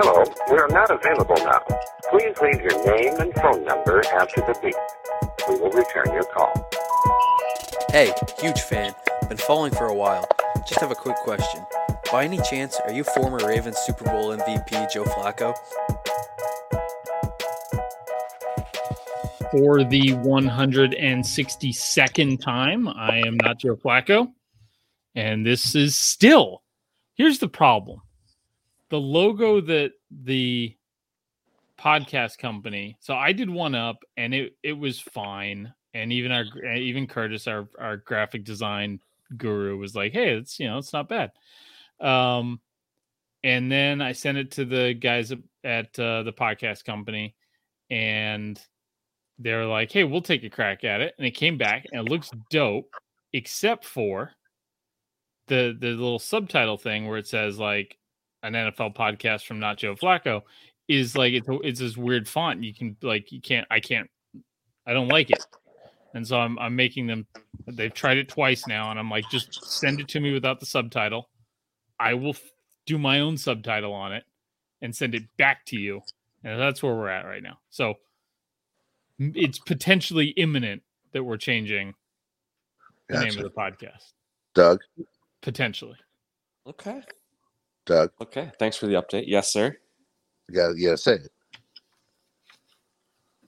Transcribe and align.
Hello, 0.00 0.22
we 0.48 0.56
are 0.58 0.68
not 0.68 0.92
available 0.92 1.34
now. 1.38 1.58
Please 2.08 2.32
leave 2.40 2.62
your 2.62 2.86
name 2.86 3.16
and 3.18 3.34
phone 3.34 3.64
number 3.64 4.00
after 4.12 4.40
the 4.42 4.56
beep. 4.62 4.76
We 5.48 5.56
will 5.56 5.72
return 5.72 6.14
your 6.14 6.22
call. 6.22 6.52
Hey, 7.90 8.12
huge 8.38 8.60
fan. 8.60 8.94
Been 9.28 9.38
following 9.38 9.72
for 9.72 9.86
a 9.86 9.94
while. 9.94 10.24
Just 10.68 10.78
have 10.78 10.92
a 10.92 10.94
quick 10.94 11.16
question. 11.16 11.66
By 12.12 12.22
any 12.22 12.38
chance, 12.42 12.78
are 12.84 12.92
you 12.92 13.02
former 13.02 13.38
Ravens 13.38 13.76
Super 13.78 14.04
Bowl 14.04 14.36
MVP 14.36 14.92
Joe 14.92 15.02
Flacco? 15.02 15.52
For 19.50 19.82
the 19.82 20.12
162nd 20.12 22.40
time, 22.40 22.86
I 22.86 23.16
am 23.26 23.36
not 23.42 23.58
Joe 23.58 23.74
Flacco. 23.74 24.28
And 25.16 25.44
this 25.44 25.74
is 25.74 25.96
still, 25.96 26.62
here's 27.16 27.40
the 27.40 27.48
problem 27.48 28.02
the 28.90 29.00
logo 29.00 29.60
that 29.60 29.92
the 30.10 30.76
podcast 31.78 32.38
company, 32.38 32.96
so 33.00 33.14
I 33.14 33.32
did 33.32 33.50
one 33.50 33.74
up 33.74 33.98
and 34.16 34.34
it, 34.34 34.56
it 34.62 34.72
was 34.72 35.00
fine. 35.00 35.72
And 35.94 36.12
even 36.12 36.32
our, 36.32 36.44
even 36.74 37.06
Curtis, 37.06 37.46
our, 37.46 37.68
our 37.78 37.98
graphic 37.98 38.44
design 38.44 39.00
guru 39.36 39.76
was 39.76 39.94
like, 39.94 40.12
Hey, 40.12 40.30
it's, 40.30 40.58
you 40.58 40.68
know, 40.68 40.78
it's 40.78 40.92
not 40.92 41.08
bad. 41.08 41.32
Um, 42.00 42.60
and 43.44 43.70
then 43.70 44.00
I 44.00 44.12
sent 44.12 44.38
it 44.38 44.50
to 44.52 44.64
the 44.64 44.94
guys 44.94 45.32
at 45.64 45.98
uh, 45.98 46.22
the 46.22 46.32
podcast 46.32 46.84
company, 46.84 47.34
and 47.90 48.60
they're 49.38 49.66
like, 49.66 49.92
"Hey, 49.92 50.04
we'll 50.04 50.22
take 50.22 50.44
a 50.44 50.50
crack 50.50 50.84
at 50.84 51.00
it." 51.00 51.14
And 51.18 51.26
it 51.26 51.32
came 51.32 51.56
back, 51.56 51.86
and 51.90 52.06
it 52.06 52.10
looks 52.10 52.30
dope, 52.50 52.94
except 53.32 53.84
for 53.84 54.32
the 55.46 55.76
the 55.78 55.88
little 55.88 56.18
subtitle 56.18 56.76
thing 56.76 57.06
where 57.06 57.18
it 57.18 57.26
says 57.26 57.58
like 57.58 57.96
an 58.42 58.52
NFL 58.52 58.94
podcast 58.94 59.46
from 59.46 59.58
Not 59.58 59.78
Joe 59.78 59.94
Flacco 59.94 60.42
is 60.86 61.16
like 61.16 61.34
it's 61.34 61.46
it's 61.64 61.80
this 61.80 61.96
weird 61.96 62.28
font. 62.28 62.62
You 62.62 62.74
can 62.74 62.96
like 63.02 63.32
you 63.32 63.40
can't 63.40 63.66
I 63.70 63.80
can't 63.80 64.08
I 64.86 64.92
don't 64.92 65.08
like 65.08 65.30
it. 65.30 65.44
And 66.14 66.26
so 66.26 66.38
I'm 66.38 66.58
I'm 66.58 66.74
making 66.74 67.06
them 67.06 67.26
they've 67.66 67.92
tried 67.92 68.18
it 68.18 68.28
twice 68.28 68.66
now 68.66 68.90
and 68.90 68.98
I'm 68.98 69.10
like 69.10 69.28
just 69.30 69.64
send 69.64 70.00
it 70.00 70.08
to 70.08 70.20
me 70.20 70.32
without 70.32 70.60
the 70.60 70.66
subtitle. 70.66 71.28
I 72.00 72.14
will 72.14 72.30
f- 72.30 72.42
do 72.86 72.98
my 72.98 73.20
own 73.20 73.36
subtitle 73.36 73.92
on 73.92 74.12
it 74.12 74.24
and 74.80 74.94
send 74.94 75.14
it 75.14 75.24
back 75.36 75.66
to 75.66 75.76
you. 75.76 76.00
And 76.44 76.58
that's 76.60 76.82
where 76.82 76.94
we're 76.94 77.08
at 77.08 77.26
right 77.26 77.42
now. 77.42 77.58
So 77.70 77.94
it's 79.18 79.58
potentially 79.58 80.28
imminent 80.28 80.82
that 81.12 81.24
we're 81.24 81.36
changing 81.36 81.94
the 83.08 83.20
name 83.20 83.36
of 83.36 83.42
the 83.42 83.50
podcast. 83.50 84.12
Doug, 84.54 84.80
Potentially. 85.42 85.96
Okay. 86.66 87.02
Doug, 87.88 88.10
Okay. 88.20 88.50
Thanks 88.58 88.76
for 88.76 88.86
the 88.86 88.94
update. 88.94 89.24
Yes, 89.26 89.50
sir. 89.50 89.74
you 90.48 90.54
got 90.54 90.76
you 90.76 90.86
got 90.88 90.92
to 90.92 90.96
say 90.98 91.12
it. 91.14 91.28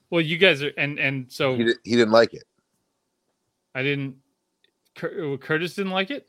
Well, 0.09 0.21
you 0.21 0.37
guys 0.37 0.61
are 0.63 0.71
and 0.77 0.99
and 0.99 1.31
so 1.31 1.55
He, 1.55 1.63
di- 1.63 1.73
he 1.83 1.91
didn't 1.95 2.11
like 2.11 2.33
it. 2.33 2.43
I 3.75 3.83
didn't 3.83 4.15
Cur- 4.95 5.37
Curtis 5.37 5.75
didn't 5.75 5.91
like 5.93 6.09
it? 6.11 6.27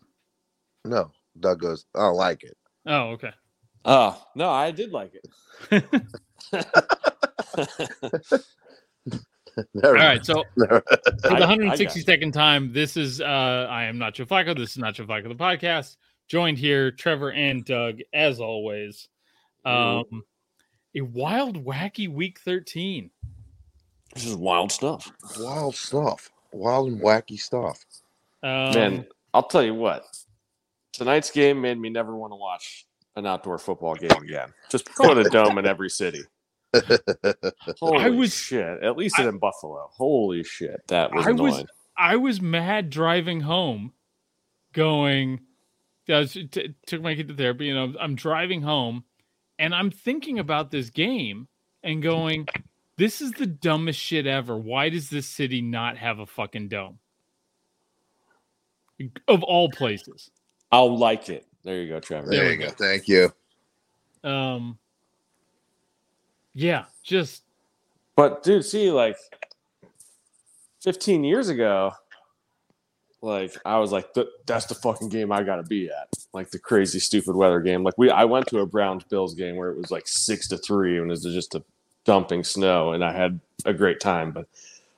No, 0.84 1.10
Doug 1.40 1.60
goes, 1.60 1.86
I 1.96 2.00
don't 2.00 2.14
like 2.16 2.44
it. 2.44 2.56
Oh, 2.86 3.08
okay. 3.12 3.30
Oh, 3.84 4.22
no, 4.36 4.48
I 4.50 4.70
did 4.70 4.92
like 4.92 5.12
it. 5.14 5.27
Never 9.74 9.98
All 9.98 10.05
right, 10.05 10.24
so 10.24 10.44
Never- 10.56 10.83
for 10.88 11.00
the 11.30 11.46
162nd 11.46 12.33
time, 12.33 12.72
this 12.72 12.96
is 12.96 13.20
uh 13.20 13.66
I 13.70 13.84
am 13.84 13.98
not 13.98 14.14
Joe 14.14 14.24
Flacco. 14.27 14.56
This 14.56 14.70
is 14.72 14.78
not 14.78 14.94
Joe 14.94 15.05
Flacco 15.06 15.28
the 15.28 15.34
podcast. 15.34 15.96
Joined 16.33 16.56
here, 16.56 16.91
Trevor 16.91 17.30
and 17.33 17.62
Doug, 17.62 17.98
as 18.14 18.41
always. 18.41 19.08
Um 19.66 20.25
a 20.97 21.02
wild, 21.02 21.62
wacky 21.62 22.08
week 22.08 22.39
13. 22.41 23.11
This 24.14 24.24
is 24.24 24.34
wild 24.34 24.73
stuff. 24.73 25.12
wild 25.39 25.74
stuff. 25.74 26.30
Wild 26.52 26.89
and 26.89 27.02
wacky 27.02 27.39
stuff. 27.39 27.84
Um, 28.42 28.73
Man, 28.73 29.06
I'll 29.34 29.42
tell 29.42 29.62
you 29.62 29.74
what. 29.74 30.05
Tonight's 30.95 31.30
game 31.30 31.61
made 31.61 31.79
me 31.79 31.90
never 31.90 32.17
want 32.17 32.33
to 32.33 32.36
watch 32.36 32.86
an 33.17 33.27
outdoor 33.27 33.58
football 33.58 33.95
game 33.95 34.11
again. 34.23 34.55
Just 34.70 34.86
put 34.95 35.18
a 35.18 35.24
dome 35.24 35.58
in 35.58 35.67
every 35.67 35.90
city. 35.90 36.23
Holy 37.79 37.98
I 38.05 38.08
was- 38.08 38.35
shit. 38.35 38.83
At 38.83 38.96
least 38.96 39.18
it 39.18 39.27
in 39.27 39.36
Buffalo. 39.36 39.90
Holy 39.92 40.45
shit. 40.45 40.80
That 40.89 41.14
was 41.14 41.27
I 41.27 41.33
was- 41.33 41.52
annoying. 41.52 41.67
I 41.98 42.17
was 42.17 42.40
mad 42.40 42.89
driving 42.89 43.42
home, 43.42 43.92
going. 44.73 45.40
I 46.12 46.24
t- 46.24 46.74
took 46.86 47.02
my 47.02 47.14
kid 47.14 47.28
to 47.28 47.34
therapy, 47.34 47.70
and 47.70 47.78
I'm, 47.78 47.96
I'm 48.00 48.14
driving 48.14 48.62
home, 48.62 49.05
and 49.58 49.74
I'm 49.74 49.90
thinking 49.90 50.39
about 50.39 50.70
this 50.70 50.90
game 50.90 51.48
and 51.83 52.02
going, 52.02 52.48
"This 52.96 53.20
is 53.20 53.33
the 53.33 53.46
dumbest 53.46 53.98
shit 53.98 54.27
ever. 54.27 54.56
Why 54.56 54.89
does 54.89 55.11
this 55.11 55.27
city 55.27 55.61
not 55.62 55.96
have 55.96 56.18
a 56.18 56.27
fucking 56.27 56.68
dome?" 56.68 56.98
Of 59.27 59.42
all 59.42 59.68
places, 59.70 60.30
I'll 60.70 60.96
like 60.96 61.28
it. 61.28 61.46
There 61.64 61.80
you 61.83 61.89
go, 61.89 62.00
Trevor. 62.00 62.29
There 62.30 62.44
there 62.44 62.52
you 62.52 62.58
go. 62.58 62.67
go. 62.67 62.73
Thank 62.73 63.08
you. 63.08 63.33
um, 64.23 64.79
yeah, 66.55 66.84
just 67.02 67.42
But 68.17 68.42
dude, 68.42 68.64
see, 68.64 68.90
like 68.90 69.17
15 70.83 71.24
years 71.24 71.48
ago, 71.48 71.92
like 73.22 73.56
I 73.64 73.78
was 73.78 73.92
like, 73.92 74.08
that's 74.46 74.66
the 74.66 74.74
fucking 74.74 75.08
game 75.08 75.30
I 75.33 75.42
gotta 75.42 75.62
be 75.62 75.86
at. 75.88 76.08
Like 76.34 76.50
the 76.50 76.58
crazy, 76.58 76.98
stupid 76.98 77.34
weather 77.36 77.60
game. 77.60 77.83
Like 77.84 77.94
we, 77.96 78.10
I 78.10 78.24
went 78.24 78.46
to 78.48 78.58
a 78.58 78.66
Browns 78.66 79.05
Bills 79.05 79.34
game 79.34 79.56
where 79.56 79.70
it 79.70 79.78
was 79.78 79.90
like 79.90 80.06
six 80.08 80.48
to 80.48 80.58
three 80.58 80.98
and 80.98 81.06
it 81.06 81.10
was 81.10 81.22
just 81.22 81.55
a 81.55 81.62
dumping 82.05 82.42
snow, 82.44 82.92
and 82.92 83.05
I 83.05 83.12
had 83.12 83.38
a 83.64 83.72
great 83.72 84.00
time. 84.00 84.32
But, 84.32 84.46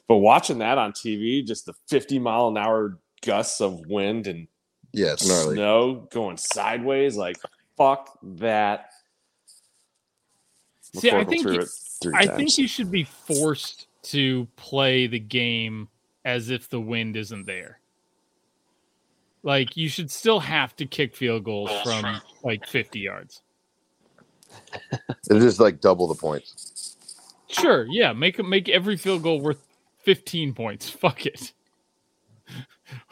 but 0.08 0.16
watching 0.16 0.58
that 0.58 0.78
on 0.78 0.92
TV, 0.92 1.44
just 1.46 1.66
the 1.66 1.74
50 1.88 2.18
mile 2.18 2.48
an 2.48 2.56
hour 2.56 2.98
gusts 3.22 3.60
of 3.60 3.80
wind 3.86 4.26
and 4.26 4.48
Yeah, 4.92 5.12
it's 5.12 5.26
gnarly. 5.28 5.56
snow 5.56 6.08
going 6.10 6.36
sideways, 6.38 7.16
like 7.16 7.36
fuck 7.76 8.18
that. 8.22 8.90
See, 10.94 11.10
I 11.10 11.24
think 11.24 11.44
you- 11.44 11.60
it 11.60 11.68
three 12.00 12.14
I 12.14 12.24
times. 12.26 12.36
think 12.36 12.58
you 12.58 12.68
should 12.68 12.90
be 12.90 13.04
forced 13.04 13.86
to 14.04 14.46
play 14.56 15.06
the 15.06 15.18
game 15.18 15.88
as 16.24 16.50
if 16.50 16.68
the 16.68 16.80
wind 16.80 17.16
isn't 17.16 17.46
there. 17.46 17.80
Like 19.44 19.76
you 19.76 19.90
should 19.90 20.10
still 20.10 20.40
have 20.40 20.74
to 20.76 20.86
kick 20.86 21.14
field 21.14 21.44
goals 21.44 21.70
from 21.82 22.20
like 22.42 22.66
50 22.66 22.98
yards. 22.98 23.42
It 25.30 25.42
is 25.42 25.58
like 25.58 25.80
double 25.80 26.06
the 26.06 26.14
points. 26.14 26.96
Sure, 27.48 27.86
yeah, 27.86 28.12
make 28.12 28.42
make 28.44 28.68
every 28.68 28.96
field 28.96 29.22
goal 29.22 29.40
worth 29.40 29.62
15 30.00 30.54
points. 30.54 30.88
Fuck 30.90 31.26
it. 31.26 31.52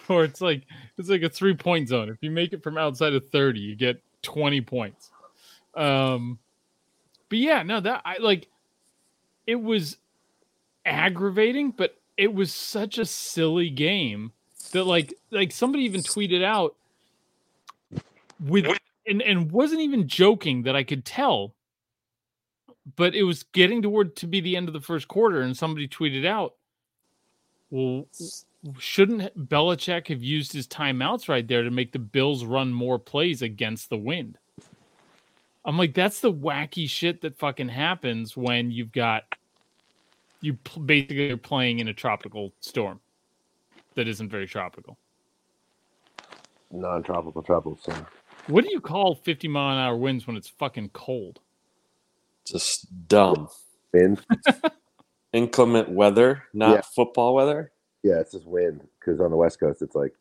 or 0.08 0.24
it's 0.24 0.40
like 0.40 0.62
it's 0.98 1.08
like 1.08 1.22
a 1.22 1.28
three 1.28 1.54
point 1.54 1.88
zone. 1.88 2.08
If 2.08 2.18
you 2.20 2.30
make 2.30 2.52
it 2.52 2.62
from 2.62 2.78
outside 2.78 3.14
of 3.14 3.28
30, 3.30 3.60
you 3.60 3.76
get 3.76 4.02
20 4.22 4.60
points. 4.62 5.10
Um 5.74 6.38
but 7.28 7.38
yeah, 7.38 7.62
no, 7.62 7.80
that 7.80 8.02
I 8.04 8.18
like 8.18 8.48
it 9.46 9.60
was 9.60 9.96
aggravating, 10.84 11.70
but 11.70 11.96
it 12.16 12.32
was 12.32 12.52
such 12.52 12.98
a 12.98 13.06
silly 13.06 13.70
game 13.70 14.32
that 14.72 14.84
like 14.84 15.14
like 15.30 15.52
somebody 15.52 15.84
even 15.84 16.02
tweeted 16.02 16.44
out 16.44 16.74
with 18.40 18.66
and 19.06 19.22
and 19.22 19.50
wasn't 19.50 19.80
even 19.80 20.08
joking 20.08 20.62
that 20.64 20.76
I 20.76 20.82
could 20.82 21.04
tell 21.04 21.54
but 22.96 23.14
it 23.14 23.22
was 23.22 23.44
getting 23.44 23.82
toward 23.82 24.16
to 24.16 24.26
be 24.26 24.40
the 24.40 24.56
end 24.56 24.68
of 24.68 24.74
the 24.74 24.80
first 24.80 25.08
quarter, 25.08 25.40
and 25.40 25.56
somebody 25.56 25.88
tweeted 25.88 26.26
out, 26.26 26.54
"Well, 27.70 28.06
shouldn't 28.78 29.48
Belichick 29.48 30.08
have 30.08 30.22
used 30.22 30.52
his 30.52 30.66
timeouts 30.66 31.28
right 31.28 31.46
there 31.46 31.62
to 31.62 31.70
make 31.70 31.92
the 31.92 31.98
Bills 31.98 32.44
run 32.44 32.72
more 32.72 32.98
plays 32.98 33.42
against 33.42 33.88
the 33.88 33.98
wind?" 33.98 34.38
I'm 35.64 35.78
like, 35.78 35.94
that's 35.94 36.20
the 36.20 36.32
wacky 36.32 36.90
shit 36.90 37.20
that 37.20 37.38
fucking 37.38 37.68
happens 37.68 38.36
when 38.36 38.72
you've 38.72 38.90
got 38.90 39.24
you 40.40 40.54
pl- 40.54 40.82
basically 40.82 41.30
are 41.30 41.36
playing 41.36 41.78
in 41.78 41.86
a 41.86 41.94
tropical 41.94 42.52
storm 42.58 42.98
that 43.94 44.08
isn't 44.08 44.28
very 44.28 44.46
tropical. 44.46 44.98
Non-tropical 46.70 47.42
tropical 47.42 47.76
storm. 47.76 48.06
What 48.46 48.64
do 48.64 48.70
you 48.72 48.80
call 48.80 49.14
50 49.14 49.46
mile 49.48 49.76
an 49.76 49.84
hour 49.84 49.96
winds 49.96 50.26
when 50.26 50.36
it's 50.36 50.48
fucking 50.48 50.90
cold? 50.90 51.40
just 52.44 52.86
dumb. 53.06 53.48
Wind. 53.92 54.20
inclement 55.32 55.88
weather, 55.90 56.42
not 56.52 56.70
Yeah. 56.74 56.80
football 56.94 57.34
weather. 57.34 57.70
Yeah, 58.02 58.18
it's 58.18 58.32
just 58.32 58.46
wind. 58.46 58.86
Because 58.98 59.20
on 59.20 59.30
the 59.30 59.36
West 59.36 59.60
Coast, 59.60 59.80
it's 59.80 59.94
like, 59.94 60.12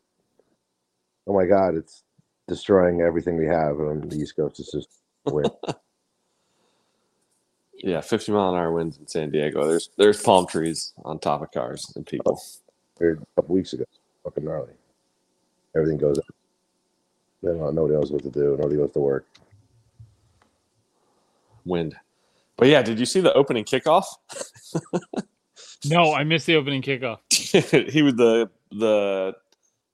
oh 1.26 1.34
my 1.34 1.46
god, 1.46 1.74
it's 1.74 2.04
destroying 2.46 3.00
everything 3.00 3.36
we 3.36 3.46
have. 3.46 3.78
And 3.80 3.88
on 3.88 4.08
the 4.08 4.16
East 4.16 4.36
Coast, 4.36 4.60
it's 4.60 4.70
just 4.72 4.88
wind. 5.26 5.50
Yeah, 7.84 8.00
50 8.00 8.30
mile 8.30 8.50
an 8.54 8.60
hour 8.60 8.70
winds 8.72 8.98
in 8.98 9.08
San 9.08 9.30
Diego. 9.32 9.66
There's 9.66 9.90
there's 9.98 10.22
palm 10.22 10.46
trees 10.46 10.92
on 11.04 11.18
top 11.18 11.42
of 11.42 11.50
cars 11.50 11.84
and 11.96 12.06
people. 12.06 12.38
Oh. 12.40 12.61
Or 13.02 13.10
a 13.10 13.16
couple 13.36 13.54
weeks 13.54 13.74
ago, 13.74 13.84
fucking 14.24 14.44
gnarly. 14.44 14.72
Everything 15.76 15.98
goes. 15.98 16.18
up. 16.18 16.24
Then 17.42 17.60
uh, 17.60 17.70
nobody 17.72 17.94
knows 17.94 18.10
what 18.12 18.22
to 18.22 18.30
do. 18.30 18.56
Nobody 18.58 18.76
goes 18.76 18.92
to 18.92 19.00
work. 19.00 19.26
wind. 21.64 21.96
But 22.56 22.68
yeah, 22.68 22.82
did 22.82 22.98
you 22.98 23.06
see 23.06 23.20
the 23.20 23.34
opening 23.34 23.64
kickoff? 23.64 24.04
No, 25.84 26.14
I 26.14 26.24
missed 26.24 26.46
the 26.46 26.56
opening 26.56 26.82
kickoff. 26.82 27.18
he 27.90 28.02
was 28.02 28.14
the 28.14 28.50
the 28.70 29.34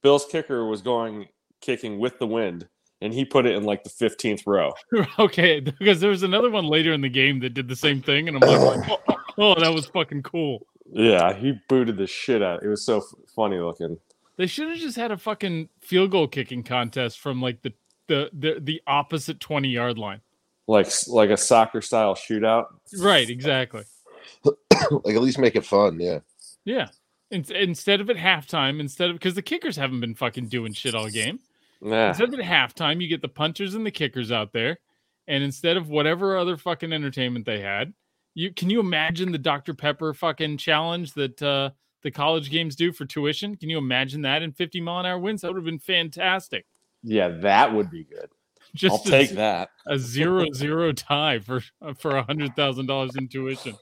Bills 0.03 0.27
kicker 0.31 0.67
was 0.67 0.83
going 0.83 1.29
kicking 1.61 1.99
with 1.99 2.19
the 2.19 2.27
wind, 2.27 2.69
and 3.01 3.13
he 3.13 3.25
put 3.25 3.47
it 3.47 3.55
in 3.55 3.65
like 3.65 3.85
the 3.85 3.91
fifteenth 3.91 4.47
row. 4.47 4.73
okay, 5.19 5.61
because 5.61 6.01
there 6.01 6.11
was 6.11 6.23
another 6.23 6.51
one 6.51 6.67
later 6.67 6.93
in 6.93 7.01
the 7.01 7.09
game 7.09 7.41
that 7.41 7.55
did 7.55 7.69
the 7.69 7.77
same 7.77 8.03
thing, 8.03 8.29
and 8.29 8.37
I'm 8.37 8.49
like, 8.49 8.91
oh, 8.91 9.17
oh, 9.39 9.61
that 9.61 9.73
was 9.73 9.87
fucking 9.87 10.23
cool. 10.23 10.67
Yeah, 10.93 11.35
he 11.35 11.59
booted 11.69 11.97
the 11.97 12.07
shit 12.07 12.43
out. 12.43 12.63
It 12.63 12.69
was 12.69 12.85
so 12.85 12.99
f- 12.99 13.05
funny 13.35 13.59
looking. 13.59 13.99
They 14.37 14.47
should 14.47 14.69
have 14.69 14.79
just 14.79 14.97
had 14.97 15.11
a 15.11 15.17
fucking 15.19 15.69
field 15.81 16.11
goal 16.11 16.29
kicking 16.29 16.63
contest 16.63 17.19
from 17.21 17.43
like 17.43 17.63
the 17.63 17.73
the 18.07 18.31
the, 18.33 18.57
the 18.61 18.83
opposite 18.87 19.41
twenty 19.41 19.69
yard 19.69 19.99
line. 19.99 20.21
like 20.67 20.89
like 21.09 21.31
a 21.31 21.37
soccer 21.37 21.83
style 21.83 22.15
shootout. 22.15 22.67
Right, 22.99 23.29
exactly. 23.29 23.85
like 24.45 25.15
at 25.15 25.23
least 25.23 25.39
make 25.39 25.57
it 25.57 25.65
fun. 25.67 26.01
Yeah. 26.01 26.21
Yeah. 26.65 26.89
In, 27.31 27.45
instead 27.55 28.01
of 28.01 28.09
at 28.09 28.17
halftime, 28.17 28.81
instead 28.81 29.11
of 29.11 29.17
because 29.17 29.35
the 29.35 29.43
kickers 29.43 29.77
haven't 29.77 30.01
been 30.01 30.15
fucking 30.15 30.49
doing 30.49 30.73
shit 30.73 30.95
all 30.95 31.09
game. 31.11 31.41
Nah, 31.81 32.09
Instead 32.09 32.33
of 32.33 32.41
at 32.41 32.47
halftime, 32.47 33.01
you 33.01 33.09
get 33.09 33.23
the 33.23 33.29
punters 33.29 33.75
and 33.75 33.85
the 33.87 33.91
kickers 33.91 34.33
out 34.33 34.53
there, 34.53 34.79
and 35.27 35.45
instead 35.45 35.77
of 35.77 35.89
whatever 35.89 36.37
other 36.37 36.57
fucking 36.57 36.93
entertainment 36.93 37.45
they 37.45 37.61
had, 37.61 37.93
you 38.39 38.53
can 38.53 38.71
you 38.71 38.79
imagine 38.79 39.33
the 39.33 39.39
Dr 39.39 39.75
Pepper 39.75 40.15
fucking 40.15 40.59
challenge 40.59 41.13
that 41.15 41.43
uh, 41.43 41.71
the 42.03 42.11
college 42.13 42.51
games 42.51 42.77
do 42.77 42.93
for 42.93 43.05
tuition? 43.05 43.57
Can 43.57 43.69
you 43.69 43.79
imagine 43.79 44.23
that 44.23 44.43
in 44.43 44.53
fifty 44.53 44.81
mile 44.81 45.01
an 45.01 45.07
hour 45.07 45.19
winds? 45.19 45.43
That 45.43 45.49
would 45.49 45.57
have 45.57 45.65
been 45.65 45.81
fantastic. 45.81 46.65
yeah, 47.03 47.29
that 47.29 47.75
would 47.75 47.91
be 47.91 48.05
good. 48.05 48.29
Just 48.77 49.07
I'll 49.07 49.15
a- 49.15 49.19
take 49.19 49.31
that. 49.31 49.71
a 49.89 49.99
zero 49.99 50.47
zero 50.55 50.93
tie 50.93 51.41
for 51.41 51.63
for 51.97 52.17
a 52.17 52.23
hundred 52.23 52.55
thousand 52.55 52.87
dollars 52.87 53.17
in 53.17 53.27
tuition. 53.27 53.77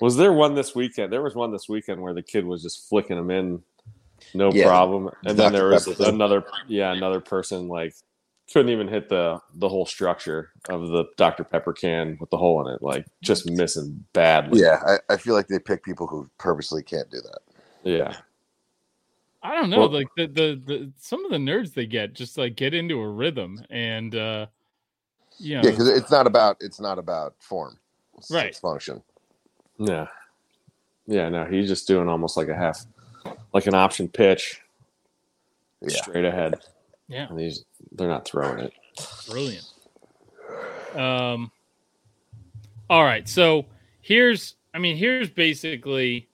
Was 0.00 0.16
there 0.16 0.32
one 0.32 0.54
this 0.54 0.74
weekend? 0.74 1.12
There 1.12 1.22
was 1.22 1.34
one 1.34 1.52
this 1.52 1.68
weekend 1.68 2.00
where 2.00 2.14
the 2.14 2.22
kid 2.22 2.44
was 2.44 2.62
just 2.62 2.88
flicking 2.88 3.16
them 3.16 3.30
in, 3.30 3.62
no 4.34 4.50
Yeah, 4.52 4.66
problem. 4.66 5.10
And 5.24 5.38
then 5.38 5.52
there 5.52 5.68
was 5.68 5.86
Pepper 5.86 6.08
another, 6.08 6.44
yeah, 6.66 6.92
another 6.92 7.20
person 7.20 7.68
like 7.68 7.94
couldn't 8.52 8.70
even 8.70 8.88
hit 8.88 9.08
the 9.08 9.40
the 9.54 9.68
whole 9.68 9.84
structure 9.86 10.50
of 10.68 10.88
the 10.88 11.04
Dr 11.16 11.44
Pepper 11.44 11.72
can 11.72 12.16
with 12.20 12.30
the 12.30 12.36
hole 12.38 12.66
in 12.66 12.74
it, 12.74 12.82
like 12.82 13.06
just 13.22 13.48
missing 13.50 14.04
badly. 14.14 14.60
Yeah. 14.62 14.80
I, 14.86 15.14
I 15.14 15.16
feel 15.18 15.34
like 15.34 15.48
they 15.48 15.58
pick 15.58 15.84
people 15.84 16.06
who 16.06 16.28
purposely 16.38 16.82
can't 16.82 17.10
do 17.10 17.20
that. 17.20 17.38
yeah. 17.84 18.16
I 19.42 19.54
don't 19.54 19.70
know, 19.70 19.78
Well- 19.80 19.92
like 19.92 20.08
the, 20.16 20.26
the 20.26 20.60
the 20.66 20.92
some 20.98 21.24
of 21.24 21.30
the 21.30 21.36
nerds 21.38 21.72
they 21.74 21.86
get 21.86 22.12
just 22.14 22.36
like 22.36 22.56
get 22.56 22.74
into 22.74 23.00
a 23.00 23.08
rhythm 23.08 23.62
and 23.70 24.14
uh 24.16 24.46
you 25.38 25.54
know 25.56 25.62
Yeah, 25.62 25.70
because 25.70 25.88
it's 25.88 26.10
not 26.10 26.26
about 26.26 26.56
it's 26.60 26.80
not 26.80 26.98
about 26.98 27.34
form. 27.38 27.78
It's, 28.16 28.30
Right. 28.32 28.46
It's 28.46 28.58
function. 28.58 29.00
Yeah. 29.78 30.08
Yeah, 31.06 31.28
no, 31.28 31.44
he's 31.44 31.68
just 31.68 31.86
doing 31.86 32.08
almost 32.08 32.36
like 32.36 32.48
a 32.48 32.54
half, 32.54 32.84
like 33.54 33.66
an 33.68 33.74
option 33.74 34.08
pitch 34.08 34.60
Yeah. 35.80 36.02
straight 36.02 36.24
ahead. 36.24 36.56
Yeah, 37.08 37.26
And 37.28 37.38
these, 37.38 37.64
they're 37.92 38.08
not 38.08 38.24
throwing 38.26 38.58
it. 38.60 38.72
brilliant. 39.28 39.64
Um 40.94 41.50
all 42.90 43.04
right, 43.04 43.28
so 43.28 43.66
here's 44.00 44.54
I 44.74 44.78
mean 44.78 44.96
here's 44.96 45.28
basically 45.30 46.28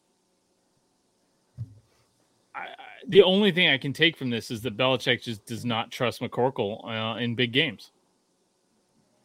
I, 2.55 2.61
I, 2.61 2.67
the 3.09 3.23
only 3.23 3.51
thing 3.51 3.69
I 3.69 3.79
can 3.79 3.93
take 3.93 4.17
from 4.17 4.31
this 4.31 4.51
is 4.51 4.63
that 4.63 4.77
Belichick 4.77 5.23
just 5.23 5.45
does 5.47 5.65
not 5.65 5.91
trust 5.91 6.21
McCorkle 6.21 6.85
uh, 6.89 7.19
in 7.19 7.35
big 7.35 7.53
games. 7.53 7.91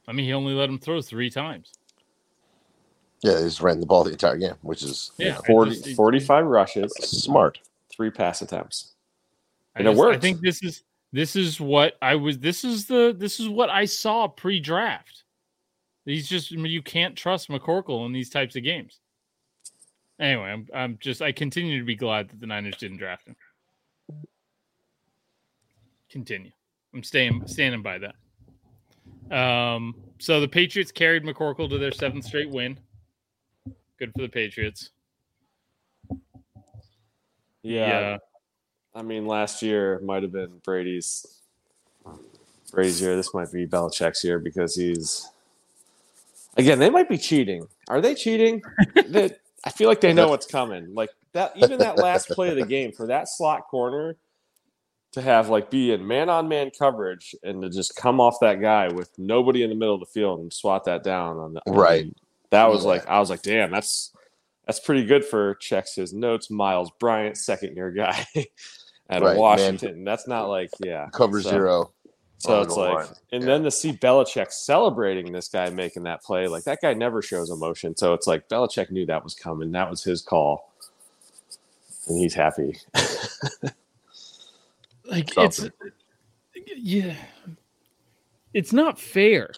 I 0.08 0.12
mean, 0.12 0.26
he 0.26 0.34
only 0.34 0.54
let 0.54 0.70
him 0.70 0.80
throw 0.80 1.02
three 1.02 1.30
times. 1.30 1.74
Yeah, 3.22 3.42
he's 3.44 3.62
ran 3.62 3.80
the 3.80 3.86
ball 3.86 4.04
the 4.04 4.12
entire 4.12 4.38
game, 4.38 4.56
which 4.64 4.82
is 4.82 5.12
Yeah, 5.20 5.34
know, 5.36 5.42
40, 5.46 5.72
just- 5.72 5.96
45 5.96 6.46
rushes, 6.48 6.92
smart. 6.96 7.60
three 7.92 8.10
pass 8.10 8.42
attempts. 8.42 8.94
I 9.76 9.80
And 9.80 9.88
it 9.88 9.92
just- 9.92 10.04
I 10.04 10.18
think 10.18 10.42
this 10.42 10.64
is 10.64 10.84
this 11.12 11.36
is 11.36 11.60
what 11.60 11.96
I 12.02 12.16
was. 12.16 12.38
This 12.40 12.64
is 12.64 12.86
the 12.86 13.16
this 13.18 13.40
is 13.40 13.50
what 13.50 13.70
I 13.70 13.86
saw 13.86 14.28
pre-draft. 14.28 15.24
He's 16.06 16.28
just 16.28 16.52
you 16.52 16.82
can't 16.82 17.16
trust 17.16 17.50
McCorkle 17.50 18.06
in 18.06 18.14
these 18.14 18.30
types 18.30 18.56
of 18.56 18.64
games. 18.64 19.00
Anyway, 20.20 20.50
I'm 20.50 20.68
I'm 20.74 20.98
just 21.00 21.22
I 21.22 21.32
continue 21.32 21.80
to 21.80 21.86
be 21.86 21.96
glad 21.96 22.30
that 22.30 22.40
the 22.40 22.48
Niners 22.48 22.78
didn't 22.78 22.98
draft 22.98 23.28
him. 23.28 23.36
Continue. 26.10 26.52
I'm 26.94 27.04
staying 27.04 27.48
standing 27.48 27.82
by 27.82 28.00
that. 28.00 29.36
Um. 29.36 29.96
So 30.20 30.42
the 30.42 30.48
Patriots 30.48 30.92
carried 30.92 31.24
McCorkle 31.24 31.70
to 31.70 31.78
their 31.78 31.92
seventh 31.92 32.26
straight 32.26 32.50
win. 32.50 32.78
Good 33.98 34.12
for 34.16 34.22
the 34.22 34.30
Patriots. 34.30 34.92
Yeah. 37.64 38.18
I 38.96 39.02
mean, 39.02 39.26
last 39.26 39.62
year 39.62 40.00
might 40.04 40.24
have 40.24 40.32
been 40.32 40.60
Brady's 40.64 41.26
Brady's 42.72 43.02
year. 43.02 43.16
This 43.16 43.34
might 43.34 43.52
be 43.52 43.66
Belichick's 43.68 44.24
year 44.24 44.40
because 44.40 44.76
he's 44.76 45.30
again. 46.58 46.80
They 46.80 46.90
might 46.90 47.10
be 47.10 47.18
cheating. 47.18 47.68
Are 47.88 48.02
they 48.02 48.16
cheating? 48.16 48.62
They- 49.08 49.36
I 49.66 49.72
feel 49.72 49.90
like 49.90 50.00
they 50.00 50.14
know 50.14 50.30
what's 50.30 50.46
coming. 50.46 50.94
Like 50.96 51.10
that. 51.34 51.52
Even 51.58 51.80
that 51.80 51.98
last 51.98 52.30
play 52.30 52.48
of 52.50 52.56
the 52.56 52.66
game 52.66 52.94
for 52.94 53.08
that 53.08 53.28
slot 53.28 53.68
corner 53.68 54.16
to 55.12 55.22
have 55.22 55.50
like 55.50 55.70
be 55.70 55.92
in 55.92 56.08
man 56.08 56.30
on 56.30 56.48
man 56.48 56.72
coverage 56.80 57.36
and 57.44 57.62
to 57.64 57.70
just 57.70 57.94
come 57.98 58.22
off 58.22 58.36
that 58.40 58.62
guy 58.62 58.88
with 58.88 59.12
nobody 59.18 59.62
in 59.64 59.70
the 59.70 59.76
middle 59.76 59.96
of 59.96 60.00
the 60.00 60.06
field 60.06 60.40
and 60.40 60.54
swat 60.54 60.86
that 60.86 61.04
down 61.04 61.38
on 61.38 61.54
the 61.56 61.62
Right. 61.68 62.06
That 62.52 62.70
was 62.70 62.84
Yeah. 62.84 62.90
like 62.92 63.08
I 63.10 63.20
was 63.20 63.30
like, 63.30 63.42
damn, 63.42 63.70
that's 63.70 64.14
that's 64.66 64.80
pretty 64.80 65.04
good 65.04 65.26
for 65.26 65.56
checks 65.56 65.96
his 65.96 66.14
notes. 66.14 66.50
Myles 66.50 66.90
Bryant, 66.98 67.36
second 67.36 67.76
year 67.76 67.92
guy 67.92 68.26
at 69.10 69.22
Right, 69.22 69.32
man. 69.32 69.38
Washington. 69.40 70.04
That's 70.04 70.28
not 70.28 70.50
like 70.50 70.70
yeah. 70.84 71.10
Cover 71.12 71.42
So- 71.42 71.50
zero. 71.50 71.92
So 72.42 72.62
it's 72.62 72.78
like, 72.78 72.96
line. 72.96 73.08
and 73.34 73.44
Yeah. 73.44 73.48
then 73.50 73.64
to 73.64 73.72
see 73.72 73.92
Belichick 73.92 74.54
celebrating 74.54 75.34
this 75.34 75.50
guy 75.50 75.70
making 75.72 76.04
that 76.04 76.24
play, 76.24 76.48
like 76.48 76.64
that 76.64 76.80
guy 76.82 76.94
never 76.94 77.22
shows 77.22 77.50
emotion. 77.50 77.98
So 77.98 78.14
it's 78.14 78.28
like 78.28 78.48
Belichick 78.48 78.92
knew 78.92 79.06
that 79.08 79.26
was 79.26 79.36
coming. 79.36 79.74
That 79.74 79.90
was 79.90 80.06
his 80.06 80.22
call, 80.22 80.72
and 82.08 82.18
he's 82.18 82.34
happy. 82.34 82.78
like 85.06 85.34
Something. 85.34 85.72
it's 86.56 86.80
yeah 86.82 87.16
it's 88.54 88.72
not 88.72 89.00
fair 89.00 89.52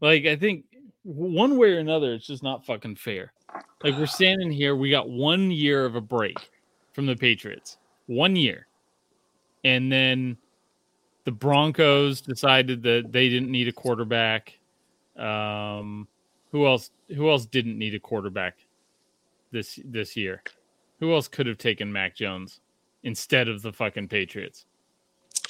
like 0.00 0.24
i 0.26 0.34
think 0.36 0.64
one 1.02 1.58
way 1.58 1.72
or 1.74 1.78
another 1.78 2.14
it's 2.14 2.26
just 2.26 2.42
not 2.42 2.64
fucking 2.64 2.96
fair 2.96 3.32
like 3.82 3.96
we're 3.98 4.06
standing 4.06 4.50
here 4.50 4.74
we 4.74 4.90
got 4.90 5.08
one 5.10 5.50
year 5.50 5.84
of 5.84 5.94
a 5.96 6.00
break 6.00 6.50
from 6.92 7.06
the 7.06 7.14
patriots 7.14 7.76
one 8.06 8.36
year 8.36 8.66
and 9.64 9.90
then 9.90 10.36
the 11.24 11.32
broncos 11.32 12.20
decided 12.20 12.82
that 12.82 13.10
they 13.12 13.28
didn't 13.28 13.50
need 13.50 13.66
a 13.68 13.72
quarterback 13.72 14.58
um 15.16 16.06
who 16.52 16.66
else 16.66 16.90
who 17.16 17.30
else 17.30 17.46
didn't 17.46 17.78
need 17.78 17.94
a 17.94 18.00
quarterback 18.00 18.58
this 19.52 19.78
this 19.84 20.16
year 20.16 20.42
who 21.00 21.12
else 21.14 21.28
could 21.28 21.46
have 21.46 21.58
taken 21.58 21.92
mac 21.92 22.14
jones 22.14 22.60
instead 23.04 23.48
of 23.48 23.60
the 23.60 23.70
fucking 23.72 24.08
Patriots. 24.08 24.64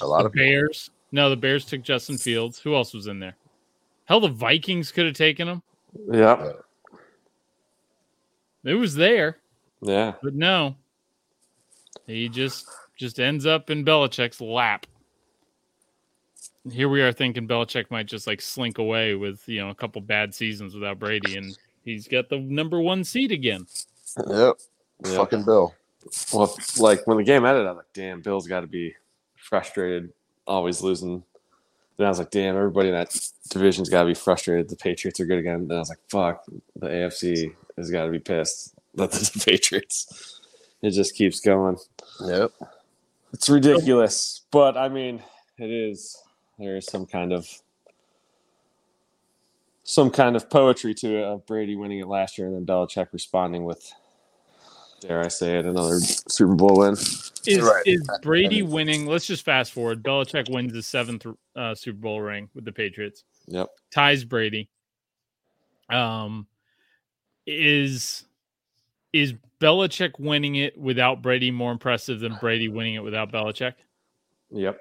A 0.01 0.05
lot 0.05 0.19
The 0.23 0.25
of 0.25 0.33
people. 0.33 0.45
Bears. 0.45 0.89
No, 1.13 1.29
the 1.29 1.37
Bears 1.37 1.63
took 1.63 1.83
Justin 1.83 2.17
Fields. 2.17 2.59
Who 2.59 2.75
else 2.75 2.93
was 2.93 3.07
in 3.07 3.17
there? 3.19 3.37
Hell, 4.03 4.19
the 4.19 4.27
Vikings 4.27 4.91
could 4.91 5.05
have 5.05 5.15
taken 5.15 5.47
him. 5.47 5.63
Yeah, 6.11 6.51
It 8.65 8.73
was 8.73 8.93
there, 8.93 9.37
yeah. 9.81 10.15
but 10.21 10.33
no. 10.35 10.75
He 12.07 12.29
just 12.29 12.67
just 12.97 13.19
ends 13.19 13.45
up 13.45 13.69
in 13.69 13.83
Belichick's 13.83 14.41
lap. 14.41 14.85
Here 16.71 16.89
we 16.89 17.01
are 17.01 17.11
thinking 17.11 17.47
Belichick 17.47 17.91
might 17.91 18.07
just 18.07 18.27
like 18.27 18.41
slink 18.41 18.77
away 18.77 19.15
with 19.15 19.47
you 19.47 19.61
know 19.61 19.69
a 19.69 19.75
couple 19.75 20.01
bad 20.01 20.33
seasons 20.33 20.73
without 20.73 20.99
Brady, 20.99 21.37
and 21.37 21.57
he's 21.83 22.07
got 22.07 22.29
the 22.29 22.39
number 22.39 22.81
one 22.81 23.03
seed 23.03 23.31
again. 23.31 23.65
Yep. 24.17 24.55
Yeah. 25.05 25.15
Fucking 25.17 25.43
Bill. 25.43 25.73
Well, 26.33 26.55
like 26.77 27.05
when 27.07 27.17
the 27.17 27.23
game 27.23 27.45
ended, 27.45 27.65
I 27.65 27.71
was 27.71 27.77
like, 27.77 27.93
"Damn, 27.93 28.21
Bill's 28.21 28.47
got 28.47 28.61
to 28.61 28.67
be 28.67 28.95
frustrated, 29.35 30.11
always 30.45 30.81
losing." 30.81 31.23
Then 31.97 32.07
I 32.07 32.09
was 32.09 32.19
like, 32.19 32.31
"Damn, 32.31 32.55
everybody 32.55 32.89
in 32.89 32.95
that 32.95 33.17
division's 33.49 33.89
got 33.89 34.03
to 34.03 34.07
be 34.07 34.13
frustrated. 34.13 34.69
The 34.69 34.75
Patriots 34.75 35.19
are 35.19 35.25
good 35.25 35.39
again." 35.39 35.67
Then 35.67 35.77
I 35.77 35.79
was 35.79 35.89
like, 35.89 35.99
"Fuck, 36.09 36.45
the 36.75 36.87
AFC 36.87 37.53
has 37.77 37.89
got 37.89 38.05
to 38.05 38.11
be 38.11 38.19
pissed 38.19 38.75
that 38.95 39.11
the 39.11 39.43
Patriots." 39.45 40.41
It 40.85 40.91
just 40.91 41.15
keeps 41.15 41.39
going. 41.39 41.77
Yep. 42.23 42.51
It's 43.33 43.49
ridiculous, 43.49 44.43
but 44.51 44.77
I 44.77 44.87
mean, 44.87 45.21
it 45.57 45.71
is. 45.71 46.15
There 46.59 46.77
is 46.77 46.85
some 46.85 47.05
kind 47.05 47.33
of 47.33 47.47
some 49.83 50.09
kind 50.09 50.35
of 50.35 50.49
poetry 50.49 50.93
to 50.95 51.17
it 51.17 51.23
of 51.23 51.45
Brady 51.45 51.75
winning 51.75 51.99
it 51.99 52.07
last 52.07 52.37
year 52.37 52.47
and 52.47 52.55
then 52.55 52.65
Belichick 52.65 53.07
responding 53.13 53.65
with, 53.65 53.91
dare 54.99 55.21
I 55.21 55.27
say 55.27 55.59
it, 55.59 55.65
another 55.65 55.99
Super 55.99 56.55
Bowl 56.55 56.79
win. 56.79 56.93
Is 56.93 57.61
Right. 57.61 57.83
is 57.85 58.07
Brady 58.21 58.63
winning? 58.63 59.05
Let's 59.05 59.25
just 59.27 59.43
fast 59.43 59.73
forward. 59.73 60.01
Belichick 60.03 60.51
wins 60.51 60.71
the 60.73 60.81
seventh 60.81 61.25
uh, 61.55 61.75
Super 61.75 61.97
Bowl 61.99 62.21
ring 62.21 62.49
with 62.53 62.65
the 62.65 62.71
Patriots. 62.71 63.23
Yep. 63.47 63.69
ties 63.91 64.23
Brady. 64.23 64.69
Um, 65.89 66.47
is 67.45 68.25
is 69.15 69.33
Belichick 69.61 70.19
winning 70.19 70.55
it 70.55 70.77
without 70.77 71.21
Brady 71.21 71.49
more 71.49 71.71
impressive 71.71 72.19
than 72.19 72.35
Brady 72.41 72.67
winning 72.67 72.95
it 72.95 73.03
without 73.03 73.31
Belichick? 73.31 73.73
Yep. 74.51 74.77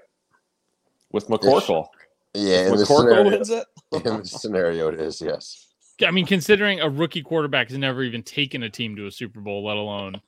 With 1.12 1.28
McCorkle. 1.28 1.86
Yeah, 2.34 2.66
in 2.66 2.74
If 2.74 2.80
McCorkle 2.80 2.96
scenario, 2.96 3.30
wins 3.30 3.50
it. 3.50 3.66
in 4.04 4.16
this 4.18 4.32
scenario, 4.32 4.88
it 4.88 5.00
is 5.00 5.20
yes. 5.20 5.68
I 6.04 6.10
mean, 6.10 6.26
considering 6.26 6.80
a 6.80 6.90
rookie 6.90 7.22
quarterback 7.22 7.68
has 7.68 7.78
never 7.78 8.02
even 8.02 8.24
taken 8.24 8.64
a 8.64 8.70
team 8.70 8.96
to 8.96 9.06
a 9.06 9.10
Super 9.12 9.40
Bowl, 9.40 9.64
let 9.64 9.76
alone 9.76 10.20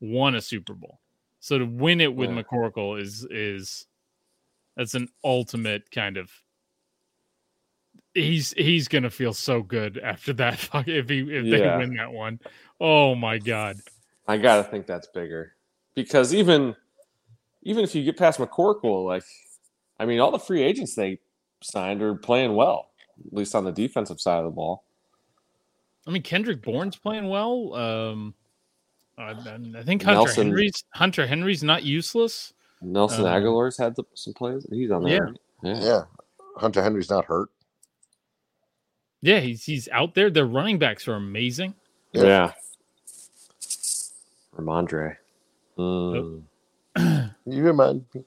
won 0.00 0.34
a 0.34 0.42
Super 0.42 0.74
Bowl. 0.74 1.00
So 1.40 1.58
to 1.58 1.64
win 1.64 2.02
it 2.02 2.14
with 2.14 2.28
Yeah. 2.30 2.42
McCorkle 2.42 3.00
is 3.00 3.26
is 3.30 3.86
that's 4.76 4.94
an 4.94 5.08
ultimate 5.24 5.90
kind 5.90 6.18
of. 6.18 6.30
He's 8.12 8.52
he's 8.52 8.88
gonna 8.88 9.10
feel 9.10 9.32
so 9.32 9.62
good 9.62 9.98
after 9.98 10.32
that. 10.34 10.68
If 10.86 11.08
he 11.08 11.20
if 11.20 11.44
they 11.44 11.76
win 11.78 11.96
that 11.96 12.12
one, 12.12 12.40
oh 12.80 13.14
my 13.14 13.38
god! 13.38 13.76
I 14.26 14.36
gotta 14.38 14.64
think 14.64 14.86
that's 14.86 15.06
bigger 15.08 15.52
because 15.94 16.34
even 16.34 16.74
even 17.62 17.82
if 17.82 17.94
you 17.94 18.04
get 18.04 18.16
past 18.16 18.38
McCorkle, 18.38 19.04
like 19.04 19.24
I 19.98 20.06
mean, 20.06 20.20
all 20.20 20.30
the 20.30 20.38
free 20.38 20.62
agents 20.62 20.94
they 20.94 21.18
signed 21.62 22.02
are 22.02 22.14
playing 22.14 22.54
well, 22.54 22.90
at 23.26 23.32
least 23.32 23.54
on 23.54 23.64
the 23.64 23.72
defensive 23.72 24.20
side 24.20 24.38
of 24.38 24.44
the 24.44 24.50
ball. 24.50 24.84
I 26.06 26.10
mean, 26.10 26.22
Kendrick 26.22 26.62
Bourne's 26.62 26.96
playing 26.96 27.28
well. 27.28 27.74
Um, 27.74 28.34
I, 29.18 29.30
I 29.30 29.82
think 29.82 30.02
Hunter 30.02 30.20
Nelson- 30.20 30.46
Henry's 30.48 30.84
Hunter 30.94 31.26
Henry's 31.26 31.62
not 31.62 31.82
useless. 31.82 32.52
Nelson 32.82 33.24
Um, 33.24 33.26
Agholor's 33.26 33.78
had 33.78 33.96
the, 33.96 34.04
some 34.14 34.34
plays. 34.34 34.66
He's 34.70 34.90
on 34.90 35.02
there. 35.02 35.34
Yeah. 35.62 35.74
yeah. 35.74 35.80
Yeah, 35.82 36.02
Hunter 36.56 36.82
Henry's 36.82 37.10
not 37.10 37.24
hurt. 37.24 37.48
Yeah, 39.22 39.40
he's 39.40 39.64
he's 39.64 39.88
out 39.88 40.14
there. 40.14 40.30
Their 40.30 40.46
running 40.46 40.78
backs 40.78 41.08
are 41.08 41.14
amazing. 41.14 41.74
Yeah. 42.12 42.22
Yeah. 42.22 42.52
Rhamondre. 44.56 45.16
Mm. 45.78 46.42
You 47.48 47.62
remind 47.62 48.04
me. 48.14 48.24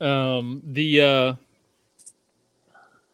um 0.00 0.60
the 0.66 1.00
uh 1.00 1.34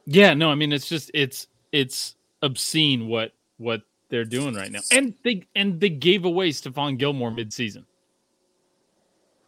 yeah 0.07 0.33
no 0.33 0.51
i 0.51 0.55
mean 0.55 0.73
it's 0.73 0.89
just 0.89 1.11
it's 1.13 1.49
it's 1.73 2.15
obscene 2.41 3.09
what 3.09 3.33
what 3.59 3.83
they're 4.09 4.25
doing 4.25 4.55
right 4.55 4.71
now 4.73 4.79
and 4.91 5.13
they 5.23 5.43
and 5.55 5.79
they 5.81 5.91
gave 5.91 6.25
away 6.25 6.49
Stephon 6.49 6.97
Gilmore 6.97 7.31
midseason 7.31 7.85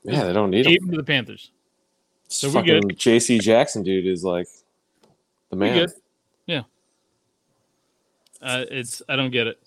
Yeah, 0.02 0.24
they 0.24 0.34
don't 0.34 0.50
need 0.50 0.66
him. 0.66 0.72
gave 0.72 0.82
him 0.82 0.90
to 0.90 0.96
the 0.98 1.02
panthers 1.04 1.50
So 2.28 2.48
we 2.48 2.54
fucking 2.54 2.80
good. 2.88 2.98
J.C. 2.98 3.38
Jackson, 3.38 3.82
dude, 3.82 4.06
is 4.06 4.22
like 4.22 4.48
the 5.48 5.56
We 5.56 5.60
man. 5.70 5.78
good. 5.78 5.90
yeah 6.46 6.62
uh 8.42 8.64
it's 8.70 9.00
i 9.08 9.16
don't 9.16 9.30
get 9.30 9.46
it 9.46 9.58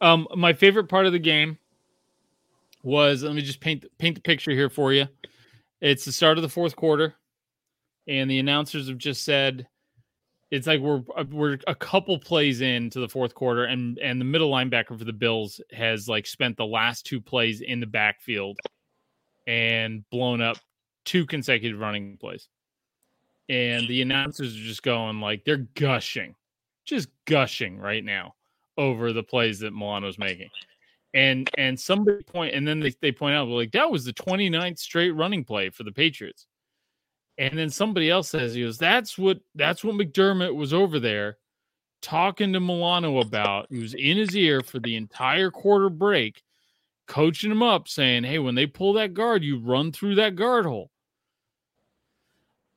um 0.00 0.26
my 0.36 0.52
favorite 0.52 0.88
part 0.88 1.06
of 1.06 1.12
the 1.12 1.18
game 1.18 1.58
was 2.82 3.22
let 3.22 3.34
me 3.34 3.42
just 3.42 3.60
paint 3.60 3.84
paint 3.98 4.14
the 4.14 4.20
picture 4.20 4.52
here 4.52 4.70
for 4.70 4.92
you. 4.92 5.06
It's 5.80 6.04
the 6.04 6.12
start 6.12 6.38
of 6.38 6.42
the 6.42 6.48
fourth 6.48 6.76
quarter 6.76 7.14
and 8.06 8.30
the 8.30 8.38
announcers 8.38 8.88
have 8.88 8.98
just 8.98 9.24
said 9.24 9.66
it's 10.50 10.66
like 10.66 10.80
we're 10.80 11.02
uh, 11.16 11.24
we're 11.30 11.58
a 11.66 11.74
couple 11.74 12.18
plays 12.18 12.60
into 12.60 13.00
the 13.00 13.08
fourth 13.08 13.34
quarter 13.34 13.64
and 13.64 13.98
and 13.98 14.20
the 14.20 14.24
middle 14.24 14.50
linebacker 14.50 14.96
for 14.96 15.04
the 15.04 15.12
bills 15.12 15.60
has 15.72 16.08
like 16.08 16.26
spent 16.26 16.56
the 16.56 16.66
last 16.66 17.06
two 17.06 17.20
plays 17.20 17.60
in 17.60 17.80
the 17.80 17.86
backfield 17.86 18.58
and 19.46 20.08
blown 20.10 20.40
up 20.40 20.58
two 21.04 21.26
consecutive 21.26 21.80
running 21.80 22.16
plays. 22.16 22.48
And 23.48 23.86
the 23.88 24.00
announcers 24.00 24.54
are 24.54 24.62
just 24.62 24.82
going 24.82 25.20
like 25.20 25.44
they're 25.44 25.68
gushing 25.74 26.34
just 26.84 27.08
gushing 27.24 27.78
right 27.78 28.04
now 28.04 28.34
over 28.76 29.12
the 29.12 29.22
plays 29.22 29.60
that 29.60 29.72
Milano's 29.72 30.18
making. 30.18 30.50
And 31.12 31.48
and 31.56 31.78
somebody 31.78 32.24
point 32.24 32.54
and 32.54 32.66
then 32.66 32.80
they, 32.80 32.92
they 33.00 33.12
point 33.12 33.36
out 33.36 33.46
like 33.48 33.72
that 33.72 33.90
was 33.90 34.04
the 34.04 34.12
29th 34.12 34.78
straight 34.78 35.12
running 35.12 35.44
play 35.44 35.70
for 35.70 35.84
the 35.84 35.92
patriots. 35.92 36.46
And 37.38 37.56
then 37.56 37.70
somebody 37.70 38.10
else 38.10 38.30
says 38.30 38.54
he 38.54 38.62
goes 38.62 38.78
that's 38.78 39.16
what 39.16 39.38
that's 39.54 39.84
what 39.84 39.94
mcdermott 39.94 40.54
was 40.54 40.74
over 40.74 40.98
there 40.98 41.38
talking 42.02 42.52
to 42.52 42.60
milano 42.60 43.18
about. 43.18 43.66
He 43.70 43.78
was 43.78 43.94
in 43.94 44.16
his 44.16 44.36
ear 44.36 44.60
for 44.60 44.80
the 44.80 44.96
entire 44.96 45.50
quarter 45.50 45.88
break 45.88 46.42
coaching 47.06 47.50
him 47.50 47.62
up 47.62 47.86
saying 47.88 48.24
hey 48.24 48.38
when 48.38 48.54
they 48.54 48.66
pull 48.66 48.94
that 48.94 49.14
guard 49.14 49.44
you 49.44 49.58
run 49.58 49.92
through 49.92 50.14
that 50.14 50.36
guard 50.36 50.64
hole 50.64 50.90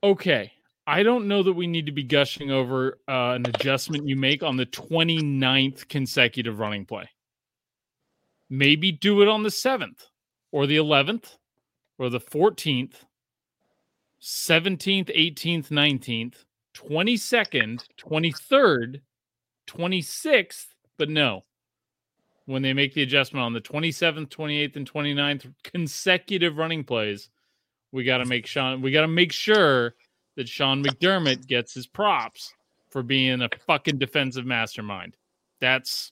okay 0.03 0.51
i 0.88 1.03
don't 1.03 1.27
know 1.27 1.44
that 1.44 1.53
we 1.53 1.67
need 1.67 1.86
to 1.86 1.91
be 1.91 2.03
gushing 2.03 2.50
over 2.50 2.98
uh, 3.08 3.34
an 3.34 3.46
adjustment 3.46 4.08
you 4.08 4.15
make 4.15 4.41
on 4.41 4.56
the 4.56 4.65
29th 4.65 5.88
consecutive 5.89 6.60
running 6.60 6.86
play. 6.86 7.08
Maybe 8.50 8.94
do 8.94 9.22
it 9.22 9.27
on 9.27 9.44
the 9.44 9.50
7th 9.50 10.08
or 10.51 10.65
the 10.65 10.77
11th 10.77 11.36
or 12.00 12.10
the 12.10 12.20
14th 12.20 12.94
17th 14.22 15.15
18th 15.15 15.67
19th 15.70 16.36
22nd 16.75 17.84
23rd 18.00 19.01
26th 19.67 20.65
but 20.98 21.10
no. 21.10 21.44
When 22.46 22.62
they 22.62 22.74
make 22.74 22.94
the 22.94 23.03
adjustment 23.03 23.44
on 23.44 23.51
the 23.51 23.62
27th 23.62 24.29
28th 24.29 24.77
and 24.77 24.91
29th 24.91 25.53
consecutive 25.63 26.58
running 26.58 26.86
plays 26.86 27.29
we 27.91 28.06
got 28.06 28.20
to 28.20 28.25
make 28.25 28.48
Sean 28.48 28.82
we 28.82 28.91
got 28.91 29.01
to 29.01 29.08
make 29.08 29.34
sure 29.34 29.94
that 30.38 30.48
Sean 30.48 30.82
McDermott 30.82 31.46
gets 31.48 31.74
his 31.74 31.86
props 31.86 32.53
for 32.89 33.03
being 33.03 33.41
a 33.41 33.50
fucking 33.67 33.98
defensive 33.98 34.46
mastermind 34.46 35.17
that's 35.60 36.12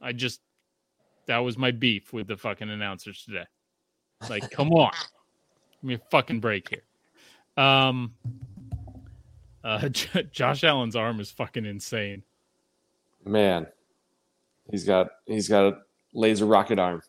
I 0.00 0.12
just 0.12 0.40
that 1.26 1.38
was 1.38 1.56
my 1.56 1.70
beef 1.70 2.12
with 2.12 2.26
the 2.26 2.36
fucking 2.36 2.68
announcers 2.68 3.24
today. 3.24 3.44
Like, 4.28 4.50
come 4.50 4.72
on, 4.72 4.92
give 5.80 5.88
me 5.88 5.94
a 5.94 6.00
fucking 6.10 6.40
break 6.40 6.68
here. 6.68 7.64
Um, 7.64 8.14
uh, 9.62 9.88
J- 9.88 10.28
Josh 10.30 10.64
Allen's 10.64 10.96
arm 10.96 11.20
is 11.20 11.30
fucking 11.30 11.64
insane. 11.64 12.22
Man, 13.24 13.66
he's 14.70 14.84
got 14.84 15.08
he's 15.26 15.48
got 15.48 15.64
a 15.64 15.78
laser 16.12 16.46
rocket 16.46 16.78
arm. 16.78 17.02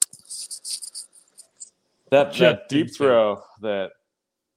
That 2.11 2.33
that 2.35 2.69
deep 2.69 2.95
throw 2.95 3.43
that 3.61 3.91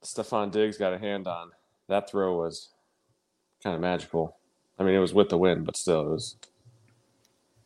Stefon 0.04 0.52
Diggs 0.52 0.78
got 0.78 0.92
a 0.92 0.98
hand 0.98 1.26
on, 1.26 1.50
that 1.88 2.10
throw 2.10 2.38
was 2.38 2.68
kind 3.62 3.74
of 3.74 3.80
magical. 3.80 4.36
I 4.78 4.84
mean, 4.84 4.94
it 4.94 5.00
was 5.00 5.14
with 5.14 5.28
the 5.28 5.38
wind, 5.38 5.66
but 5.66 5.76
still, 5.76 6.02
it 6.02 6.10
was 6.10 6.36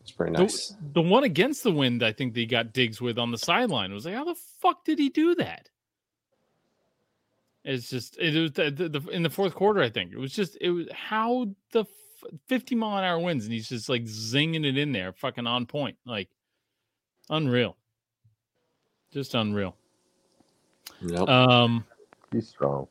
it's 0.01 0.11
pretty 0.11 0.33
nice. 0.33 0.69
The, 0.69 0.77
the 0.95 1.03
one 1.03 1.25
against 1.25 1.63
the 1.63 1.73
wind, 1.73 2.03
I 2.03 2.13
think 2.13 2.35
they 2.35 2.47
got 2.47 2.73
Diggs 2.73 3.01
with 3.01 3.19
on 3.19 3.31
the 3.31 3.39
sideline. 3.39 3.93
was 3.93 4.05
like, 4.05 4.15
how 4.15 4.25
the 4.25 4.37
fuck 4.61 4.85
did 4.85 4.99
he 4.99 5.09
do 5.09 5.35
that? 5.37 5.69
It's 7.65 7.89
just 7.89 8.19
it 8.19 8.37
was 8.37 8.53
the, 8.53 8.71
the, 8.71 9.01
the, 9.01 9.09
in 9.11 9.23
the 9.23 9.31
fourth 9.31 9.55
quarter. 9.55 9.81
I 9.83 9.91
think 9.91 10.13
it 10.13 10.19
was 10.19 10.33
just 10.33 10.57
it 10.61 10.71
was 10.71 10.89
how 10.93 11.49
the 11.71 11.81
f- 11.81 12.31
fifty 12.49 12.75
mile 12.75 12.99
an 12.99 13.05
hour 13.05 13.21
winds, 13.21 13.45
and 13.45 13.53
he's 13.53 13.69
just 13.69 13.89
like 13.89 14.05
zinging 14.05 14.67
it 14.67 14.77
in 14.77 14.91
there, 14.91 15.13
fucking 15.13 15.47
on 15.47 15.67
point, 15.67 15.97
like 16.05 16.29
unreal, 17.31 17.77
just 19.13 19.35
unreal. 19.35 19.77
Yep. 21.03 21.29
Um, 21.29 21.85
He's 22.33 22.49
strong. 22.49 22.89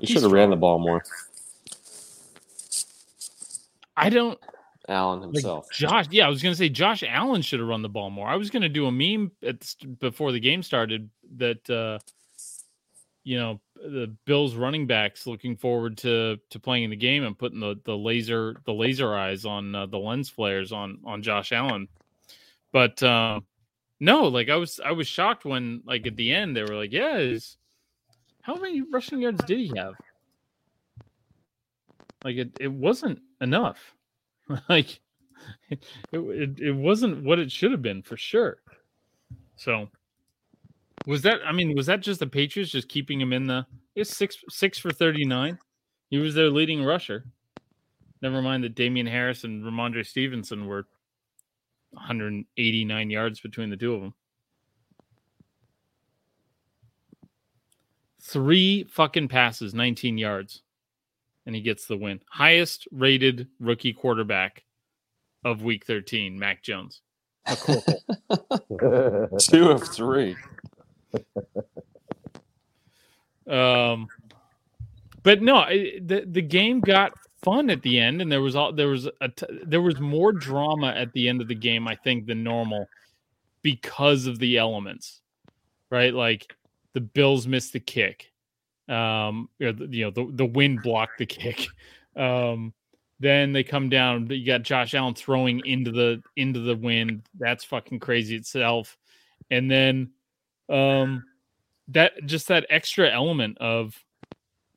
You 0.00 0.06
should 0.06 0.22
have 0.22 0.32
ran 0.32 0.50
the 0.50 0.56
ball 0.56 0.78
more, 0.78 1.04
I 3.96 4.10
don't 4.10 4.38
Allen 4.88 5.20
like 5.20 5.34
himself. 5.34 5.70
Josh. 5.70 6.06
Yeah, 6.10 6.26
I 6.26 6.30
was 6.30 6.42
gonna 6.42 6.54
say 6.54 6.68
Josh 6.68 7.02
Allen 7.06 7.42
should 7.42 7.60
have 7.60 7.68
run 7.68 7.82
the 7.82 7.88
ball 7.88 8.10
more. 8.10 8.26
I 8.26 8.36
was 8.36 8.50
gonna 8.50 8.68
do 8.68 8.86
a 8.86 8.92
meme 8.92 9.30
at 9.42 9.74
before 9.98 10.32
the 10.32 10.40
game 10.40 10.62
started 10.62 11.10
that 11.36 11.68
uh, 11.68 11.98
you 13.22 13.38
know 13.38 13.60
the 13.76 14.14
Bills 14.24 14.54
running 14.54 14.86
backs 14.86 15.26
looking 15.26 15.56
forward 15.56 15.98
to 15.98 16.38
to 16.50 16.58
playing 16.58 16.84
in 16.84 16.90
the 16.90 16.96
game 16.96 17.24
and 17.24 17.38
putting 17.38 17.60
the 17.60 17.76
the 17.84 17.96
laser 17.96 18.56
the 18.64 18.72
laser 18.72 19.14
eyes 19.14 19.44
on 19.44 19.74
uh, 19.74 19.86
the 19.86 19.98
lens 19.98 20.30
flares 20.30 20.72
on 20.72 21.00
on 21.04 21.22
Josh 21.22 21.52
Allen. 21.52 21.88
But 22.72 23.02
uh, 23.02 23.40
no, 24.00 24.28
like 24.28 24.48
I 24.48 24.56
was 24.56 24.80
I 24.82 24.92
was 24.92 25.06
shocked 25.06 25.44
when 25.44 25.82
like 25.84 26.06
at 26.06 26.16
the 26.16 26.32
end 26.32 26.56
they 26.56 26.62
were 26.62 26.76
like, 26.76 26.92
yeah, 26.92 27.18
is 27.18 27.57
how 28.42 28.54
many 28.54 28.82
rushing 28.82 29.22
yards 29.22 29.42
did 29.44 29.58
he 29.58 29.72
have? 29.76 29.94
Like 32.24 32.36
it, 32.36 32.50
it 32.60 32.72
wasn't 32.72 33.20
enough. 33.40 33.94
like 34.68 35.00
it, 35.70 35.84
it, 36.12 36.60
it 36.60 36.72
wasn't 36.72 37.24
what 37.24 37.38
it 37.38 37.52
should 37.52 37.72
have 37.72 37.82
been 37.82 38.02
for 38.02 38.16
sure. 38.16 38.58
So 39.56 39.88
was 41.06 41.22
that 41.22 41.40
I 41.46 41.52
mean, 41.52 41.74
was 41.74 41.86
that 41.86 42.00
just 42.00 42.20
the 42.20 42.26
Patriots 42.26 42.72
just 42.72 42.88
keeping 42.88 43.20
him 43.20 43.32
in 43.32 43.46
the 43.46 43.66
it's 43.94 44.16
six 44.16 44.36
six 44.48 44.78
for 44.78 44.90
thirty 44.92 45.24
nine? 45.24 45.58
He 46.10 46.18
was 46.18 46.34
their 46.34 46.50
leading 46.50 46.84
rusher. 46.84 47.24
Never 48.22 48.42
mind 48.42 48.64
that 48.64 48.74
Damien 48.74 49.06
Harris 49.06 49.44
and 49.44 49.62
Rhamondre 49.62 50.04
Stevenson 50.04 50.66
were 50.66 50.86
189 51.90 53.10
yards 53.10 53.40
between 53.40 53.70
the 53.70 53.76
two 53.76 53.94
of 53.94 54.00
them. 54.00 54.14
Three 58.20 58.84
fucking 58.84 59.28
passes, 59.28 59.74
19 59.74 60.18
yards. 60.18 60.62
and 61.46 61.54
he 61.54 61.62
gets 61.62 61.86
the 61.86 61.96
win. 61.96 62.20
Highest 62.30 62.86
rated 62.92 63.46
rookie 63.60 63.92
quarterback 63.94 64.64
of 65.44 65.62
week 65.62 65.86
13, 65.86 66.38
Mac 66.38 66.62
Jones. 66.62 67.00
McCorkle. 67.46 69.38
Two 69.50 69.70
of 69.70 69.82
three. 69.88 70.36
Um, 73.46 74.08
but 75.22 75.40
no, 75.42 75.56
I- 75.56 75.98
the 76.04 76.24
the 76.30 76.42
game 76.42 76.80
got 76.80 77.12
fun 77.42 77.70
at 77.70 77.82
the 77.82 77.98
end, 77.98 78.20
and 78.20 78.30
there 78.30 78.42
was 78.42 78.54
all 78.56 78.72
there 78.72 78.88
was 78.88 79.08
a 79.20 79.28
t- 79.28 79.46
there 79.64 79.80
was 79.80 79.98
more 80.00 80.32
drama 80.32 80.88
at 80.88 81.12
the 81.12 81.28
end 81.28 81.40
of 81.40 81.48
the 81.48 81.54
game, 81.54 81.88
I 81.88 81.94
think, 81.96 82.26
than 82.26 82.42
normal 82.44 82.86
because 83.62 84.26
of 84.26 84.38
the 84.38 84.58
elements, 84.58 85.22
right? 85.90 86.12
Like 86.12 86.54
the 86.94 87.00
Bills 87.00 87.46
missed 87.46 87.72
the 87.72 87.80
kick, 87.80 88.32
um, 88.88 89.48
or 89.60 89.72
the, 89.72 89.86
you 89.86 90.04
know 90.04 90.10
the 90.10 90.28
the 90.32 90.46
wind 90.46 90.82
blocked 90.82 91.18
the 91.18 91.26
kick. 91.26 91.66
Um, 92.16 92.74
then 93.20 93.52
they 93.52 93.62
come 93.62 93.88
down. 93.88 94.26
You 94.28 94.44
got 94.44 94.62
Josh 94.62 94.92
Allen 94.92 95.14
throwing 95.14 95.64
into 95.64 95.92
the 95.92 96.20
into 96.34 96.58
the 96.58 96.74
wind. 96.74 97.22
That's 97.38 97.62
fucking 97.62 98.00
crazy 98.00 98.34
itself. 98.34 98.96
And 99.52 99.70
then, 99.70 100.10
um, 100.68 101.22
that 101.88 102.12
just 102.26 102.48
that 102.48 102.66
extra 102.70 103.08
element 103.08 103.58
of 103.58 103.94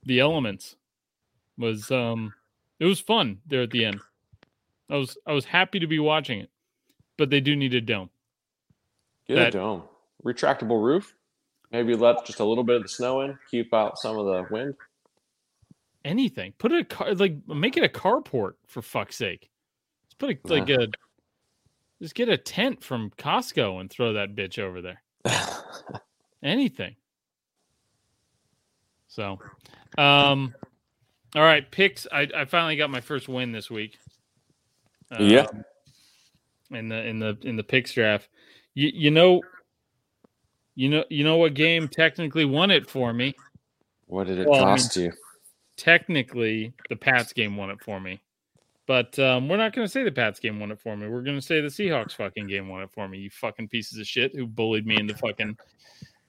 the 0.05 0.19
elements 0.19 0.75
was 1.57 1.89
um 1.89 2.31
it 2.79 2.85
was 2.85 2.99
fun 2.99 3.39
there 3.47 3.63
at 3.63 3.71
the 3.71 3.85
end. 3.85 3.99
I 4.87 4.97
was 4.97 5.17
I 5.25 5.33
was 5.33 5.45
happy 5.45 5.79
to 5.79 5.87
be 5.87 5.97
watching 5.99 6.41
it, 6.41 6.49
but 7.17 7.31
they 7.31 7.39
do 7.41 7.55
need 7.55 7.73
a 7.73 7.81
dome. 7.81 8.11
Get 9.27 9.35
That- 9.35 9.47
a 9.47 9.51
dome. 9.51 9.83
Retractable 10.23 10.83
roof. 10.83 11.15
Maybe 11.71 11.95
let 11.95 12.25
just 12.25 12.39
a 12.39 12.45
little 12.45 12.63
bit 12.63 12.77
of 12.77 12.83
the 12.83 12.89
snow 12.89 13.21
in, 13.21 13.37
keep 13.49 13.73
out 13.73 13.97
some 13.97 14.17
of 14.17 14.25
the 14.25 14.45
wind. 14.53 14.75
Anything. 16.03 16.53
Put 16.57 16.71
it 16.71 16.81
a 16.81 16.85
car 16.85 17.13
like 17.13 17.35
make 17.47 17.77
it 17.77 17.83
a 17.83 17.89
carport 17.89 18.53
for 18.67 18.81
fuck's 18.81 19.15
sake. 19.15 19.49
Just 20.09 20.17
put 20.19 20.31
a, 20.31 20.53
like 20.53 20.69
a 20.69 20.87
just 22.01 22.15
get 22.15 22.29
a 22.29 22.37
tent 22.37 22.83
from 22.83 23.11
Costco 23.17 23.79
and 23.79 23.89
throw 23.89 24.13
that 24.13 24.35
bitch 24.35 24.57
over 24.57 24.81
there. 24.81 25.01
Anything. 26.43 26.95
So, 29.07 29.39
um, 29.97 30.55
all 31.35 31.43
right, 31.43 31.69
picks. 31.69 32.07
I, 32.11 32.27
I 32.35 32.45
finally 32.45 32.75
got 32.77 32.89
my 32.89 33.01
first 33.01 33.29
win 33.29 33.51
this 33.51 33.69
week. 33.69 33.97
Yeah. 35.19 35.41
Um, 35.41 35.63
In 36.71 36.87
the 36.87 37.05
in 37.05 37.19
the 37.19 37.37
in 37.43 37.55
the 37.57 37.63
picks 37.63 37.93
draft, 37.93 38.29
you 38.73 38.89
you 38.93 39.11
know, 39.11 39.41
you 40.75 40.89
know 40.89 41.03
you 41.09 41.23
know 41.23 41.37
what 41.37 41.53
game 41.53 41.87
technically 41.87 42.45
won 42.45 42.71
it 42.71 42.89
for 42.89 43.13
me. 43.13 43.35
What 44.07 44.27
did 44.27 44.39
it 44.39 44.47
Well, 44.47 44.63
I 44.63 44.65
mean- 44.65 44.77
cost 44.77 44.95
you? 44.97 45.11
Technically, 45.77 46.73
the 46.89 46.95
Pats 46.95 47.33
game 47.33 47.57
won 47.57 47.71
it 47.71 47.81
for 47.81 47.99
me, 47.99 48.21
but 48.85 49.17
um, 49.17 49.49
we're 49.49 49.57
not 49.57 49.73
going 49.73 49.85
to 49.87 49.91
say 49.91 50.03
the 50.03 50.11
Pats 50.11 50.39
game 50.39 50.59
won 50.59 50.69
it 50.71 50.79
for 50.79 50.95
me. 50.95 51.07
We're 51.07 51.23
going 51.23 51.37
to 51.37 51.41
say 51.41 51.59
the 51.61 51.69
Seahawks 51.69 52.11
fucking 52.11 52.45
game 52.47 52.67
won 52.67 52.83
it 52.83 52.91
for 52.91 53.07
me. 53.07 53.17
You 53.19 53.29
fucking 53.31 53.69
pieces 53.69 53.97
of 53.97 54.05
shit 54.05 54.35
who 54.35 54.45
bullied 54.45 54.85
me 54.85 54.97
into 54.97 55.15
fucking 55.15 55.57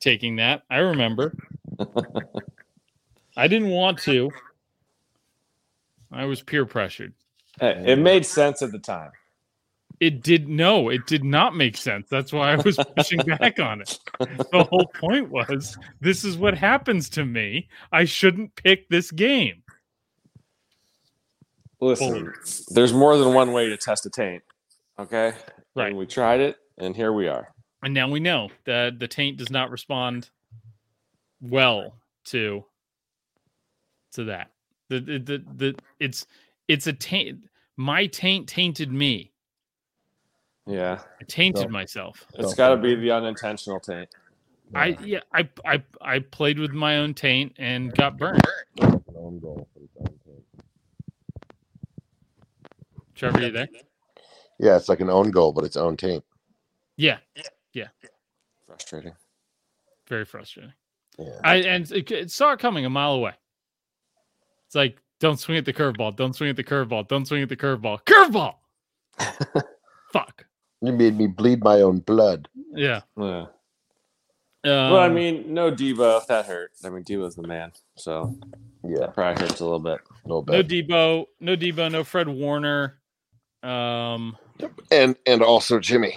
taking 0.00 0.36
that. 0.36 0.62
I 0.70 0.78
remember. 0.78 1.34
I 3.36 3.46
didn't 3.48 3.70
want 3.70 3.98
to. 4.02 4.30
I 6.10 6.24
was 6.24 6.40
peer 6.40 6.64
pressured. 6.64 7.12
Hey, 7.60 7.82
it 7.86 7.98
made 7.98 8.24
sense 8.24 8.62
at 8.62 8.72
the 8.72 8.78
time. 8.78 9.10
It 10.02 10.20
did 10.20 10.48
no, 10.48 10.88
it 10.88 11.06
did 11.06 11.22
not 11.22 11.54
make 11.54 11.76
sense. 11.76 12.08
That's 12.08 12.32
why 12.32 12.54
I 12.54 12.56
was 12.56 12.76
pushing 12.96 13.18
back 13.38 13.60
on 13.60 13.82
it. 13.82 14.00
The 14.18 14.66
whole 14.68 14.90
point 14.98 15.30
was 15.30 15.78
this 16.00 16.24
is 16.24 16.36
what 16.36 16.58
happens 16.58 17.08
to 17.10 17.24
me. 17.24 17.68
I 17.92 18.04
shouldn't 18.04 18.56
pick 18.56 18.88
this 18.88 19.12
game. 19.12 19.62
Listen, 21.80 22.32
there's 22.70 22.92
more 22.92 23.16
than 23.16 23.32
one 23.32 23.52
way 23.52 23.68
to 23.68 23.76
test 23.76 24.04
a 24.04 24.10
taint. 24.10 24.42
Okay. 24.98 25.34
Right. 25.76 25.90
And 25.90 25.96
we 25.96 26.06
tried 26.06 26.40
it, 26.40 26.56
and 26.78 26.96
here 26.96 27.12
we 27.12 27.28
are. 27.28 27.54
And 27.84 27.94
now 27.94 28.10
we 28.10 28.18
know 28.18 28.50
that 28.64 28.98
the 28.98 29.06
taint 29.06 29.36
does 29.36 29.50
not 29.50 29.70
respond 29.70 30.30
well 31.40 31.94
to 32.24 32.64
to 34.14 34.24
that. 34.24 34.50
The 34.88 34.98
the 34.98 35.18
the, 35.20 35.44
the 35.54 35.74
it's 36.00 36.26
it's 36.66 36.88
a 36.88 36.92
taint 36.92 37.44
my 37.76 38.06
taint 38.06 38.48
tainted 38.48 38.92
me. 38.92 39.31
Yeah. 40.66 41.00
I 41.20 41.24
tainted 41.24 41.68
No. 41.68 41.72
myself. 41.72 42.24
It's 42.34 42.54
Don't 42.54 42.56
got 42.56 42.68
to 42.70 42.76
be 42.76 42.94
the 42.94 43.10
unintentional 43.10 43.80
taint. 43.80 44.08
I 44.74 44.96
yeah, 45.04 45.20
I 45.34 45.48
I 45.66 45.82
I 46.00 46.18
played 46.20 46.58
with 46.58 46.72
my 46.72 46.98
own 46.98 47.12
taint 47.14 47.54
and 47.58 47.94
got 47.94 48.16
burned. 48.16 48.42
An 48.80 49.02
own 49.16 49.38
goal 49.38 49.68
for 49.74 49.80
its 49.82 49.92
own 49.98 50.18
team. 50.24 50.42
Trevor, 53.14 53.40
you 53.42 53.50
there? 53.50 53.68
Yeah, 54.58 54.76
it's 54.76 54.88
like 54.88 55.00
an 55.00 55.10
own 55.10 55.30
goal, 55.30 55.52
but 55.52 55.64
its 55.64 55.76
own 55.76 55.96
taint. 55.98 56.24
Yeah, 56.96 57.18
yeah, 57.36 57.42
yeah. 57.74 57.88
Frustrating. 58.66 59.12
very 60.08 60.24
frustrating. 60.24 60.72
Yeah. 61.18 61.38
I 61.44 61.56
and 61.56 61.90
it, 61.92 62.10
it 62.10 62.30
saw 62.30 62.52
it 62.52 62.58
coming 62.60 62.86
a 62.86 62.90
mile 62.90 63.12
away. 63.12 63.32
It's 64.66 64.74
like, 64.74 64.98
don't 65.20 65.38
swing 65.38 65.58
at 65.58 65.66
the 65.66 65.72
curveball. 65.74 66.16
Don't 66.16 66.34
swing 66.34 66.48
at 66.48 66.56
the 66.56 66.64
curveball. 66.64 67.08
Don't 67.08 67.26
swing 67.26 67.42
at 67.42 67.50
the 67.50 67.56
curveball. 67.56 67.98
Curveball. 68.06 68.54
Fuck. 70.12 70.41
You 70.82 70.92
made 70.92 71.16
me 71.16 71.28
bleed 71.28 71.62
my 71.62 71.80
own 71.80 72.00
blood. 72.00 72.48
Yeah. 72.74 73.02
Yeah. 73.16 73.46
Um, 74.64 74.92
well, 74.92 74.98
I 74.98 75.08
mean, 75.08 75.52
no 75.54 75.70
Debo. 75.72 76.26
That 76.26 76.46
hurt. 76.46 76.72
I 76.84 76.90
mean, 76.90 77.04
Debo's 77.04 77.34
the 77.36 77.46
man. 77.46 77.72
So 77.96 78.36
Yeah, 78.84 78.98
that 79.00 79.14
probably 79.14 79.42
hurts 79.42 79.60
a 79.60 79.64
little 79.64 79.80
bit. 79.80 80.00
no 80.26 80.44
no. 80.46 80.62
Debo, 80.62 81.26
no 81.40 81.56
Debo, 81.56 81.90
no 81.90 82.04
Fred 82.04 82.28
Warner. 82.28 82.98
Um, 83.62 84.36
and 84.90 85.16
and 85.26 85.42
also 85.42 85.78
Jimmy. 85.78 86.16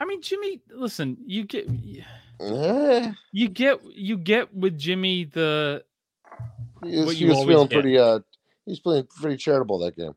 I 0.00 0.04
mean, 0.04 0.20
Jimmy. 0.22 0.60
Listen, 0.70 1.16
you 1.26 1.44
get 1.44 1.68
you 3.32 3.48
get 3.48 3.80
you 3.84 4.16
get 4.18 4.54
with 4.54 4.78
Jimmy 4.78 5.24
the 5.24 5.84
he 6.84 6.96
was, 6.98 7.06
What 7.06 7.16
he 7.16 7.24
was 7.26 7.44
feeling 7.44 7.68
get. 7.68 7.80
pretty. 7.80 7.98
Uh, 7.98 8.20
he's 8.66 8.80
playing 8.80 9.06
pretty 9.20 9.36
charitable 9.38 9.78
that 9.80 9.96
game. 9.96 10.14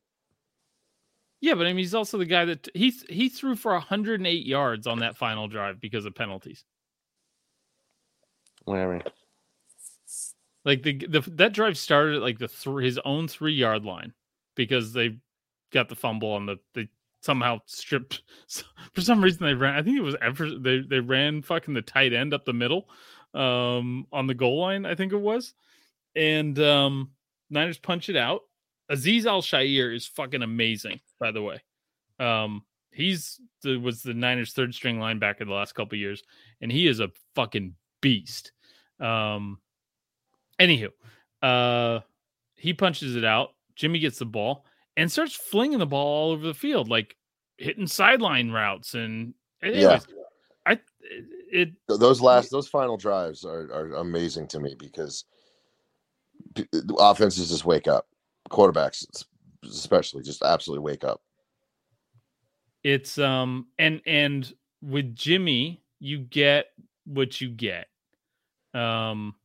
Yeah, 1.42 1.56
but 1.56 1.66
I 1.66 1.70
mean, 1.70 1.78
he's 1.78 1.96
also 1.96 2.18
the 2.18 2.26
guy 2.26 2.46
that 2.46 2.68
he 2.74 2.94
he 3.10 3.30
threw 3.30 3.56
for 3.56 3.72
108 3.72 4.46
yards 4.46 4.88
on 4.88 5.00
that 5.00 5.18
final 5.18 5.48
drive 5.48 5.80
because 5.80 6.06
of 6.06 6.16
penalties. 6.16 6.66
Whatever. 8.66 9.02
Like 10.66 10.84
the, 10.84 10.98
the 11.08 11.22
that 11.32 11.54
drive 11.54 11.78
started 11.78 12.18
at 12.18 12.22
like 12.22 12.38
the 12.38 12.48
three, 12.48 12.86
his 12.86 13.00
own 13.06 13.28
three 13.28 13.54
yard 13.54 13.86
line 13.86 14.14
because 14.56 14.92
they 14.92 15.18
got 15.72 15.88
the 15.88 15.96
fumble 15.96 16.34
on 16.34 16.46
the 16.46 16.58
they 16.74 16.90
somehow 17.22 17.60
stripped 17.66 18.22
for 18.94 19.02
some 19.02 19.24
reason 19.24 19.46
they 19.46 19.54
ran 19.54 19.76
I 19.76 19.82
think 19.82 19.98
it 19.98 20.04
was 20.04 20.16
ever 20.22 20.50
they 20.58 20.82
they 20.82 21.00
ran 21.00 21.42
fucking 21.42 21.74
the 21.74 21.82
tight 21.82 22.14
end 22.14 22.34
up 22.34 22.46
the 22.46 22.54
middle 22.54 22.90
um 23.34 24.06
on 24.12 24.28
the 24.28 24.34
goal 24.34 24.60
line 24.60 24.86
I 24.86 24.96
think 24.96 25.14
it 25.14 25.18
was 25.18 25.54
and 26.16 26.58
um 26.60 27.12
Niners 27.50 27.78
punch 27.78 28.10
it 28.10 28.16
out 28.16 28.42
Azeez 28.92 29.26
Al-Shaair 29.26 29.96
is 29.96 30.08
fucking 30.08 30.42
amazing 30.42 31.00
by 31.20 31.32
the 31.32 31.42
way 31.42 31.62
um 32.20 32.64
he's 32.92 33.40
the 33.62 33.78
was 33.78 34.02
the 34.02 34.14
Niners 34.14 34.54
third 34.54 34.74
string 34.74 34.98
linebacker 34.98 35.46
the 35.46 35.52
last 35.52 35.76
couple 35.76 35.98
years 35.98 36.24
and 36.62 36.72
he 36.72 36.88
is 36.88 37.00
a 37.00 37.10
fucking 37.36 37.76
beast 38.02 38.52
um 39.00 39.60
Anywho, 40.60 40.90
uh, 41.42 42.02
he 42.56 42.74
punches 42.74 43.16
it 43.16 43.24
out. 43.24 43.52
Jimmy 43.76 44.00
gets 44.00 44.20
the 44.20 44.26
ball 44.26 44.66
and 44.98 45.10
starts 45.10 45.34
flinging 45.34 45.80
the 45.80 45.86
ball 45.86 46.06
all 46.06 46.32
over 46.32 46.46
the 46.46 46.54
field, 46.54 46.90
like 46.90 47.16
hitting 47.58 47.88
sideline 47.88 48.52
routes. 48.52 48.94
And 48.94 49.34
anyways, 49.64 50.06
I 50.66 50.80
it 51.52 51.72
Those 51.88 52.20
last, 52.20 52.52
those 52.52 52.68
final 52.68 52.98
drives 52.98 53.46
are, 53.46 53.72
are 53.72 53.94
amazing 53.96 54.48
to 54.48 54.60
me 54.60 54.76
because 54.78 55.24
offenses 57.00 57.50
just 57.50 57.64
wake 57.64 57.88
up. 57.88 58.09
Quarterbacks, 58.50 59.06
especially, 59.64 60.24
just 60.24 60.44
absolutely 60.44 60.84
wake 60.84 61.04
up. 61.04 61.22
it's 62.84 63.18
um 63.18 63.68
and 63.78 64.02
and 64.06 64.54
with 64.82 65.16
Jimmy, 65.16 65.82
you 66.00 66.20
get 66.20 66.68
what 67.06 67.42
you 67.42 67.50
get. 67.50 67.88
Um, 68.74 69.36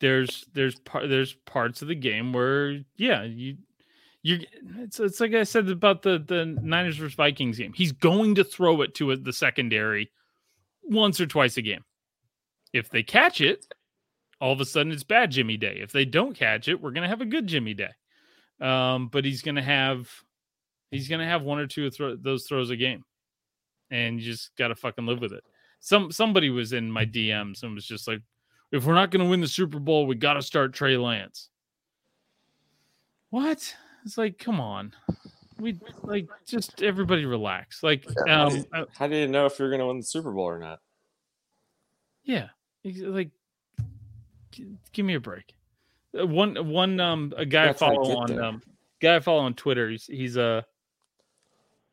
there's 0.00 0.44
there's 0.52 0.78
part 0.80 1.08
there's 1.08 1.32
parts 1.32 1.82
of 1.82 1.88
the 1.88 1.94
game 1.94 2.32
where 2.32 2.80
yeah 2.96 3.22
you 3.24 3.56
you 4.22 4.40
it's 4.78 5.00
it's 5.00 5.20
like 5.20 5.34
I 5.34 5.44
said 5.44 5.68
about 5.68 6.02
the 6.02 6.18
the 6.18 6.44
Niners 6.44 6.96
versus 6.98 7.14
Vikings 7.14 7.58
game. 7.58 7.72
He's 7.72 7.92
going 7.92 8.34
to 8.36 8.44
throw 8.44 8.82
it 8.82 8.94
to 8.96 9.16
the 9.16 9.32
secondary 9.32 10.10
once 10.82 11.20
or 11.20 11.26
twice 11.26 11.56
a 11.56 11.62
game. 11.62 11.84
If 12.72 12.90
they 12.90 13.02
catch 13.02 13.40
it, 13.40 13.66
all 14.40 14.52
of 14.52 14.60
a 14.60 14.64
sudden 14.64 14.92
it's 14.92 15.04
bad 15.04 15.30
Jimmy 15.30 15.56
Day. 15.56 15.78
If 15.80 15.92
they 15.92 16.04
don't 16.04 16.34
catch 16.36 16.68
it, 16.68 16.80
we're 16.80 16.92
gonna 16.92 17.08
have 17.08 17.20
a 17.20 17.26
good 17.26 17.46
Jimmy 17.46 17.74
Day. 17.74 17.90
Um, 18.60 19.08
but 19.08 19.24
he's 19.24 19.42
gonna 19.42 19.62
have 19.62 20.08
he's 20.90 21.08
gonna 21.08 21.26
have 21.26 21.42
one 21.42 21.58
or 21.58 21.66
two 21.66 21.86
of 21.86 22.22
those 22.22 22.44
throws 22.44 22.70
a 22.70 22.76
game, 22.76 23.04
and 23.90 24.20
you 24.20 24.26
just 24.26 24.50
gotta 24.56 24.74
fucking 24.74 25.06
live 25.06 25.20
with 25.20 25.32
it. 25.32 25.44
Some 25.80 26.10
somebody 26.10 26.50
was 26.50 26.72
in 26.72 26.90
my 26.90 27.04
DMs 27.04 27.62
and 27.62 27.74
was 27.74 27.86
just 27.86 28.08
like, 28.08 28.20
if 28.72 28.84
we're 28.84 28.94
not 28.94 29.10
going 29.10 29.24
to 29.24 29.30
win 29.30 29.40
the 29.40 29.48
Super 29.48 29.78
Bowl, 29.78 30.06
we 30.06 30.14
got 30.14 30.34
to 30.34 30.42
start 30.42 30.72
Trey 30.72 30.96
Lance. 30.96 31.50
What? 33.30 33.74
It's 34.04 34.18
like, 34.18 34.38
come 34.38 34.60
on. 34.60 34.92
We 35.58 35.78
like 36.02 36.28
just 36.46 36.82
everybody 36.82 37.24
relax. 37.24 37.82
Like, 37.82 38.06
um, 38.28 38.64
uh, 38.74 38.84
How 38.98 39.06
do 39.06 39.16
you 39.16 39.26
know 39.26 39.46
if 39.46 39.58
you're 39.58 39.70
going 39.70 39.80
to 39.80 39.86
win 39.86 39.98
the 39.98 40.04
Super 40.04 40.32
Bowl 40.32 40.44
or 40.44 40.58
not? 40.58 40.80
yeah, 42.24 42.48
like, 42.84 43.30
give 44.92 45.04
me 45.06 45.14
a 45.14 45.20
break. 45.20 45.54
Uh, 46.18 46.26
One, 46.26 46.68
one, 46.68 47.00
um, 47.00 47.32
a 47.36 47.44
guy 47.44 47.64
I 47.64 47.66
That's 47.66 47.78
follow 47.80 48.16
on, 48.16 48.26
there. 48.28 48.42
um, 48.42 48.62
guy 49.00 49.16
I 49.16 49.20
follow 49.20 49.40
on 49.40 49.54
Twitter. 49.54 49.90
He's 49.90 50.06
he's 50.06 50.36
a 50.36 50.64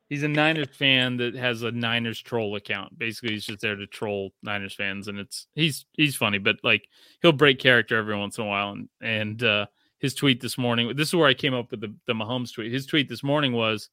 he's 0.10 0.24
a 0.24 0.28
Niners 0.28 0.70
fan 0.76 1.18
that 1.18 1.36
has 1.36 1.64
a 1.64 1.72
Niners 1.72 2.20
troll 2.22 2.56
account. 2.56 2.98
Basically, 2.98 3.34
he's 3.34 3.46
just 3.46 3.62
there 3.62 3.76
to 3.76 3.88
troll 3.88 4.32
Niners 4.44 4.74
fans, 4.76 5.08
and 5.08 5.20
it's 5.20 5.48
he's 5.56 5.86
he's 5.94 6.16
funny, 6.16 6.38
but 6.38 6.58
like 6.64 6.88
he'll 7.22 7.32
break 7.32 7.60
character 7.60 7.98
every 7.98 8.18
once 8.18 8.38
in 8.38 8.44
a 8.44 8.48
while. 8.48 8.72
And 8.72 8.90
and 9.02 9.44
uh, 9.44 9.66
his 10.00 10.14
tweet 10.14 10.42
this 10.42 10.58
morning, 10.58 10.96
this 10.96 11.10
is 11.10 11.16
where 11.16 11.28
I 11.28 11.34
came 11.34 11.54
up 11.54 11.72
with 11.72 11.82
the 11.82 11.94
the 12.06 12.14
Mahomes 12.14 12.54
tweet. 12.54 12.72
His 12.72 12.86
tweet 12.86 13.10
this 13.10 13.24
morning 13.24 13.54
was 13.54 13.90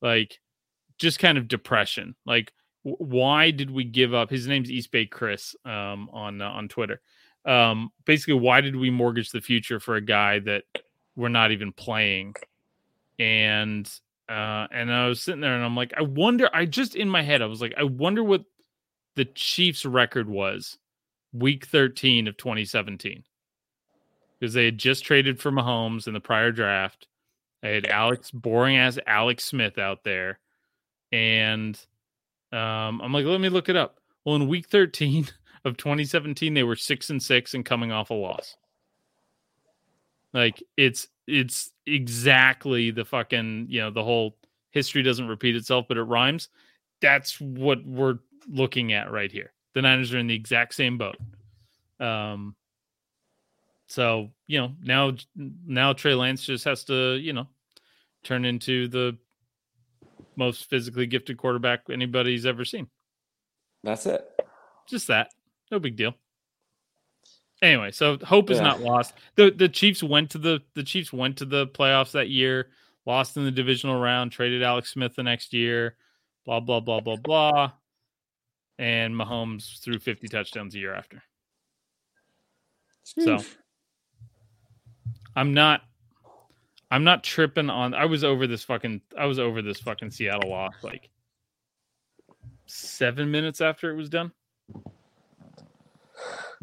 like 0.00 0.40
just 0.98 1.18
kind 1.18 1.38
of 1.38 1.48
depression, 1.48 2.14
like. 2.26 2.52
w- 2.84 2.96
Why 2.98 3.52
did 3.52 3.70
we 3.70 3.84
give 3.84 4.12
up? 4.12 4.28
His 4.28 4.48
name's 4.48 4.68
East 4.70 4.90
Bay 4.90 5.06
Chris 5.06 5.54
um, 5.64 6.10
on 6.12 6.42
uh, 6.42 6.48
on 6.50 6.66
Twitter. 6.68 7.00
Um, 7.44 7.90
basically, 8.04 8.34
why 8.34 8.60
did 8.60 8.76
we 8.76 8.90
mortgage 8.90 9.30
the 9.30 9.40
future 9.40 9.80
for 9.80 9.96
a 9.96 10.00
guy 10.00 10.38
that 10.40 10.64
we're 11.16 11.28
not 11.28 11.50
even 11.50 11.72
playing? 11.72 12.34
And 13.18 13.90
uh, 14.28 14.66
and 14.70 14.92
I 14.92 15.08
was 15.08 15.20
sitting 15.20 15.40
there 15.40 15.54
and 15.54 15.64
I'm 15.64 15.76
like, 15.76 15.92
I 15.96 16.02
wonder. 16.02 16.48
I 16.54 16.64
just 16.64 16.94
in 16.94 17.08
my 17.08 17.22
head, 17.22 17.42
I 17.42 17.46
was 17.46 17.60
like, 17.60 17.74
I 17.76 17.84
wonder 17.84 18.22
what 18.22 18.44
the 19.16 19.24
Chiefs' 19.24 19.84
record 19.84 20.28
was 20.28 20.78
week 21.32 21.66
13 21.66 22.28
of 22.28 22.36
2017 22.36 23.24
because 24.38 24.54
they 24.54 24.64
had 24.64 24.78
just 24.78 25.04
traded 25.04 25.40
for 25.40 25.50
Mahomes 25.50 26.06
in 26.06 26.14
the 26.14 26.20
prior 26.20 26.52
draft. 26.52 27.06
They 27.62 27.74
had 27.74 27.86
Alex, 27.86 28.30
boring 28.30 28.76
ass 28.76 28.98
Alex 29.06 29.44
Smith 29.44 29.78
out 29.78 30.02
there, 30.02 30.40
and 31.12 31.78
um, 32.52 33.00
I'm 33.00 33.12
like, 33.12 33.24
let 33.24 33.40
me 33.40 33.48
look 33.48 33.68
it 33.68 33.76
up. 33.76 33.98
Well, 34.24 34.36
in 34.36 34.48
week 34.48 34.68
13 34.68 35.28
of 35.64 35.76
2017, 35.76 36.54
they 36.54 36.62
were 36.62 36.76
six 36.76 37.10
and 37.10 37.22
six 37.22 37.54
and 37.54 37.64
coming 37.64 37.92
off 37.92 38.10
a 38.10 38.14
loss. 38.14 38.56
Like 40.32 40.62
it's 40.76 41.08
it's 41.26 41.70
exactly 41.86 42.90
the 42.90 43.04
fucking 43.04 43.66
you 43.68 43.80
know 43.80 43.90
the 43.90 44.02
whole 44.02 44.36
history 44.70 45.02
doesn't 45.02 45.28
repeat 45.28 45.56
itself, 45.56 45.86
but 45.88 45.98
it 45.98 46.02
rhymes. 46.02 46.48
That's 47.00 47.40
what 47.40 47.84
we're 47.84 48.18
looking 48.48 48.92
at 48.92 49.12
right 49.12 49.30
here. 49.30 49.52
The 49.74 49.82
Niners 49.82 50.12
are 50.14 50.18
in 50.18 50.26
the 50.26 50.34
exact 50.34 50.74
same 50.74 50.98
boat. 50.98 51.16
Um. 52.00 52.56
So 53.88 54.30
you 54.46 54.58
know 54.58 54.72
now 54.82 55.12
now 55.36 55.92
Trey 55.92 56.14
Lance 56.14 56.44
just 56.44 56.64
has 56.64 56.84
to 56.84 57.16
you 57.16 57.34
know 57.34 57.46
turn 58.24 58.44
into 58.44 58.88
the 58.88 59.18
most 60.34 60.70
physically 60.70 61.06
gifted 61.06 61.36
quarterback 61.36 61.82
anybody's 61.90 62.46
ever 62.46 62.64
seen. 62.64 62.88
That's 63.84 64.06
it. 64.06 64.24
Just 64.88 65.08
that. 65.08 65.30
No 65.72 65.80
big 65.80 65.96
deal. 65.96 66.14
Anyway, 67.62 67.90
so 67.92 68.18
hope 68.18 68.50
is 68.50 68.58
Yeah. 68.58 68.64
not 68.64 68.80
lost. 68.80 69.14
The 69.36 69.50
the 69.50 69.68
Chiefs 69.68 70.02
went 70.02 70.30
to 70.32 70.38
the 70.38 70.62
the 70.74 70.82
Chiefs 70.84 71.12
went 71.12 71.38
to 71.38 71.44
the 71.46 71.66
playoffs 71.68 72.12
that 72.12 72.28
year, 72.28 72.70
lost 73.06 73.36
in 73.36 73.44
the 73.44 73.50
divisional 73.50 73.98
round, 74.00 74.30
traded 74.32 74.62
Alex 74.62 74.90
Smith 74.92 75.14
the 75.16 75.22
next 75.22 75.52
year, 75.54 75.96
blah 76.44 76.60
blah 76.60 76.80
blah 76.80 77.00
blah 77.00 77.16
blah. 77.16 77.72
And 78.78 79.14
Mahomes 79.14 79.80
threw 79.80 79.98
50 79.98 80.28
touchdowns 80.28 80.74
a 80.74 80.78
year 80.78 80.94
after. 80.94 81.22
So 83.04 83.38
I'm 85.36 85.54
not 85.54 85.82
I'm 86.90 87.04
not 87.04 87.22
tripping 87.24 87.70
on 87.70 87.94
I 87.94 88.04
was 88.06 88.24
over 88.24 88.46
this 88.46 88.64
fucking 88.64 89.00
I 89.16 89.26
was 89.26 89.38
over 89.38 89.62
this 89.62 89.80
fucking 89.80 90.10
Seattle 90.10 90.50
loss 90.50 90.74
like 90.82 91.10
7 92.66 93.30
minutes 93.30 93.60
after 93.60 93.90
it 93.90 93.94
was 93.96 94.10
done. 94.10 94.32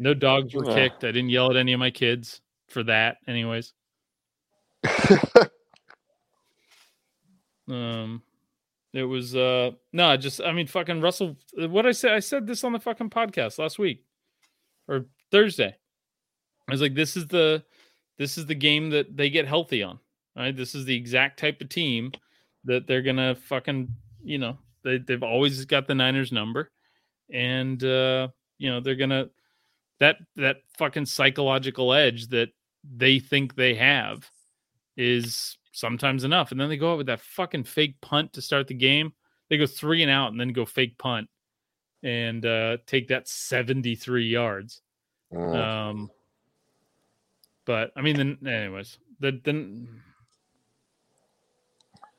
No 0.00 0.14
dogs 0.14 0.54
were 0.54 0.66
Yeah. 0.66 0.74
kicked. 0.74 1.04
I 1.04 1.08
didn't 1.12 1.28
yell 1.28 1.50
at 1.50 1.56
any 1.56 1.74
of 1.74 1.78
my 1.78 1.90
kids 1.90 2.40
for 2.68 2.82
that 2.84 3.18
anyways. 3.28 3.72
Um 7.68 8.22
it 8.92 9.04
was 9.04 9.36
uh 9.36 9.70
no, 9.92 10.06
I 10.08 10.16
just 10.16 10.40
I 10.40 10.52
mean 10.52 10.66
fucking 10.66 11.00
Russell 11.00 11.36
what 11.54 11.86
I 11.86 11.92
said 11.92 12.12
I 12.12 12.18
said 12.18 12.46
this 12.46 12.64
on 12.64 12.72
the 12.72 12.80
fucking 12.80 13.10
podcast 13.10 13.58
last 13.58 13.78
week 13.78 14.04
or 14.88 15.06
Thursday. 15.30 15.76
I 16.68 16.72
was 16.72 16.80
like 16.80 16.94
this 16.94 17.16
is 17.16 17.28
the 17.28 17.62
this 18.18 18.36
is 18.38 18.46
the 18.46 18.54
game 18.56 18.90
that 18.90 19.16
they 19.16 19.30
get 19.30 19.46
healthy 19.46 19.82
on. 19.84 20.00
Right? 20.36 20.56
This 20.56 20.74
is 20.74 20.84
the 20.84 20.96
exact 20.96 21.38
type 21.38 21.60
of 21.60 21.68
team 21.68 22.10
that 22.64 22.86
they're 22.88 23.02
gonna 23.02 23.36
fucking 23.36 23.88
you 24.24 24.38
know, 24.38 24.58
they 24.82 24.98
they've 24.98 25.22
always 25.22 25.64
got 25.66 25.86
the 25.86 25.94
Niners 25.94 26.32
number. 26.32 26.70
And 27.32 27.82
uh, 27.84 28.28
you 28.58 28.70
know, 28.70 28.80
they're 28.80 28.96
gonna 28.96 29.28
that 30.00 30.16
that 30.36 30.56
fucking 30.76 31.06
psychological 31.06 31.92
edge 31.94 32.28
that 32.28 32.48
they 32.96 33.18
think 33.18 33.54
they 33.54 33.74
have 33.74 34.28
is 34.96 35.58
sometimes 35.72 36.24
enough. 36.24 36.50
And 36.50 36.60
then 36.60 36.68
they 36.68 36.76
go 36.76 36.92
out 36.92 36.98
with 36.98 37.06
that 37.06 37.20
fucking 37.20 37.64
fake 37.64 38.00
punt 38.00 38.32
to 38.32 38.42
start 38.42 38.66
the 38.66 38.74
game. 38.74 39.12
They 39.48 39.58
go 39.58 39.66
three 39.66 40.02
and 40.02 40.10
out 40.10 40.32
and 40.32 40.40
then 40.40 40.52
go 40.52 40.64
fake 40.64 40.98
punt 40.98 41.28
and 42.02 42.44
uh, 42.44 42.78
take 42.86 43.08
that 43.08 43.28
73 43.28 44.26
yards. 44.26 44.80
Mm. 45.32 45.56
Um, 45.56 46.10
but 47.64 47.92
I 47.96 48.00
mean, 48.00 48.16
then, 48.16 48.38
anyways, 48.46 48.98
the 49.20 49.40
then 49.44 50.02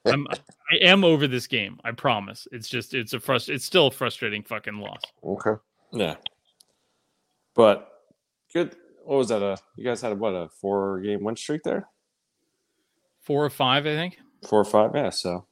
I'm 0.06 0.28
I 0.72 0.78
am 0.82 1.04
over 1.04 1.28
this 1.28 1.48
game. 1.48 1.80
I 1.84 1.92
promise. 1.92 2.48
It's 2.52 2.70
just 2.70 2.94
it's 2.94 3.14
a 3.14 3.20
frust 3.20 3.50
it's 3.50 3.66
still 3.66 3.88
a 3.88 3.92
frustrating 3.92 4.44
fucking 4.44 4.78
loss. 4.78 5.02
okay. 5.24 5.60
Yeah. 5.92 6.16
But 7.56 7.90
good. 8.54 8.76
What 9.04 9.18
was 9.18 9.30
that? 9.30 9.42
A 9.42 9.58
you 9.76 9.84
guys 9.84 10.02
had 10.02 10.18
what 10.20 10.34
a 10.34 10.50
four 10.50 11.00
game 11.02 11.24
win 11.24 11.36
streak 11.36 11.64
there? 11.64 11.88
Four 13.22 13.46
or 13.46 13.50
five, 13.50 13.86
I 13.86 13.96
think. 13.96 14.18
Four 14.48 14.62
or 14.62 14.66
five? 14.66 14.92
Yeah. 14.94 15.10
So 15.10 15.46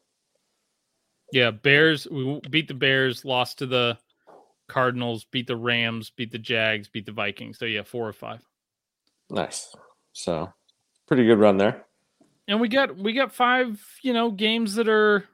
Yeah, 1.31 1.51
Bears. 1.51 2.07
We 2.09 2.41
beat 2.49 2.67
the 2.67 2.73
Bears, 2.73 3.25
lost 3.25 3.59
to 3.59 3.65
the 3.65 3.97
Cardinals, 4.67 5.25
beat 5.25 5.47
the 5.47 5.57
Rams, 5.57 6.11
beat 6.11 6.31
the 6.31 6.39
Jags, 6.39 6.87
beat 6.87 7.05
the 7.05 7.11
Vikings. 7.11 7.57
So 7.59 7.65
yeah, 7.65 7.83
four 7.83 8.07
or 8.07 8.13
five. 8.13 8.41
nice. 9.29 9.75
So 10.13 10.51
pretty 11.07 11.25
good 11.25 11.39
run 11.39 11.57
there. 11.57 11.85
And 12.47 12.59
we 12.59 12.67
got 12.67 12.97
we 12.97 13.13
got 13.13 13.33
five, 13.33 13.83
you 14.01 14.13
know, 14.13 14.31
games 14.31 14.75
that 14.75 14.87
are, 14.87 15.25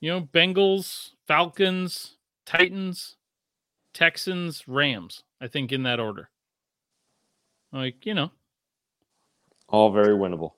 you 0.00 0.10
know, 0.10 0.20
Bengals, 0.20 1.10
Falcons, 1.26 2.16
Titans, 2.44 3.16
Texans, 3.94 4.66
Rams. 4.66 5.22
I 5.40 5.48
think 5.48 5.72
in 5.72 5.82
that 5.84 6.00
order. 6.00 6.28
Like 7.72 8.04
you 8.06 8.14
know, 8.14 8.30
All 9.68 9.90
very 9.90 10.14
winnable. 10.16 10.52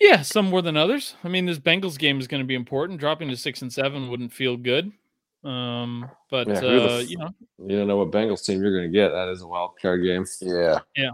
yeah, 0.00 0.22
some 0.22 0.50
more 0.50 0.62
than 0.62 0.76
others. 0.76 1.16
I 1.24 1.28
mean, 1.28 1.46
this 1.46 1.58
Bengals 1.58 1.98
game 1.98 2.20
is 2.20 2.28
going 2.28 2.42
to 2.42 2.46
be 2.46 2.54
important. 2.54 3.00
Dropping 3.00 3.28
to 3.30 3.36
six 3.36 3.62
and 3.62 3.72
seven 3.72 4.08
wouldn't 4.08 4.32
feel 4.32 4.56
good. 4.56 4.92
Um, 5.42 6.08
but 6.30 6.48
Yeah, 6.48 6.54
uh, 6.54 6.98
f- 7.02 7.08
you 7.10 7.18
know, 7.18 7.28
You 7.58 7.76
don't 7.76 7.88
know 7.88 7.96
what 7.98 8.10
Bengals 8.10 8.44
team 8.44 8.62
you're 8.62 8.72
going 8.78 8.90
to 8.90 8.96
get. 8.96 9.10
That 9.10 9.28
is 9.28 9.42
a 9.42 9.46
wild 9.46 9.72
card 9.80 10.02
game. 10.02 10.24
Yeah, 10.40 10.78
yeah. 10.96 11.10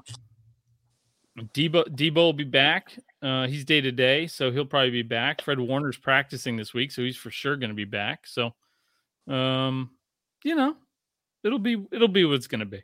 Debo 1.55 1.88
Debo 1.96 2.14
will 2.16 2.33
be 2.33 2.44
back. 2.44 2.92
Uh, 3.22 3.46
he's 3.46 3.64
day 3.64 3.81
to 3.81 3.92
day, 3.92 4.26
so 4.26 4.50
he'll 4.50 4.64
probably 4.64 4.90
be 4.90 5.03
back. 5.03 5.42
Fred 5.42 5.59
Warner's 5.59 5.96
practicing 5.96 6.57
this 6.57 6.72
week, 6.74 6.90
so 6.92 7.03
he's 7.03 7.16
for 7.16 7.31
sure 7.31 7.57
going 7.57 7.70
to 7.70 7.74
be 7.74 7.85
back. 7.85 8.26
So, 8.26 8.55
um, 9.29 9.90
you 10.44 10.55
know, 10.55 10.76
it'll 11.44 11.59
be 11.59 11.85
it'll 11.92 12.09
be 12.09 12.24
what 12.24 12.35
it's 12.35 12.46
going 12.46 12.61
to 12.61 12.66
be. 12.66 12.83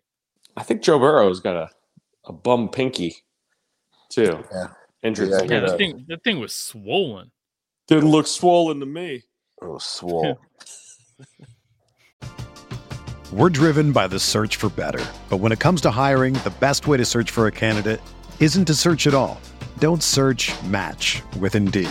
I 0.56 0.62
think 0.62 0.82
Joe 0.82 0.98
Burrow's 0.98 1.40
got 1.40 1.56
a, 1.56 1.70
a 2.24 2.32
bum 2.32 2.68
pinky 2.68 3.16
too. 4.08 4.44
Yeah. 4.52 4.68
Injured. 5.02 5.30
Yeah, 5.30 5.42
Yeah, 5.42 5.60
that 5.60 5.78
thing 5.78 6.04
that 6.08 6.24
thing 6.24 6.40
was 6.40 6.52
swollen. 6.52 7.30
Didn't 7.88 8.10
look 8.10 8.26
swollen 8.26 8.80
to 8.80 8.86
me. 8.86 9.22
Oh, 9.62 9.78
swole. 9.78 10.38
We're 13.32 13.50
driven 13.50 13.92
by 13.92 14.06
the 14.06 14.18
search 14.18 14.56
for 14.56 14.68
better. 14.70 15.04
But 15.28 15.38
when 15.38 15.52
it 15.52 15.58
comes 15.58 15.80
to 15.82 15.90
hiring, 15.90 16.34
the 16.34 16.54
best 16.60 16.86
way 16.86 16.96
to 16.96 17.04
search 17.04 17.30
for 17.30 17.46
a 17.46 17.52
candidate 17.52 18.00
isn't 18.40 18.66
to 18.66 18.74
search 18.74 19.06
at 19.06 19.14
all. 19.14 19.40
Don't 19.78 20.02
search 20.02 20.52
match 20.64 21.22
with 21.38 21.54
Indeed. 21.54 21.90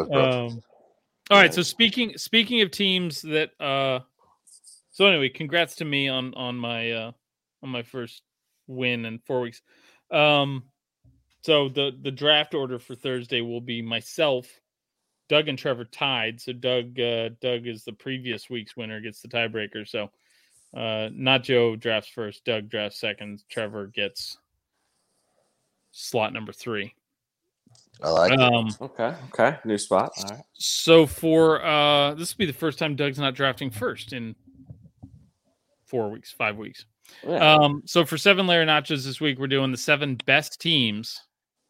It 0.00 0.10
was. 0.10 0.52
Um, 0.52 0.62
all 1.30 1.38
right. 1.38 1.52
So 1.52 1.62
speaking 1.62 2.16
speaking 2.16 2.62
of 2.62 2.70
teams 2.70 3.22
that 3.22 3.50
uh 3.60 4.00
so 4.90 5.06
anyway, 5.06 5.28
congrats 5.28 5.76
to 5.76 5.84
me 5.84 6.08
on 6.08 6.34
on 6.34 6.56
my 6.56 6.92
uh 6.92 7.12
on 7.62 7.68
my 7.68 7.82
first 7.82 8.22
win 8.68 9.04
in 9.04 9.18
four 9.18 9.40
weeks. 9.40 9.60
Um 10.10 10.64
so 11.42 11.68
the 11.68 11.92
the 12.00 12.12
draft 12.12 12.54
order 12.54 12.78
for 12.78 12.94
Thursday 12.94 13.40
will 13.40 13.60
be 13.60 13.82
myself, 13.82 14.48
Doug 15.28 15.48
and 15.48 15.58
Trevor 15.58 15.84
tied. 15.84 16.40
So 16.40 16.52
Doug 16.52 16.98
uh 17.00 17.30
Doug 17.40 17.66
is 17.66 17.84
the 17.84 17.92
previous 17.92 18.48
week's 18.48 18.76
winner, 18.76 19.00
gets 19.00 19.20
the 19.20 19.28
tiebreaker. 19.28 19.86
So 19.86 20.10
uh 20.76 21.08
not 21.12 21.42
Joe 21.42 21.74
drafts 21.74 22.10
first, 22.10 22.44
Doug 22.44 22.68
drafts 22.68 23.00
second, 23.00 23.42
Trevor 23.48 23.88
gets 23.88 24.38
slot 25.90 26.32
number 26.32 26.52
three. 26.52 26.94
I 28.02 28.10
like 28.10 28.32
it. 28.32 28.40
Um 28.40 28.68
Okay. 28.80 29.14
Okay. 29.32 29.58
New 29.64 29.78
spot. 29.78 30.12
All 30.18 30.36
right. 30.36 30.44
So 30.54 31.06
for 31.06 31.64
uh 31.64 32.14
this 32.14 32.34
will 32.34 32.38
be 32.38 32.46
the 32.46 32.52
first 32.52 32.78
time 32.78 32.96
Doug's 32.96 33.18
not 33.18 33.34
drafting 33.34 33.70
first 33.70 34.12
in 34.12 34.34
four 35.86 36.10
weeks, 36.10 36.32
five 36.32 36.56
weeks. 36.56 36.84
Yeah. 37.26 37.54
Um 37.54 37.82
so 37.86 38.04
for 38.04 38.18
seven 38.18 38.46
layer 38.46 38.64
Notjoes 38.64 39.04
this 39.04 39.20
week, 39.20 39.38
we're 39.38 39.46
doing 39.46 39.70
the 39.70 39.78
seven 39.78 40.16
best 40.26 40.60
teams 40.60 41.22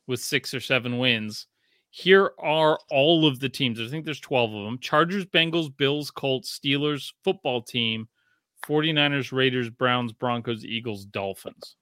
with 0.06 0.20
six 0.20 0.54
or 0.54 0.60
seven 0.60 0.98
wins. 0.98 1.46
Here 1.90 2.32
are 2.38 2.78
all 2.90 3.26
of 3.26 3.40
the 3.40 3.48
teams. 3.48 3.80
I 3.80 3.88
think 3.88 4.04
there's 4.04 4.20
12 4.20 4.52
of 4.52 4.64
them. 4.66 4.78
Chargers, 4.80 5.24
Bengals, 5.24 5.74
Bills, 5.74 6.10
Colts, 6.10 6.58
Steelers, 6.58 7.12
football 7.24 7.62
team, 7.62 8.06
49ers, 8.66 9.32
Raiders, 9.32 9.70
Browns, 9.70 10.12
Broncos, 10.12 10.64
Eagles, 10.64 11.06
Dolphins. 11.06 11.76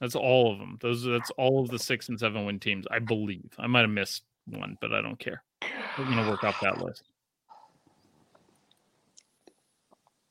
That's 0.00 0.14
all 0.14 0.52
of 0.52 0.58
them. 0.58 0.78
Those 0.80 1.02
that's 1.02 1.30
all 1.32 1.60
of 1.60 1.70
the 1.70 1.78
six 1.78 2.08
and 2.08 2.18
seven 2.18 2.44
win 2.44 2.60
teams, 2.60 2.86
I 2.90 3.00
believe. 3.00 3.52
I 3.58 3.66
might 3.66 3.80
have 3.80 3.90
missed 3.90 4.22
one, 4.46 4.78
but 4.80 4.92
I 4.92 5.02
don't 5.02 5.18
care. 5.18 5.42
We're 5.98 6.04
gonna 6.04 6.28
work 6.28 6.44
off 6.44 6.60
that 6.60 6.80
list. 6.80 7.02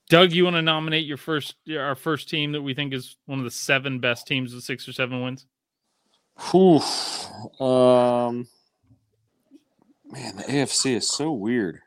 Doug, 0.10 0.32
you 0.32 0.46
want 0.46 0.56
to 0.56 0.62
nominate 0.62 1.06
your 1.06 1.18
first 1.18 1.56
our 1.70 1.96
first 1.96 2.30
team 2.30 2.54
that 2.54 2.62
we 2.62 2.74
think 2.74 2.94
is 2.94 3.18
one 3.26 3.40
of 3.40 3.46
the 3.46 3.52
seven 3.52 4.00
best 4.00 4.26
teams 4.26 4.54
with 4.54 4.64
six 4.64 4.88
or 4.88 4.94
seven 4.94 5.22
wins? 5.22 5.46
Whew. 6.52 6.80
Um, 7.60 8.48
man, 10.06 10.38
the 10.38 10.44
AFC 10.44 10.96
is 10.96 11.10
so 11.10 11.34
weird. 11.34 11.80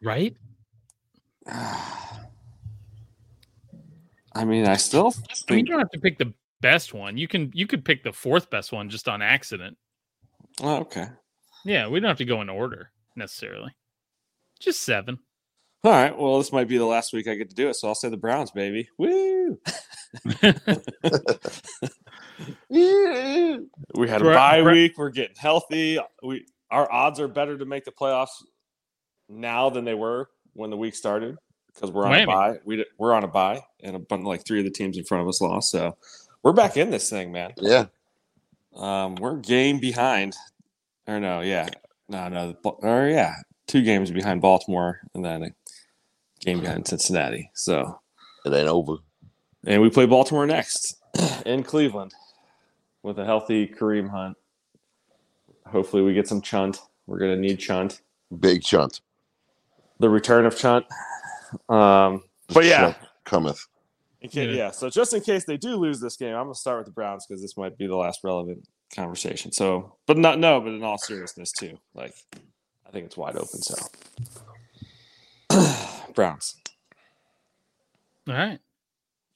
Right? 0.00 0.36
I 4.34 4.44
mean, 4.44 4.66
I 4.66 4.76
still 4.76 5.14
mean, 5.48 5.60
you 5.60 5.72
don't 5.72 5.78
have 5.78 5.90
to 5.90 6.00
pick 6.00 6.18
the 6.18 6.32
best 6.60 6.94
one. 6.94 7.16
You 7.16 7.28
can 7.28 7.50
you 7.54 7.66
could 7.66 7.84
pick 7.84 8.02
the 8.02 8.12
fourth 8.12 8.50
best 8.50 8.72
one 8.72 8.90
just 8.90 9.08
on 9.08 9.22
accident. 9.22 9.76
Oh, 10.62 10.76
okay. 10.78 11.06
Yeah, 11.64 11.88
we 11.88 12.00
don't 12.00 12.08
have 12.08 12.18
to 12.18 12.24
go 12.24 12.40
in 12.40 12.48
order 12.48 12.90
necessarily. 13.16 13.72
Just 14.60 14.82
seven. 14.82 15.18
All 15.84 15.92
right. 15.92 16.16
Well, 16.16 16.38
this 16.38 16.52
might 16.52 16.66
be 16.66 16.78
the 16.78 16.84
last 16.84 17.12
week 17.12 17.28
I 17.28 17.34
get 17.34 17.50
to 17.50 17.54
do 17.54 17.68
it, 17.68 17.74
so 17.74 17.86
I'll 17.88 17.94
say 17.94 18.08
the 18.08 18.16
Browns, 18.16 18.50
baby. 18.50 18.88
Woo! 18.98 19.60
we 22.68 24.08
had 24.08 24.22
a 24.22 24.24
bye 24.24 24.62
week. 24.62 24.98
We're 24.98 25.10
getting 25.10 25.36
healthy. 25.36 25.98
We 26.22 26.46
our 26.70 26.90
odds 26.90 27.20
are 27.20 27.28
better 27.28 27.56
to 27.56 27.64
make 27.64 27.84
the 27.84 27.92
playoffs 27.92 28.42
now 29.28 29.70
than 29.70 29.84
they 29.84 29.94
were 29.94 30.28
when 30.54 30.70
the 30.70 30.76
week 30.76 30.94
started 30.94 31.36
because 31.78 31.92
we're 31.92 32.06
on 32.06 32.12
Whammy. 32.12 32.22
a 32.24 32.26
bye. 32.26 32.58
We 32.64 32.84
we're 32.98 33.12
on 33.12 33.24
a 33.24 33.28
bye, 33.28 33.62
and 33.82 33.94
a 33.96 33.98
bunch 33.98 34.24
like 34.24 34.44
three 34.46 34.58
of 34.58 34.64
the 34.64 34.70
teams 34.70 34.98
in 34.98 35.04
front 35.04 35.22
of 35.22 35.28
us 35.28 35.40
lost. 35.40 35.70
So 35.70 35.96
we're 36.42 36.52
back 36.52 36.76
in 36.76 36.90
this 36.90 37.08
thing, 37.08 37.30
man. 37.32 37.52
Yeah. 37.58 37.86
Um, 38.76 39.16
we're 39.16 39.36
game 39.36 39.78
behind, 39.78 40.36
or 41.06 41.18
no, 41.18 41.40
yeah, 41.40 41.68
no, 42.08 42.28
no, 42.28 42.54
or 42.62 43.08
yeah, 43.08 43.34
two 43.66 43.82
games 43.82 44.10
behind 44.10 44.40
Baltimore, 44.40 45.00
and 45.14 45.24
then 45.24 45.42
a 45.42 45.50
game 46.40 46.60
behind 46.60 46.86
Cincinnati. 46.86 47.50
So, 47.54 47.98
It 48.44 48.52
ain't 48.52 48.68
over. 48.68 48.98
and 49.66 49.82
we 49.82 49.90
play 49.90 50.06
Baltimore 50.06 50.46
next 50.46 50.96
in 51.46 51.64
Cleveland 51.64 52.14
with 53.02 53.18
a 53.18 53.24
healthy 53.24 53.66
Kareem 53.66 54.08
Hunt. 54.10 54.36
Hopefully, 55.66 56.02
we 56.02 56.14
get 56.14 56.28
some 56.28 56.40
Chunt. 56.40 56.78
We're 57.06 57.18
gonna 57.18 57.36
need 57.36 57.58
Chunt. 57.58 58.00
Big 58.38 58.62
chunt. 58.62 59.00
The 59.98 60.08
return 60.08 60.46
of 60.46 60.56
Chunt. 60.56 60.86
Um, 61.68 62.22
but 62.48 62.64
yeah, 62.64 62.94
cometh. 63.24 63.66
case, 64.22 64.34
Yeah. 64.34 64.44
yeah. 64.44 64.70
So 64.70 64.88
just 64.90 65.12
in 65.14 65.20
case 65.20 65.44
they 65.44 65.56
do 65.56 65.76
lose 65.76 66.00
this 66.00 66.16
game, 66.16 66.34
I'm 66.34 66.44
gonna 66.44 66.54
start 66.54 66.78
with 66.78 66.86
the 66.86 66.92
Browns 66.92 67.26
because 67.26 67.40
this 67.42 67.56
might 67.56 67.76
be 67.78 67.86
the 67.86 67.96
last 67.96 68.20
relevant 68.24 68.66
conversation. 68.94 69.52
So, 69.52 69.96
but 70.06 70.16
not 70.18 70.38
no, 70.38 70.60
but 70.60 70.72
in 70.72 70.82
all 70.82 70.98
seriousness 70.98 71.52
too, 71.52 71.78
like 71.94 72.14
I 72.86 72.90
think 72.90 73.06
it's 73.06 73.16
wide 73.16 73.36
open. 73.36 73.60
So, 73.62 73.74
Browns. 76.14 76.56
All 78.28 78.34
right. 78.34 78.58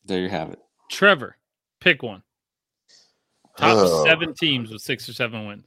There 0.05 0.21
you 0.21 0.29
have 0.29 0.51
it. 0.51 0.59
Trevor, 0.91 1.37
pick 1.81 2.03
one. 2.03 2.23
Top 3.57 3.77
Oh. 3.79 4.05
seven 4.05 4.35
teams 4.35 4.71
with 4.71 4.83
six 4.83 5.09
or 5.09 5.13
seven 5.13 5.47
wins. 5.47 5.65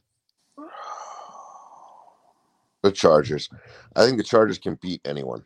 The 2.82 2.92
Chargers. 2.92 3.48
I 3.96 4.04
think 4.04 4.16
the 4.18 4.22
Chargers 4.24 4.58
can 4.58 4.76
beat 4.80 5.00
anyone. 5.04 5.44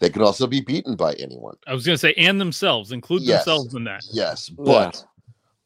They 0.00 0.08
can 0.10 0.22
also 0.22 0.46
be 0.46 0.62
beaten 0.62 0.96
by 0.96 1.12
anyone. 1.14 1.56
I 1.66 1.74
was 1.74 1.84
going 1.84 1.94
to 1.94 1.98
say, 1.98 2.14
and 2.14 2.40
themselves, 2.40 2.90
include 2.90 3.22
Yes. 3.22 3.44
themselves 3.44 3.74
in 3.74 3.84
that. 3.84 4.02
Yes, 4.10 4.48
but 4.48 5.04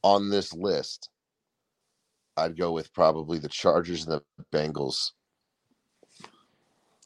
on 0.02 0.28
this 0.28 0.52
list, 0.52 1.08
I'd 2.36 2.56
go 2.56 2.72
with 2.72 2.92
probably 2.92 3.38
the 3.38 3.48
Chargers 3.48 4.04
and 4.04 4.12
the 4.12 4.22
Bengals. 4.52 5.12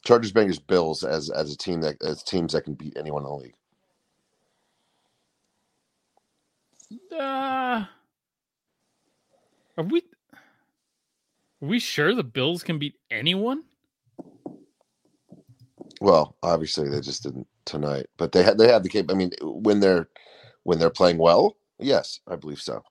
Chargers, 0.03 0.31
Bengals, 0.31 0.65
Bills 0.65 1.03
as 1.03 1.29
as 1.29 1.53
a 1.53 1.57
team 1.57 1.81
that 1.81 2.01
as 2.01 2.23
teams 2.23 2.53
that 2.53 2.63
can 2.63 2.73
beat 2.73 2.97
anyone 2.97 3.23
in 3.23 3.29
the 3.29 3.35
league. 3.35 3.53
Uh, 7.11 7.85
are 9.77 9.83
we? 9.83 10.01
Are 11.61 11.67
we 11.67 11.79
sure 11.79 12.15
the 12.15 12.23
Bills 12.23 12.63
can 12.63 12.79
beat 12.79 12.95
anyone? 13.11 13.63
Well, 16.01 16.35
obviously 16.43 16.89
they 16.89 17.01
just 17.01 17.23
didn't 17.23 17.47
tonight, 17.65 18.07
but 18.17 18.31
they 18.31 18.43
had 18.43 18.57
they 18.57 18.71
have 18.71 18.83
the 18.83 18.89
cap. 18.89 19.05
I 19.09 19.13
mean, 19.13 19.31
when 19.41 19.79
they're 19.79 20.07
when 20.63 20.79
they're 20.79 20.89
playing 20.89 21.17
well, 21.17 21.57
yes, 21.79 22.19
I 22.27 22.35
believe 22.35 22.61
so. 22.61 22.81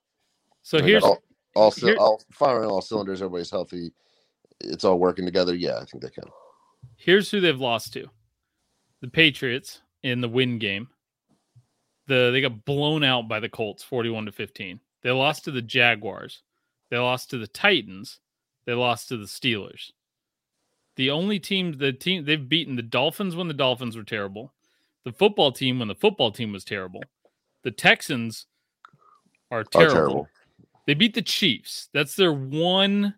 So 0.61 0.79
got 0.79 0.87
here's 0.87 1.03
all, 1.03 1.23
all, 1.55 1.71
here- 1.71 1.97
all 1.97 2.21
firing 2.31 2.69
all 2.69 2.81
cylinders. 2.81 3.21
Everybody's 3.21 3.49
healthy. 3.51 3.91
It's 4.61 4.83
all 4.83 4.99
working 4.99 5.25
together. 5.25 5.55
Yeah, 5.55 5.77
I 5.77 5.85
think 5.85 6.03
they 6.03 6.09
can. 6.09 6.25
here's 6.97 7.31
who 7.31 7.39
they've 7.39 7.59
lost 7.59 7.93
to: 7.93 8.07
the 9.01 9.07
Patriots 9.09 9.81
in 10.03 10.21
the 10.21 10.29
win 10.29 10.59
game. 10.59 10.87
The 12.07 12.29
they 12.31 12.41
got 12.41 12.65
blown 12.65 13.03
out 13.03 13.27
by 13.27 13.39
the 13.39 13.49
Colts, 13.49 13.83
forty-one 13.83 14.25
to 14.25 14.31
fifteen. 14.31 14.79
They 15.01 15.11
lost 15.11 15.45
to 15.45 15.51
the 15.51 15.61
Jaguars, 15.61 16.43
They 16.89 16.97
lost 16.97 17.29
to 17.29 17.37
the 17.37 17.47
Titans. 17.47 18.19
They 18.65 18.73
lost 18.73 19.07
to 19.09 19.17
the 19.17 19.25
Steelers. 19.25 19.91
The 20.99 21.11
only 21.11 21.39
team, 21.39 21.77
the 21.77 21.93
team 21.93 22.25
they've 22.25 22.49
beaten 22.49 22.75
the 22.75 22.81
Dolphins 22.81 23.33
when 23.33 23.47
the 23.47 23.53
Dolphins 23.53 23.95
were 23.95 24.03
terrible, 24.03 24.51
the 25.05 25.13
football 25.13 25.49
team 25.49 25.79
when 25.79 25.87
the 25.87 25.95
football 25.95 26.29
team 26.29 26.51
was 26.51 26.65
terrible, 26.65 27.01
the 27.63 27.71
Texans 27.71 28.47
are 29.49 29.59
Are 29.59 29.63
terrible. 29.63 29.93
terrible. 29.95 30.27
They 30.87 30.95
beat 30.95 31.13
the 31.13 31.21
Chiefs. 31.21 31.87
That's 31.93 32.17
their 32.17 32.33
one. 32.33 33.15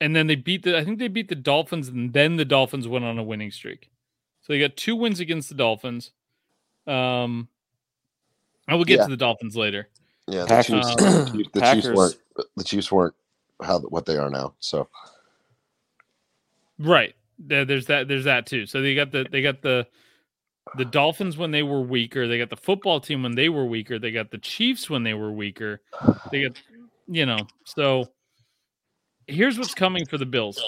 And 0.00 0.14
then 0.14 0.28
they 0.28 0.36
beat 0.36 0.62
the. 0.62 0.78
I 0.78 0.84
think 0.84 1.00
they 1.00 1.08
beat 1.08 1.28
the 1.28 1.34
Dolphins, 1.34 1.88
and 1.88 2.12
then 2.12 2.36
the 2.36 2.44
Dolphins 2.44 2.86
went 2.86 3.04
on 3.04 3.18
a 3.18 3.22
winning 3.24 3.50
streak. 3.50 3.90
So 4.42 4.52
they 4.52 4.60
got 4.60 4.76
two 4.76 4.94
wins 4.94 5.18
against 5.18 5.48
the 5.48 5.56
Dolphins. 5.56 6.12
Um, 6.86 7.48
I 8.68 8.76
will 8.76 8.84
get 8.84 8.98
Yeah. 9.00 9.04
to 9.06 9.10
the 9.10 9.16
Dolphins 9.16 9.56
later. 9.56 9.88
Yeah, 10.28 10.42
the 10.42 10.46
Packers- 10.46 10.66
Chiefs, 10.66 10.94
the 10.94 11.32
Chiefs, 11.32 11.50
the 11.52 11.60
Chiefs 11.60 11.88
weren't 11.88 12.16
the 12.56 12.64
Chiefs 12.64 12.92
weren't 12.92 13.14
how 13.60 13.80
what 13.80 14.06
they 14.06 14.18
are 14.18 14.30
now. 14.30 14.54
So 14.60 14.88
Right. 16.80 17.14
There's 17.38 17.86
that. 17.86 18.08
There's 18.08 18.24
that 18.24 18.46
too. 18.46 18.66
So 18.66 18.82
they 18.82 18.96
got 18.96 19.12
the. 19.12 19.26
They 19.30 19.42
got 19.42 19.62
the. 19.62 19.86
The 20.76 20.84
Dolphins 20.84 21.36
when 21.36 21.50
they 21.50 21.64
were 21.64 21.80
weaker. 21.80 22.28
They 22.28 22.38
got 22.38 22.50
the 22.50 22.56
football 22.56 23.00
team 23.00 23.24
when 23.24 23.34
they 23.34 23.48
were 23.48 23.64
weaker. 23.64 23.98
They 23.98 24.12
got 24.12 24.30
the 24.30 24.38
Chiefs 24.38 24.88
when 24.88 25.02
they 25.02 25.14
were 25.14 25.32
weaker. 25.32 25.80
They 26.30 26.42
got, 26.42 26.62
you 27.08 27.26
know. 27.26 27.38
So 27.64 28.12
here's 29.26 29.58
what's 29.58 29.74
coming 29.74 30.06
for 30.06 30.16
the 30.16 30.26
Bills 30.26 30.62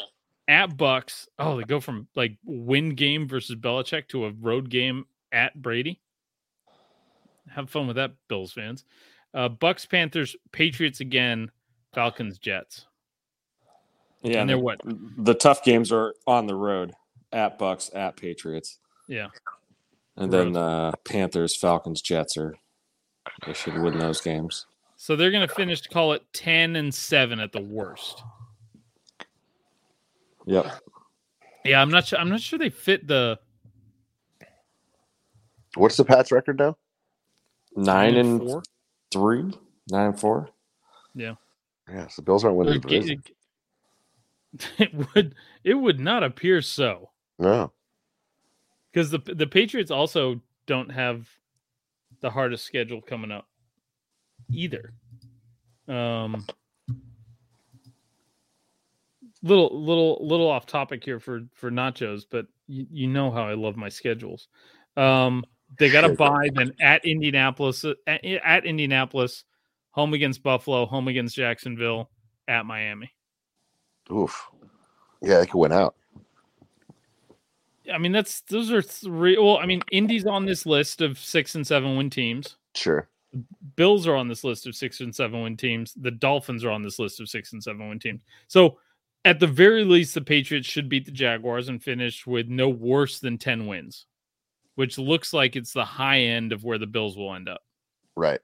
at 0.49 0.77
Bucks. 0.77 1.29
Oh, 1.39 1.57
they 1.57 1.65
go 1.65 1.79
from 1.79 2.09
like 2.17 2.37
win 2.45 2.97
game 2.97 3.29
versus 3.29 3.55
Belichick 3.55 4.09
to 4.09 4.25
a 4.25 4.33
road 4.33 4.71
game 4.71 5.05
at 5.31 5.61
Brady. 5.61 6.01
Have 7.51 7.71
fun 7.71 7.87
with 7.87 7.97
that, 7.97 8.13
Bills 8.29 8.53
fans. 8.53 8.85
Uh, 9.35 9.51
Bucks, 9.51 9.87
Panthers, 9.87 10.35
Patriots 10.51 10.99
again, 11.01 11.51
Falcons, 11.95 12.39
Jets. 12.39 12.87
Yeah, 14.23 14.41
and 14.41 14.49
they're 14.51 14.57
the, 14.57 14.63
what? 14.63 14.81
the 15.19 15.35
tough 15.35 15.65
games 15.65 15.91
are 15.93 16.15
on 16.27 16.47
the 16.47 16.55
road 16.55 16.93
at 17.33 17.59
Bucks, 17.59 17.91
at 17.95 18.17
Patriots, 18.17 18.79
Yeah. 19.09 19.29
and 20.17 20.33
then 20.33 20.57
uh, 20.57 20.93
Panthers, 21.05 21.57
Falcons, 21.57 22.01
Jets 22.03 22.37
are 22.37 22.55
they 23.47 23.53
should 23.53 23.79
win 23.79 23.99
those 23.99 24.21
games. 24.21 24.67
So 24.97 25.17
they're 25.17 25.31
going 25.31 25.47
to 25.47 25.53
finish 25.55 25.81
to 25.83 25.89
call 25.89 26.13
it 26.13 26.23
10 26.33 26.77
and 26.77 26.95
7 26.95 27.41
at 27.41 27.53
the 27.53 27.61
worst. 27.61 28.23
Yep. 30.47 30.67
Yeah, 31.65 31.81
I'm 31.81 31.91
not 31.91 32.07
sure 32.07 32.19
I'm 32.19 32.29
not 32.29 32.41
sure 32.41 32.59
they 32.59 32.71
fit 32.71 33.07
the 33.07 33.39
what's 35.77 35.97
the 35.97 36.05
Pats 36.05 36.33
record 36.33 36.59
now? 36.59 36.77
Nine 37.77 38.17
and 38.17 38.41
four. 38.41 38.63
three, 39.13 39.43
nine 39.91 40.07
and 40.09 40.19
four. 40.21 40.49
Yeah, 41.15 41.35
Yeah. 41.89 42.09
so 42.09 42.15
the 42.17 42.23
Bills 42.23 42.45
aren't 42.45 42.57
winning 42.57 42.81
the 42.81 42.87
Or 42.87 42.91
ga- 42.91 42.99
division. 43.01 43.23
It 44.79 45.15
would 45.15 45.35
it 45.65 45.75
would 45.75 45.99
not 45.99 46.23
appear 46.23 46.61
so 46.61 47.11
No, 47.39 47.73
because 48.93 49.11
the 49.11 49.19
the 49.19 49.47
Patriots 49.47 49.91
also 49.91 50.41
don't 50.67 50.91
have 50.91 51.27
the 52.21 52.31
hardest 52.31 52.65
schedule 52.65 53.01
coming 53.01 53.31
up 53.31 53.49
either. 54.51 54.93
Um, 55.89 56.47
little 59.43 59.71
little 59.73 60.19
little 60.27 60.49
off 60.49 60.67
topic 60.67 61.05
here 61.05 61.21
for 61.21 61.43
for 61.55 61.71
Notjoes, 61.71 62.25
but 62.31 62.47
you, 62.67 62.87
you 62.91 63.07
know 63.09 63.31
how 63.31 63.43
I 63.43 63.55
love 63.55 63.77
my 63.77 63.89
schedules. 63.89 64.49
Um, 64.97 65.45
they 65.79 65.91
got 65.91 66.03
to 66.03 66.11
buy 66.15 66.51
then 66.55 66.73
at 66.81 67.05
Indianapolis 67.05 67.85
at, 68.07 68.25
at 68.25 68.67
Indianapolis, 68.67 69.45
home 69.91 70.15
against 70.15 70.43
Buffalo, 70.43 70.87
home 70.87 71.09
against 71.09 71.35
Jacksonville, 71.35 72.11
at 72.47 72.67
Miami. 72.67 73.11
Oof. 74.13 74.51
Yeah, 75.21 75.39
they 75.39 75.47
could 75.47 75.59
win 75.59 75.73
out. 75.73 75.95
I 77.93 77.99
mean, 77.99 78.13
that's 78.13 78.43
those 78.43 78.71
are 78.71 78.83
three. 78.83 79.37
Well, 79.39 79.59
I 79.59 79.67
mean, 79.67 79.83
Indy's 79.91 80.27
on 80.27 80.47
this 80.47 80.67
list 80.67 81.01
of 81.01 81.19
six 81.19 81.55
and 81.55 81.67
seven 81.67 81.97
win 81.97 82.11
teams. 82.11 82.57
Sure. 82.75 83.09
Bills 83.77 84.07
are 84.07 84.15
on 84.15 84.29
this 84.29 84.45
list 84.45 84.67
of 84.67 84.75
six 84.75 85.01
and 85.01 85.15
seven 85.15 85.43
win 85.43 85.57
teams. 85.57 85.95
The 85.95 86.11
Dolphins 86.11 86.65
are 86.65 86.71
on 86.71 86.83
this 86.83 86.99
list 86.99 87.21
of 87.21 87.29
six 87.29 87.53
and 87.53 87.63
seven 87.63 87.89
win 87.89 87.99
teams. 87.99 88.23
So, 88.47 88.79
at 89.25 89.41
the 89.41 89.47
very 89.47 89.85
least, 89.85 90.15
the 90.15 90.21
Patriots 90.21 90.67
should 90.67 90.89
beat 90.89 91.07
the 91.07 91.13
Jaguars 91.13 91.69
and 91.69 91.83
finish 91.83 92.27
with 92.27 92.49
no 92.49 92.69
worse 92.69 93.21
than 93.21 93.39
10 93.39 93.67
wins, 93.67 94.07
which 94.75 94.99
looks 94.99 95.33
like 95.33 95.55
it's 95.55 95.73
the 95.73 95.85
high 95.85 96.21
end 96.21 96.53
of 96.53 96.65
where 96.65 96.79
the 96.79 96.87
Bills 96.87 97.17
will 97.17 97.35
end 97.35 97.49
up. 97.49 97.63
Right. 98.17 98.41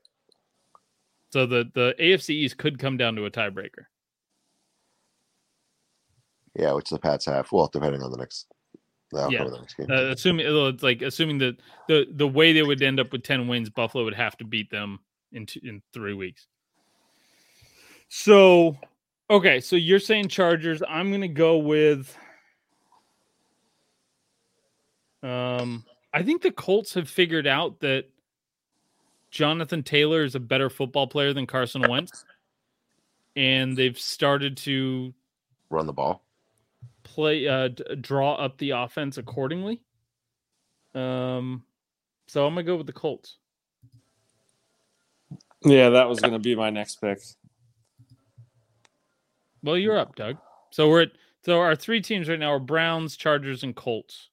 So, 1.30 1.46
the, 1.46 1.70
the 1.74 1.94
AFC 2.00 2.30
East 2.30 2.56
could 2.56 2.78
come 2.78 2.96
down 2.96 3.14
to 3.16 3.26
a 3.26 3.30
tiebreaker. 3.30 3.86
Yeah, 6.58 6.72
which 6.72 6.90
the 6.90 6.98
Pats 6.98 7.24
have. 7.26 7.50
Well, 7.52 7.70
depending 7.72 8.02
on 8.02 8.10
the 8.10 8.16
next 8.18 8.48
the 9.10 9.28
Yeah. 9.30 9.44
the 9.44 9.58
next 9.58 9.74
game. 9.74 9.90
Uh, 9.90 10.10
assuming 10.10 10.46
it's 10.46 10.82
like 10.82 11.02
assuming 11.02 11.38
that 11.38 11.56
the 11.86 12.06
the 12.10 12.28
way 12.28 12.52
they 12.52 12.62
would 12.62 12.82
end 12.82 13.00
up 13.00 13.12
with 13.12 13.22
10 13.22 13.48
wins, 13.48 13.70
Buffalo 13.70 14.04
would 14.04 14.14
have 14.14 14.36
to 14.38 14.44
beat 14.44 14.70
them 14.70 14.98
in 15.32 15.46
two, 15.46 15.60
in 15.62 15.82
3 15.92 16.14
weeks. 16.14 16.46
So, 18.08 18.76
okay, 19.30 19.60
so 19.60 19.76
you're 19.76 20.00
saying 20.00 20.28
Chargers, 20.28 20.82
I'm 20.86 21.10
going 21.10 21.20
to 21.22 21.28
go 21.28 21.58
with 21.58 22.16
um 25.22 25.84
I 26.12 26.22
think 26.22 26.42
the 26.42 26.50
Colts 26.50 26.94
have 26.94 27.08
figured 27.08 27.46
out 27.46 27.80
that 27.80 28.06
Jonathan 29.30 29.82
Taylor 29.82 30.24
is 30.24 30.34
a 30.34 30.40
better 30.40 30.70
football 30.70 31.06
player 31.06 31.32
than 31.32 31.46
Carson 31.46 31.88
Wentz. 31.88 32.24
And 33.36 33.76
they've 33.76 33.98
started 33.98 34.56
to 34.58 35.14
Run 35.70 35.86
the 35.86 35.92
ball. 35.92 36.24
Play 37.18 37.48
uh 37.48 37.66
d- 37.66 37.96
draw 38.00 38.34
up 38.34 38.56
the 38.58 38.70
offense 38.70 39.18
accordingly. 39.18 39.82
Um 40.94 41.64
so 42.28 42.46
I'm 42.46 42.54
gonna 42.54 42.62
go 42.62 42.76
with 42.76 42.86
the 42.86 42.92
Colts. 42.92 43.38
Yeah, 45.64 45.88
that 45.90 46.08
was 46.08 46.20
to 46.20 46.38
be 46.38 46.54
my 46.54 46.70
next 46.70 47.00
pick. 47.00 47.18
Well, 49.64 49.76
you're 49.76 49.98
up, 49.98 50.14
Doug. 50.14 50.36
So 50.70 50.88
we're 50.88 51.02
at 51.02 51.10
so 51.44 51.58
our 51.58 51.74
three 51.74 52.00
teams 52.00 52.28
right 52.28 52.38
now 52.38 52.52
are 52.52 52.60
Browns, 52.60 53.16
Chargers, 53.16 53.64
and 53.64 53.74
Colts 53.74 54.28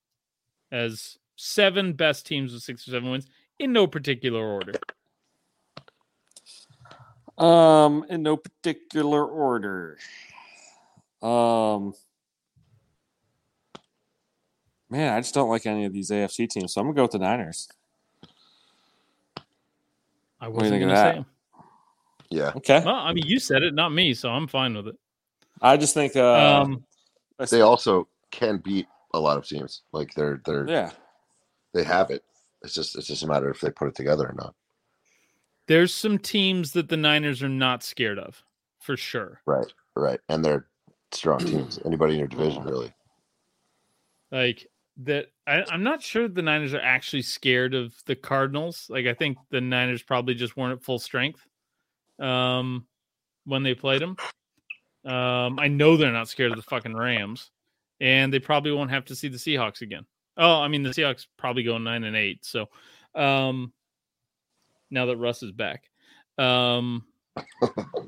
as 0.72 1.18
seven 1.36 1.94
best 1.94 2.28
teams 2.28 2.54
with 2.54 2.62
six 2.62 2.88
or 2.88 2.92
seven 2.92 3.10
wins 3.10 3.26
in 3.58 3.74
no 3.74 3.88
particular 3.88 4.46
order. 4.46 4.74
Um, 7.44 8.06
in 8.10 8.22
no 8.22 8.38
particular 8.38 9.26
order. 9.26 9.98
Um, 11.24 11.96
man, 14.96 15.14
I 15.14 15.20
just 15.20 15.34
don't 15.34 15.50
like 15.50 15.66
any 15.66 15.86
of 15.86 15.94
these 15.94 16.10
AFC 16.10 16.48
teams, 16.50 16.74
so 16.74 16.82
I'm 16.82 16.88
gonna 16.88 16.96
go 16.96 17.02
with 17.04 17.12
the 17.12 17.20
Niners. 17.20 17.68
I 20.40 20.46
do 20.46 20.52
you 20.52 20.56
wasn't 20.56 20.72
think 20.72 20.84
of 20.84 20.90
gonna 20.90 20.98
say 20.98 21.04
that? 21.04 21.16
'em. 21.18 21.26
Yeah. 22.30 22.52
Okay, 22.56 22.82
Well, 22.84 22.96
I 22.96 23.14
mean 23.14 23.26
you 23.26 23.40
said 23.40 23.64
it, 23.64 23.74
not 23.74 23.90
me, 23.90 24.14
so 24.14 24.30
I'm 24.30 24.48
fine 24.48 24.74
with 24.76 24.88
it. 24.88 24.98
I 25.62 25.78
just 25.78 25.94
think. 25.94 26.16
Uh, 26.16 26.62
um 26.62 26.86
They 27.50 27.62
also 27.62 28.08
can 28.32 28.58
beat 28.58 28.88
a 29.14 29.20
lot 29.20 29.38
of 29.38 29.48
teams. 29.48 29.82
Like 29.92 30.14
they're 30.14 30.42
they're 30.46 30.68
yeah, 30.68 30.92
they 31.74 31.84
have 31.84 32.10
it. 32.12 32.24
It's 32.64 32.74
just 32.74 32.98
it's 32.98 33.08
just 33.08 33.24
a 33.24 33.28
matter 33.28 33.50
if 33.50 33.62
they 33.62 33.70
put 33.70 33.88
it 33.88 33.96
together 33.96 34.28
or 34.28 34.34
not. 34.34 34.56
there's 35.68 35.94
some 35.94 36.20
teams 36.20 36.74
that 36.74 36.90
the 36.90 36.98
Niners 36.98 37.42
are 37.42 37.50
not 37.50 37.82
scared 37.84 38.20
of, 38.20 38.44
for 38.80 38.96
sure. 38.98 39.42
Right. 39.46 39.72
Right. 39.96 40.20
And 40.30 40.44
they're 40.46 40.68
strong 41.12 41.40
teams. 41.40 41.80
Anybody 41.86 42.14
in 42.14 42.20
your 42.20 42.28
division 42.28 42.64
really. 42.64 42.94
like 44.32 44.68
that 44.98 45.28
I, 45.46 45.64
i'm 45.72 45.84
not 45.84 46.02
sure 46.02 46.28
the 46.28 46.42
niners 46.42 46.74
are 46.74 46.82
actually 46.82 47.22
scared 47.22 47.74
of 47.74 47.94
the 48.06 48.16
cardinals. 48.16 48.88
Like 48.90 49.06
i 49.06 49.14
think 49.14 49.38
the 49.50 49.62
niners 49.62 50.02
probably 50.02 50.36
just 50.36 50.56
weren't 50.56 50.80
at 50.80 50.84
full 50.84 51.00
strength 51.00 51.46
um 52.20 52.88
when 53.46 53.64
they 53.64 53.74
played 53.74 54.02
them 54.02 54.16
um 55.04 55.60
i 55.60 55.68
know 55.68 55.98
they're 55.98 56.12
not 56.12 56.30
scared 56.30 56.52
of 56.52 56.58
the 56.58 56.64
fucking 56.64 56.96
rams 56.96 57.52
and 58.00 58.34
they 58.34 58.40
probably 58.40 58.72
won't 58.72 58.92
have 58.92 59.06
to 59.06 59.16
see 59.16 59.28
the 59.28 59.38
seahawks 59.38 59.82
again. 59.82 60.06
Oh 60.38 60.62
i 60.62 60.68
mean 60.68 60.84
the 60.84 60.90
seahawks 60.90 61.28
probably 61.38 61.64
go 61.64 61.78
nine 61.78 62.04
and 62.06 62.16
eight 62.16 62.46
so 62.46 62.68
um 63.16 63.74
now 64.92 65.06
that 65.06 65.18
russ 65.18 65.44
is 65.44 65.52
back. 65.52 65.90
Um 66.38 67.04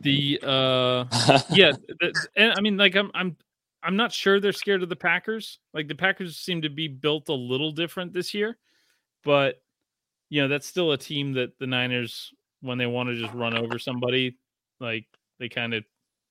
the 0.01 0.39
uh 0.41 1.05
yeah, 1.51 1.73
th- 1.99 2.13
and 2.35 2.53
I 2.53 2.61
mean, 2.61 2.77
like 2.77 2.95
I'm, 2.95 3.11
I'm, 3.13 3.35
I'm 3.83 3.95
not 3.95 4.11
sure 4.11 4.39
they're 4.39 4.51
scared 4.51 4.83
of 4.83 4.89
the 4.89 4.95
Packers. 4.95 5.59
Like 5.73 5.87
the 5.87 5.95
Packers 5.95 6.37
seem 6.37 6.61
to 6.63 6.69
be 6.69 6.87
built 6.87 7.29
a 7.29 7.33
little 7.33 7.71
different 7.71 8.13
this 8.13 8.33
year, 8.33 8.57
but 9.23 9.61
you 10.29 10.41
know 10.41 10.47
that's 10.47 10.67
still 10.67 10.91
a 10.91 10.97
team 10.97 11.33
that 11.33 11.57
the 11.59 11.67
Niners, 11.67 12.33
when 12.61 12.77
they 12.77 12.85
want 12.85 13.09
to 13.09 13.15
just 13.15 13.33
run 13.33 13.55
over 13.55 13.79
somebody, 13.79 14.37
like 14.79 15.05
they 15.39 15.49
kind 15.49 15.73
of 15.73 15.83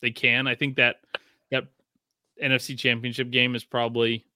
they 0.03 0.11
can. 0.11 0.47
I 0.47 0.55
think 0.55 0.77
that 0.77 0.97
that 1.51 1.65
NFC 2.43 2.77
Championship 2.79 3.31
game 3.31 3.55
is 3.55 3.65
probably 3.65 4.27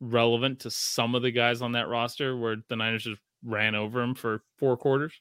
relevant 0.00 0.60
to 0.60 0.70
some 0.70 1.14
of 1.14 1.22
the 1.22 1.30
guys 1.30 1.62
on 1.62 1.72
that 1.72 1.88
roster, 1.88 2.36
where 2.36 2.56
the 2.68 2.76
Niners 2.76 3.04
just 3.04 3.20
ran 3.44 3.74
over 3.74 4.00
them 4.00 4.14
for 4.14 4.42
four 4.58 4.76
quarters. 4.76 5.14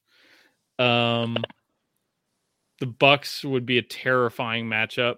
Um, 0.79 1.37
the 2.79 2.87
Bucks 2.87 3.43
would 3.43 3.65
be 3.65 3.77
a 3.77 3.83
terrifying 3.83 4.67
matchup 4.67 5.17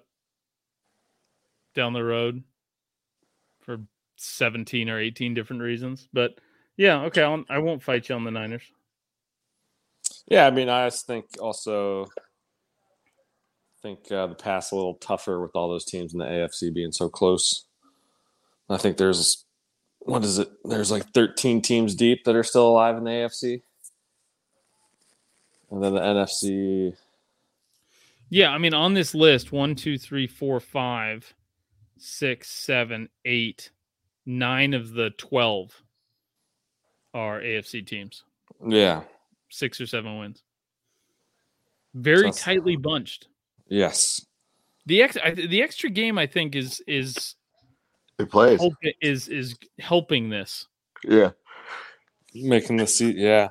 down 1.78 1.94
the 1.94 2.04
road 2.04 2.44
for 3.62 3.78
17 4.18 4.90
or 4.90 5.00
18 5.00 5.34
different 5.34 5.62
reasons. 5.62 6.10
But 6.12 6.40
yeah, 6.76 7.04
okay, 7.04 7.24
I'll, 7.24 7.46
I 7.50 7.60
won't 7.60 7.84
fight 7.84 8.10
you 8.10 8.16
on 8.16 8.26
the 8.26 8.32
Niners. 8.32 8.64
Yeah, 10.28 10.46
I 10.46 10.52
mean, 10.52 10.68
I 10.68 10.88
just 10.88 11.08
think 11.08 11.26
also 11.40 12.04
I 12.04 13.82
think 13.82 14.12
uh, 14.12 14.28
the 14.28 14.36
pass 14.36 14.72
a 14.72 14.76
little 14.76 14.96
tougher 14.96 15.40
with 15.40 15.52
all 15.56 15.70
those 15.70 15.86
teams 15.86 16.14
in 16.14 16.20
the 16.20 16.26
AFC 16.26 16.74
being 16.74 16.92
so 16.92 17.08
close. 17.08 17.64
I 18.70 18.78
think 18.78 18.98
there's 18.98 19.46
what 20.00 20.24
is 20.24 20.40
it? 20.40 20.50
There's 20.66 20.92
like 20.92 21.14
13 21.14 21.62
teams 21.62 21.96
deep 21.96 22.24
that 22.26 22.36
are 22.36 22.44
still 22.44 22.68
alive 22.68 22.98
in 22.98 23.04
the 23.04 23.12
AFC, 23.12 23.62
and 25.72 25.84
then 25.84 25.94
the 25.94 26.02
NFC. 26.02 26.96
Yeah, 28.30 28.50
I 28.50 28.58
mean, 28.58 28.74
on 28.74 28.94
this 28.94 29.16
list, 29.16 29.54
one, 29.54 29.76
two, 29.76 29.98
three, 29.98 30.28
four, 30.28 30.60
five, 30.60 31.34
six, 32.00 32.50
seven, 32.50 33.10
eight, 33.26 33.72
nine 34.26 34.74
of 34.74 34.92
the 34.94 35.10
12 35.12 35.72
are 37.14 37.40
AFC 37.42 37.86
teams. 37.86 38.24
Yeah. 38.68 39.04
Six 39.50 39.80
or 39.82 39.88
seven 39.88 40.20
wins. 40.20 40.44
Very 41.94 42.32
So- 42.32 42.38
tightly 42.40 42.76
bunched. 42.76 43.28
Yes. 43.68 44.26
The 44.86 45.02
ex 45.02 45.18
I, 45.22 45.32
the 45.32 45.62
extra 45.62 45.90
game 45.90 46.18
I 46.18 46.28
think 46.28 46.56
is 46.56 46.82
is 46.88 47.36
It 48.20 48.30
plays. 48.32 48.62
is 49.02 49.28
is 49.28 49.56
helping 49.80 50.30
this. 50.30 50.66
Yeah. 51.04 51.32
Making 52.34 52.78
the 52.78 52.88
seat. 52.88 53.18
Yeah. 53.18 53.50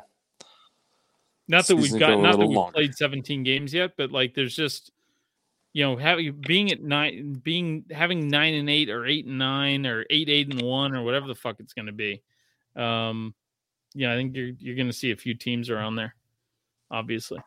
Not 1.48 1.66
that 1.66 1.76
we've 1.76 1.98
got 1.98 2.18
not 2.20 2.32
that 2.32 2.38
we've 2.38 2.56
longer. 2.56 2.72
played 2.72 2.94
17 2.94 3.42
games 3.42 3.74
yet, 3.74 3.92
but 3.96 4.10
like 4.10 4.34
there's 4.34 4.56
just 4.56 4.90
you 5.76 5.82
know 5.82 5.94
having 5.94 6.32
being 6.46 6.72
at 6.72 6.82
nine 6.82 7.34
being 7.44 7.84
having 7.90 8.28
nine 8.28 8.54
and 8.54 8.70
eight 8.70 8.88
or 8.88 9.04
eight 9.04 9.26
and 9.26 9.36
nine 9.36 9.84
or 9.84 10.06
eight 10.08 10.30
eight 10.30 10.50
and 10.50 10.62
one 10.62 10.96
or 10.96 11.02
whatever 11.02 11.26
the 11.26 11.34
fuck 11.34 11.56
it's 11.60 11.74
going 11.74 11.84
to 11.84 11.92
be. 11.92 12.22
Um, 12.76 13.34
yeah, 13.94 14.10
I 14.10 14.16
think 14.16 14.34
you're 14.34 14.52
you're 14.58 14.74
going 14.74 14.86
to 14.86 14.92
see 14.94 15.10
a 15.10 15.16
few 15.16 15.34
teams 15.34 15.68
around 15.68 15.96
there, 15.96 16.14
obviously. 16.90 17.40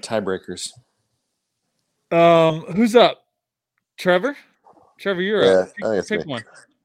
Tiebreakers. 0.00 0.70
Um, 2.12 2.60
who's 2.76 2.94
up? 2.94 3.24
Trevor. 3.96 4.36
Trevor, 5.00 5.22
you're 5.22 5.44
Yeah, 5.44 5.50
up. 5.62 5.68
I 5.82 5.88
think 5.88 5.98
it's 5.98 6.08
Pick, 6.08 6.20
pick 6.20 6.26
me. 6.28 6.32
one. 6.34 6.44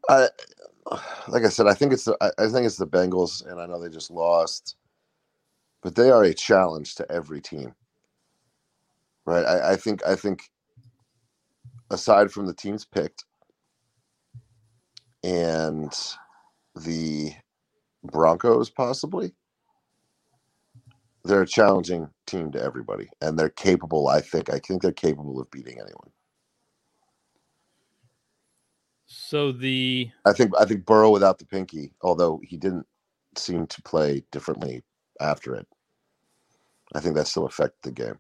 I, 0.09 0.29
like 1.27 1.43
I 1.43 1.49
said, 1.49 1.67
I 1.67 1.75
think 1.75 1.93
it's 1.93 2.05
the 2.05 2.17
I, 2.21 2.31
I 2.43 2.47
think 2.49 2.65
it's 2.65 2.77
the 2.77 2.87
Bengals, 2.87 3.45
and 3.45 3.61
I 3.61 3.67
know 3.67 3.79
they 3.79 3.89
just 3.89 4.09
lost, 4.09 4.77
but 5.83 5.93
they 5.93 6.09
are 6.09 6.23
a 6.23 6.33
challenge 6.33 6.95
to 6.95 7.11
every 7.11 7.39
team. 7.39 7.75
Right? 9.27 9.45
I, 9.45 9.73
I 9.73 9.75
think 9.75 10.03
I 10.07 10.15
think 10.15 10.41
aside 11.91 12.31
from 12.31 12.47
the 12.47 12.53
teams 12.53 12.85
picked 12.85 13.25
and 15.23 15.93
the 16.75 17.33
Broncos, 18.03 18.69
possibly, 18.71 19.33
they're 21.23 21.43
a 21.43 21.47
challenging 21.47 22.09
team 22.25 22.51
to 22.51 22.61
everybody, 22.61 23.09
and 23.21 23.37
they're 23.37 23.49
capable. 23.49 24.07
I 24.07 24.21
think 24.21 24.49
I 24.49 24.59
think 24.59 24.81
they're 24.81 24.91
capable 24.91 25.39
of 25.39 25.51
beating 25.51 25.73
anyone. 25.73 26.11
So 29.05 29.51
the 29.51 30.09
I 30.25 30.33
think 30.33 30.53
I 30.59 30.65
think 30.65 30.85
Burrow 30.85 31.11
without 31.11 31.37
the 31.37 31.45
pinky, 31.45 31.93
although 32.01 32.41
he 32.43 32.57
didn't 32.57 32.87
seem 33.37 33.67
to 33.67 33.81
play 33.83 34.23
differently 34.31 34.83
after 35.19 35.53
it. 35.55 35.67
I 36.95 36.99
think 36.99 37.15
that 37.15 37.27
still 37.27 37.45
affected 37.45 37.79
the 37.83 37.91
game. 37.91 38.19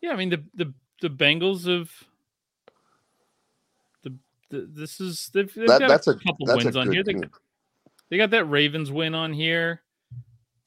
yeah, 0.00 0.12
I 0.12 0.16
mean 0.16 0.30
the 0.30 0.44
the 0.54 0.72
the 1.00 1.10
Bengals 1.10 1.66
have 1.66 1.90
the, 4.02 4.14
the 4.50 4.66
this 4.68 5.00
is 5.00 5.30
they've, 5.32 5.52
they've 5.54 5.68
That, 5.68 5.80
got 5.80 5.88
that's 5.88 6.06
a 6.06 6.12
a 6.12 6.18
couple 6.18 6.46
that's 6.46 6.62
a 6.62 6.64
wins 6.64 6.76
on 6.76 6.92
here. 6.92 7.02
They, 7.04 7.14
they 8.10 8.16
got 8.16 8.30
that 8.30 8.44
Ravens 8.46 8.90
win 8.90 9.14
on 9.14 9.32
here. 9.32 9.82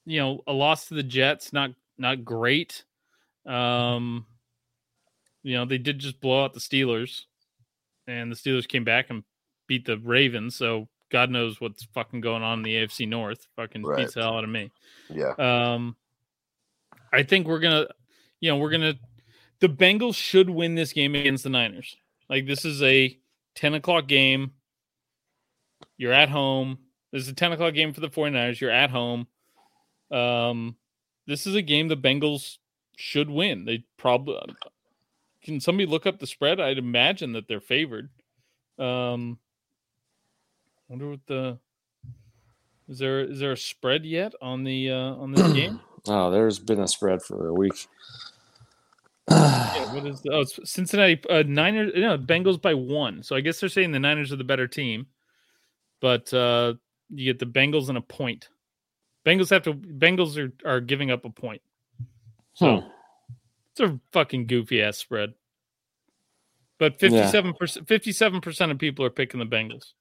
You 0.05 0.19
know, 0.19 0.43
a 0.47 0.53
loss 0.53 0.87
to 0.87 0.93
the 0.95 1.03
Jets, 1.03 1.53
not 1.53 1.71
not 1.97 2.23
great. 2.25 2.83
Um, 3.45 4.25
you 5.43 5.55
know, 5.55 5.65
they 5.65 5.77
did 5.77 5.99
just 5.99 6.19
blow 6.19 6.43
out 6.43 6.53
the 6.53 6.59
Steelers, 6.59 7.23
and 8.07 8.31
the 8.31 8.35
Steelers 8.35 8.67
came 8.67 8.83
back 8.83 9.09
and 9.09 9.23
beat 9.67 9.85
the 9.85 9.97
Ravens. 9.97 10.55
So 10.55 10.87
God 11.09 11.29
knows 11.29 11.61
what's 11.61 11.83
fucking 11.85 12.21
going 12.21 12.43
on 12.43 12.59
in 12.59 12.63
the 12.63 12.75
AFC 12.75 13.07
North. 13.07 13.47
Fucking 13.55 13.83
Right. 13.83 13.97
beats 13.97 14.13
the 14.15 14.21
hell 14.21 14.37
out 14.37 14.43
of 14.43 14.49
me. 14.49 14.71
Yeah, 15.09 15.33
Um, 15.37 15.95
I 17.11 17.23
think 17.23 17.47
we're 17.47 17.59
gonna, 17.59 17.87
you 18.39 18.51
know, 18.51 18.57
we're 18.57 18.71
gonna. 18.71 18.95
The 19.61 19.67
Bengals 19.67 20.15
should 20.15 20.49
win 20.49 20.75
this 20.75 20.93
game 20.93 21.15
against 21.15 21.43
the 21.43 21.49
Niners. 21.49 21.97
Like 22.29 22.47
this 22.47 22.65
is 22.65 22.81
a 22.81 23.17
ten 23.55 23.73
o'clock 23.73 24.07
game. 24.07 24.51
You're 25.97 26.13
at 26.13 26.29
home. 26.29 26.79
This 27.11 27.23
is 27.23 27.29
a 27.29 27.35
ten 27.35 27.51
o'clock 27.51 27.73
game 27.73 27.93
for 27.93 28.01
the 28.01 28.09
49ers. 28.09 28.59
You're 28.59 28.71
at 28.71 28.89
home. 28.89 29.27
Um, 30.11 30.75
this 31.27 31.45
is 31.45 31.55
a 31.55 31.61
game 31.61 31.87
the 31.87 31.97
Bengals 31.97 32.57
should 32.95 33.29
win. 33.29 33.65
They 33.65 33.83
probably 33.97 34.39
can. 35.43 35.59
Somebody 35.59 35.87
look 35.87 36.05
up 36.05 36.19
the 36.19 36.27
spread. 36.27 36.59
I'd 36.59 36.77
imagine 36.77 37.33
that 37.33 37.47
they're 37.47 37.59
favored. 37.59 38.09
Um, 38.77 39.39
wonder 40.87 41.09
what 41.09 41.25
the 41.27 41.59
is 42.87 42.97
there 42.97 43.19
is 43.19 43.39
there 43.39 43.51
a 43.51 43.57
spread 43.57 44.05
yet 44.05 44.33
on 44.41 44.63
the 44.63 44.91
uh 44.91 45.13
on 45.15 45.31
this 45.31 45.51
game? 45.53 45.79
Oh, 46.07 46.31
there's 46.31 46.59
been 46.59 46.79
a 46.79 46.87
spread 46.87 47.21
for 47.21 47.47
a 47.47 47.53
week. 47.53 47.87
Yeah, 49.29 49.93
what 49.93 50.05
is 50.05 50.21
the, 50.21 50.31
oh 50.33 50.41
it's 50.41 50.59
Cincinnati 50.71 51.21
uh, 51.29 51.43
Niners 51.45 51.91
no 51.95 52.17
Bengals 52.17 52.61
by 52.61 52.73
one. 52.73 53.23
So 53.23 53.35
I 53.35 53.41
guess 53.41 53.59
they're 53.59 53.69
saying 53.69 53.91
the 53.91 53.99
Niners 53.99 54.31
are 54.31 54.37
the 54.37 54.43
better 54.43 54.67
team, 54.67 55.07
but 56.01 56.33
uh 56.33 56.73
you 57.09 57.25
get 57.25 57.39
the 57.39 57.45
Bengals 57.45 57.89
and 57.89 57.97
a 57.97 58.01
point. 58.01 58.49
Bengals 59.25 59.49
have 59.49 59.63
to 59.63 59.73
Bengals 59.73 60.37
are 60.37 60.51
are 60.69 60.81
giving 60.81 61.11
up 61.11 61.25
a 61.25 61.29
point. 61.29 61.61
So 62.53 62.77
Hmm. 62.81 62.87
it's 63.71 63.79
a 63.81 63.99
fucking 64.11 64.47
goofy 64.47 64.81
ass 64.81 64.97
spread. 64.97 65.33
But 66.77 66.99
57 66.99 67.53
percent 67.53 67.87
57 67.87 68.41
percent 68.41 68.71
of 68.71 68.77
people 68.79 69.03
are 69.05 69.09
picking 69.09 69.39
the 69.39 69.45
Bengals. 69.45 69.93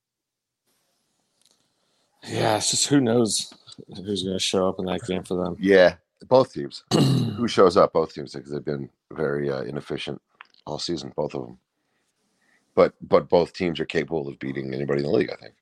Yeah, 2.27 2.57
it's 2.57 2.71
just 2.71 2.89
who 2.89 3.01
knows 3.01 3.53
who's 3.97 4.23
going 4.25 4.37
to 4.37 4.41
show 4.43 4.69
up 4.69 4.79
in 4.79 4.87
that 4.87 5.03
game 5.07 5.23
for 5.23 5.35
them. 5.35 5.57
yeah. 5.61 5.95
Both 6.27 6.53
teams. 6.53 6.85
Who 6.93 7.49
shows 7.57 7.77
up? 7.77 7.93
Both 7.93 8.15
teams 8.15 8.35
because 8.35 8.51
they've 8.51 8.65
been 8.65 8.91
very 9.13 9.51
uh, 9.51 9.63
inefficient 9.63 10.21
all 10.67 10.79
season. 10.79 11.13
Both 11.17 11.35
of 11.35 11.43
them. 11.43 11.59
But 12.75 12.95
but 13.09 13.29
both 13.29 13.53
teams 13.53 13.81
are 13.81 13.85
capable 13.85 14.29
of 14.29 14.39
beating 14.39 14.75
anybody 14.75 15.01
in 15.01 15.07
the 15.07 15.13
league. 15.13 15.31
I 15.33 15.37
think. 15.37 15.55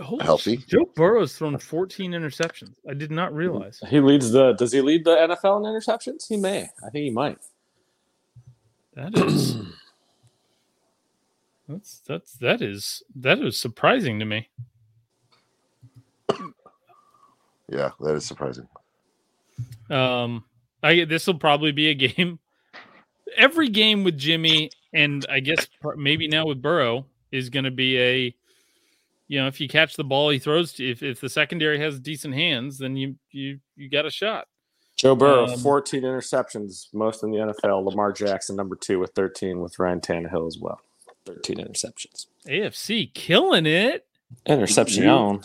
Holy 0.00 0.24
Healthy. 0.24 0.58
sh- 0.58 0.64
Joe 0.66 0.90
Burrow's 0.94 1.36
thrown 1.36 1.58
14 1.58 2.12
interceptions. 2.12 2.74
I 2.88 2.94
did 2.94 3.10
not 3.10 3.34
realize. 3.34 3.82
He 3.88 4.00
leads 4.00 4.30
the. 4.30 4.52
Does 4.52 4.72
he 4.72 4.80
lead 4.80 5.04
the 5.04 5.16
NFL 5.16 5.58
in 5.58 5.64
interceptions? 5.64 6.28
He 6.28 6.36
may. 6.36 6.62
I 6.62 6.90
think 6.90 7.04
he 7.04 7.10
might. 7.10 7.38
That 8.94 9.16
is 9.16 9.56
that's 11.68 12.00
that's 12.06 12.32
that 12.34 12.62
is 12.62 13.02
that 13.16 13.40
is 13.40 13.58
surprising 13.58 14.18
to 14.18 14.24
me. 14.24 14.48
Yeah, 17.70 17.90
that 18.00 18.14
is 18.14 18.26
surprising. 18.26 18.68
Um, 19.88 20.44
I 20.82 21.04
this 21.04 21.26
will 21.26 21.38
probably 21.38 21.72
be 21.72 21.88
a 21.88 21.94
game. 21.94 22.38
Every 23.36 23.68
game 23.68 24.02
with 24.02 24.18
Jimmy 24.18 24.70
and 24.92 25.24
I 25.30 25.40
guess 25.40 25.68
maybe 25.96 26.26
now 26.26 26.46
with 26.46 26.60
Burrow 26.60 27.06
is 27.30 27.48
going 27.48 27.64
to 27.64 27.70
be 27.70 27.96
a, 27.98 28.34
you 29.28 29.40
know, 29.40 29.46
if 29.46 29.60
you 29.60 29.68
catch 29.68 29.94
the 29.94 30.02
ball 30.02 30.30
he 30.30 30.38
throws 30.38 30.72
to, 30.74 30.90
if 30.90 31.02
if 31.02 31.20
the 31.20 31.28
secondary 31.28 31.78
has 31.78 32.00
decent 32.00 32.34
hands, 32.34 32.78
then 32.78 32.96
you 32.96 33.14
you 33.30 33.60
you 33.76 33.88
got 33.88 34.06
a 34.06 34.10
shot. 34.10 34.48
Joe 34.96 35.14
Burrow, 35.14 35.46
Um, 35.46 35.58
14 35.58 36.02
interceptions, 36.02 36.92
most 36.92 37.22
in 37.22 37.30
the 37.30 37.38
NFL. 37.38 37.86
Lamar 37.86 38.12
Jackson, 38.12 38.54
number 38.54 38.76
two, 38.76 38.98
with 38.98 39.12
13, 39.12 39.60
with 39.60 39.78
Ryan 39.78 40.00
Tannehill 40.00 40.46
as 40.46 40.58
well. 40.58 40.78
13 41.24 41.56
interceptions. 41.56 42.26
AFC 42.46 43.14
killing 43.14 43.64
it. 43.64 44.06
Interception. 44.44 45.40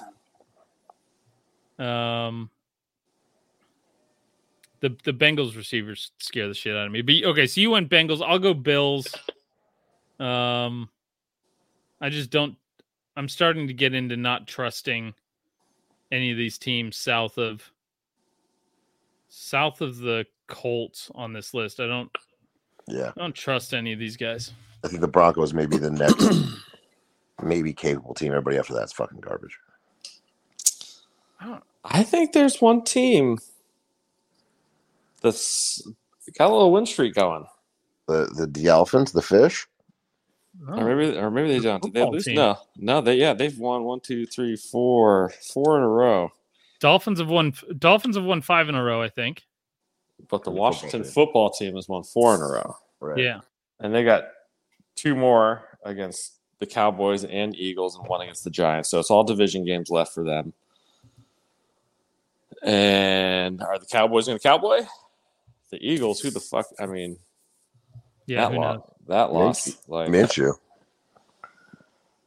Um, 1.80 2.50
the 4.82 4.96
the 5.04 5.14
Bengals 5.14 5.56
receivers 5.56 6.12
scare 6.20 6.48
the 6.48 6.54
shit 6.54 6.76
out 6.76 6.86
of 6.86 6.92
me. 6.92 7.02
But 7.02 7.16
okay, 7.26 7.48
so 7.48 7.62
you 7.62 7.72
went 7.72 7.90
Bengals. 7.90 8.22
I'll 8.26 8.40
go 8.40 8.54
Bills. 8.54 9.08
Um, 10.20 10.90
I 12.00 12.10
just 12.10 12.30
don't. 12.30 12.56
I'm 13.18 13.30
starting 13.30 13.68
to 13.68 13.74
get 13.74 13.94
into 13.94 14.18
not 14.18 14.48
trusting 14.48 15.14
any 16.12 16.32
of 16.32 16.38
these 16.38 16.58
teams 16.58 16.98
south 16.98 17.38
of 17.38 17.72
south 19.28 19.82
of 19.82 19.98
the 19.98 20.26
Colts 20.48 21.10
on 21.16 21.34
this 21.34 21.54
list. 21.54 21.80
I 21.80 21.88
don't. 21.88 22.10
Yeah, 22.88 23.12
I 23.16 23.20
don't 23.20 23.36
trust 23.36 23.74
any 23.74 23.94
of 23.94 24.00
these 24.00 24.18
guys. 24.18 24.52
I 24.84 24.88
think 24.88 25.02
the 25.02 25.08
Broncos 25.08 25.54
may 25.54 25.66
be 25.66 25.78
the 25.78 25.90
next 25.90 26.30
maybe 27.44 27.74
capable 27.74 28.14
team. 28.14 28.32
Everybody 28.32 28.58
after 28.58 28.74
that's 28.74 28.94
fucking 28.94 29.22
garbage. 29.22 29.58
I 31.40 31.46
don't. 31.48 31.64
I 31.84 32.04
think 32.04 32.32
there's 32.34 32.62
one 32.62 32.84
team 32.84 33.38
This 35.22 35.82
got 36.38 36.50
a 36.50 36.54
little 36.54 36.72
win 36.72 36.86
streak 36.86 37.16
going. 37.16 37.46
The 38.08 38.26
the 38.36 38.48
Dolphins, 38.48 39.12
the 39.12 39.22
fish. 39.22 39.68
Oh, 40.68 40.80
Or 40.80 40.96
maybe, 40.96 41.18
or 41.18 41.30
maybe 41.32 41.50
they 41.50 41.60
don't. 41.60 41.82
Did 41.84 41.94
they 41.94 42.06
lose? 42.06 42.26
team. 42.26 42.36
No, 42.36 42.58
no. 42.78 43.02
They 43.02 43.16
yeah, 43.16 43.34
they've 43.34 43.58
won 43.58 43.84
one, 43.84 44.00
two, 44.00 44.26
three, 44.26 44.56
four, 44.56 45.34
four 45.54 45.78
in 45.78 45.84
a 45.84 45.88
row. 45.88 46.32
Dolphins 46.80 47.20
have 47.20 47.30
won. 47.30 47.54
Dolphins 47.78 48.16
have 48.16 48.26
won 48.26 48.42
five 48.42 48.70
in 48.70 48.76
a 48.76 48.84
row, 48.84 49.02
I 49.02 49.10
think. 49.10 49.44
But 50.30 50.44
the 50.44 50.52
The 50.52 50.52
football 50.52 50.56
Washington 50.62 51.04
team. 51.04 51.12
football 51.12 51.50
team 51.52 51.76
has 51.76 51.90
won 51.90 52.04
four 52.04 52.36
in 52.36 52.42
a 52.42 52.46
row, 52.48 52.78
Right. 53.02 53.18
Yeah. 53.20 53.42
and 53.80 53.94
they 53.94 54.04
got 54.04 54.24
two 54.96 55.14
more 55.14 55.78
against 55.84 56.36
the 56.60 56.66
Cowboys 56.66 57.26
and 57.26 57.54
Eagles, 57.56 57.98
and 57.98 58.08
one 58.08 58.22
against 58.22 58.44
the 58.46 58.50
Giants. 58.50 58.90
So 58.90 59.00
it's 59.00 59.12
all 59.12 59.24
division 59.26 59.66
games 59.66 59.90
left 59.90 60.14
for 60.14 60.24
them. 60.24 60.54
And 62.66 63.62
are 63.62 63.78
the 63.80 63.86
Cowboys 63.86 64.26
going 64.26 64.40
to 64.40 64.44
cowboy? 64.44 64.82
The 65.72 65.78
Eagles? 65.80 66.20
Who 66.22 66.32
the 66.32 66.40
fuck? 66.40 66.66
I 66.80 66.88
mean, 66.88 67.18
Yeah. 68.26 68.50
that 68.50 68.54
who 68.54 68.60
loss. 68.60 68.82
That 69.08 69.32
loss. 69.32 69.78
Like, 69.88 70.10
Minshew. 70.10 70.54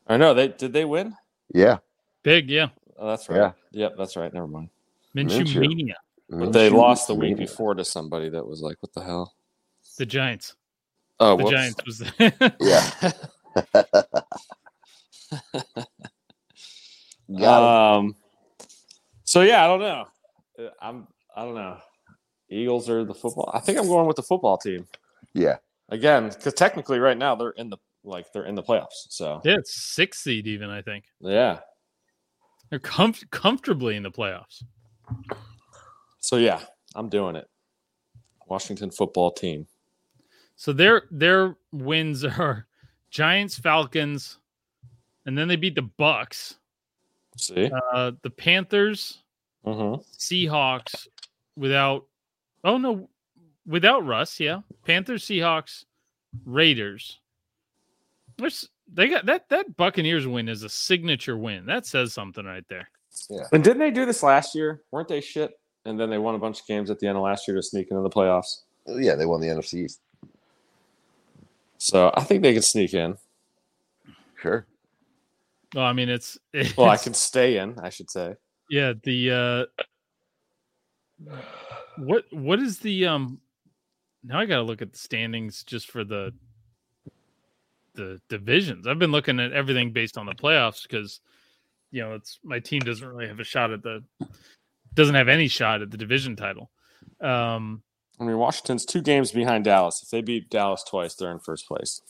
I 0.07 0.17
know 0.17 0.33
they 0.35 0.49
did. 0.49 0.73
They 0.73 0.85
win. 0.85 1.17
Yeah. 1.53 1.79
Big, 2.23 2.49
yeah. 2.51 2.69
Oh, 2.97 3.09
that's 3.09 3.29
right. 3.29 3.37
Yeah. 3.37 3.53
Yep, 3.73 3.95
that's 3.99 4.17
right. 4.17 4.33
Never 4.33 4.47
mind. 4.47 4.69
Minshew, 5.17 5.41
Minshew. 5.43 5.61
mania. 5.61 5.97
But 6.31 6.53
they 6.53 6.71
Minshew 6.71 6.77
lost 6.77 7.09
the 7.09 7.15
week 7.15 7.33
mania. 7.37 7.47
before 7.49 7.75
to 7.75 7.85
somebody 7.85 8.29
that 8.29 8.47
was 8.47 8.61
like, 8.63 8.77
"What 8.81 8.93
the 8.93 9.03
hell?" 9.03 9.35
The 9.99 10.07
Giants. 10.07 10.55
Oh, 11.19 11.37
The 11.37 11.45
whoops. 11.45 11.57
Giants 11.57 11.85
was. 11.85 12.03
Yeah. 12.61 12.91
Got 17.39 17.97
um. 17.99 18.15
So 19.25 19.43
yeah, 19.43 19.65
I 19.65 19.67
don't 19.67 19.81
know. 19.81 20.07
Uh, 20.59 20.69
I'm. 20.81 21.07
I 21.37 21.45
don't 21.45 21.55
know. 21.55 21.79
Eagles 22.51 22.89
or 22.89 23.05
the 23.05 23.15
football. 23.15 23.51
I 23.53 23.61
think 23.61 23.79
I'm 23.79 23.87
going 23.87 24.07
with 24.07 24.17
the 24.17 24.23
football 24.23 24.57
team. 24.57 24.87
Yeah. 25.35 25.57
again 25.91 26.29
because 26.29 26.55
technically, 26.55 26.99
right 26.99 27.17
now 27.17 27.35
they're 27.35 27.51
in 27.51 27.71
the 27.71 27.77
like 28.05 28.33
they're 28.33 28.47
in 28.47 28.55
the 28.55 28.63
playoffs. 28.63 29.07
So 29.11 29.41
yeah, 29.45 29.57
it's 29.59 29.75
six 29.75 30.19
seed 30.23 30.47
even. 30.47 30.71
I 30.71 30.83
think 30.83 31.05
yeah. 31.21 31.61
they're 32.71 32.79
comf- 32.79 33.29
comfortably 33.31 33.97
in 33.97 34.03
the 34.03 34.11
playoffs. 34.11 34.63
So 36.21 36.37
yeah, 36.37 36.61
I'm 36.95 37.09
doing 37.09 37.37
it. 37.37 37.49
Washington 38.47 38.91
football 38.91 39.31
team. 39.31 39.67
So 40.57 40.73
their 40.73 41.03
their 41.11 41.57
wins 41.73 42.25
are 42.25 42.67
Giants, 43.11 43.59
Falcons, 43.59 44.39
and 45.27 45.37
then 45.37 45.49
they 45.49 45.57
beat 45.57 45.75
the 45.75 45.83
Bucks, 45.83 46.57
See. 47.37 47.71
uh, 47.93 48.13
the 48.23 48.31
Panthers, 48.31 49.23
Mm-hmm. 49.69 50.03
Seahawks, 50.19 51.09
without. 51.57 52.07
Oh 52.65 52.79
no, 52.79 53.09
without 53.67 54.05
Russ. 54.05 54.41
Yeah, 54.41 54.61
Panthers, 54.85 55.25
Seahawks, 55.25 55.85
Raiders. 56.45 57.19
There's 58.37 58.69
they 58.93 59.09
got 59.09 59.27
that 59.27 59.49
that 59.51 59.77
Buccaneers 59.77 60.27
win 60.27 60.49
is 60.49 60.63
a 60.63 60.69
signature 60.69 61.37
win. 61.37 61.67
That 61.67 61.87
says 61.87 62.13
something 62.13 62.45
right 62.45 62.65
there. 62.69 62.89
Yeah. 63.29 63.45
And 63.53 63.63
didn't 63.63 63.79
they 63.79 63.91
do 63.91 64.07
this 64.07 64.23
last 64.23 64.55
year? 64.55 64.83
Weren't 64.91 65.09
they 65.09 65.21
shit? 65.21 65.59
And 65.85 65.99
then 65.99 66.11
they 66.11 66.19
won 66.19 66.35
a 66.35 66.39
bunch 66.39 66.61
of 66.61 66.67
games 66.67 66.91
at 66.91 66.99
the 66.99 67.07
end 67.07 67.17
of 67.17 67.23
last 67.23 67.49
year 67.49 67.57
to 67.57 67.63
sneak 67.63 67.91
into 67.91 68.03
the 68.03 68.11
playoffs. 68.11 68.63
Yeah, 68.87 69.15
they 69.15 69.27
won 69.27 69.41
the 69.41 69.49
NFC 69.49 69.85
East. 69.85 70.01
So 71.79 72.13
I 72.15 72.25
think 72.25 72.43
they 72.43 72.53
can 72.53 72.63
sneak 72.63 72.95
in. 72.95 73.17
Sure. 74.41 74.67
Well, 75.75 75.85
I 75.85 75.93
mean, 75.93 76.09
it's, 76.09 76.39
it's 76.53 76.77
Well, 76.77 76.89
I 76.89 76.97
can 76.97 77.15
stay 77.15 77.59
in, 77.59 77.79
I 77.81 77.91
should 77.91 78.11
say. 78.11 78.35
Yeah, 78.69 78.93
the 79.03 79.31
uh 79.31 79.65
what 81.97 82.25
what 82.31 82.61
is 82.61 82.79
the 82.79 83.07
um 83.07 83.41
now 84.23 84.39
I 84.39 84.47
gotta 84.47 84.63
look 84.63 84.83
at 84.83 84.93
the 84.93 84.99
standings 84.99 85.65
just 85.65 85.91
for 85.91 86.05
the 86.05 86.33
the 87.95 88.21
divisions. 88.29 88.87
I've 88.87 88.99
been 88.99 89.13
looking 89.13 89.41
at 89.41 89.53
everything 89.53 89.93
based 89.93 90.17
on 90.17 90.27
the 90.27 90.35
playoffs 90.35 90.83
because 90.83 91.21
you 91.91 92.03
know 92.03 92.15
it's 92.15 92.39
my 92.45 92.61
team 92.61 92.81
doesn't 92.81 93.07
really 93.07 93.27
have 93.27 93.41
a 93.41 93.45
shot 93.45 93.73
at 93.73 93.83
the 93.83 94.05
doesn't 94.95 95.15
have 95.15 95.29
any 95.29 95.49
shot 95.49 95.83
at 95.83 95.91
the 95.91 95.97
division 95.97 96.37
title. 96.37 96.71
Um 97.21 97.83
I 98.21 98.25
mean, 98.25 98.37
Washington's 98.37 98.85
two 98.85 99.01
games 99.01 99.31
behind 99.31 99.65
Dallas. 99.65 100.03
If 100.03 100.11
they 100.11 100.23
beat 100.23 100.51
Dallas 100.51 100.83
twice, 100.83 101.15
they're 101.15 101.31
in 101.31 101.39
first 101.39 101.69
place. 101.69 102.03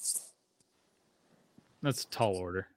that's 1.83 2.05
a 2.05 2.09
tall 2.09 2.37
order. 2.37 2.69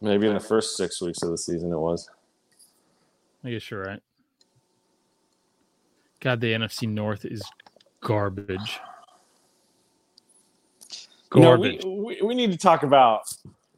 Maybe 0.00 0.26
in 0.26 0.34
the 0.34 0.40
first 0.40 0.76
six 0.76 1.00
weeks 1.00 1.22
of 1.22 1.30
the 1.30 1.38
season, 1.38 1.72
it 1.72 1.78
was. 1.78 2.08
I 3.44 3.50
guess 3.50 3.70
you're 3.70 3.82
right. 3.82 4.00
God, 6.20 6.40
the 6.40 6.52
NFC 6.52 6.88
North 6.88 7.24
is 7.24 7.42
garbage. 8.00 8.80
You 11.34 11.40
know, 11.40 11.56
Garbage. 11.56 11.84
we, 11.84 11.90
we, 11.90 12.22
we 12.22 12.34
need 12.34 12.50
to 12.50 12.58
talk 12.58 12.82
about 12.82 13.22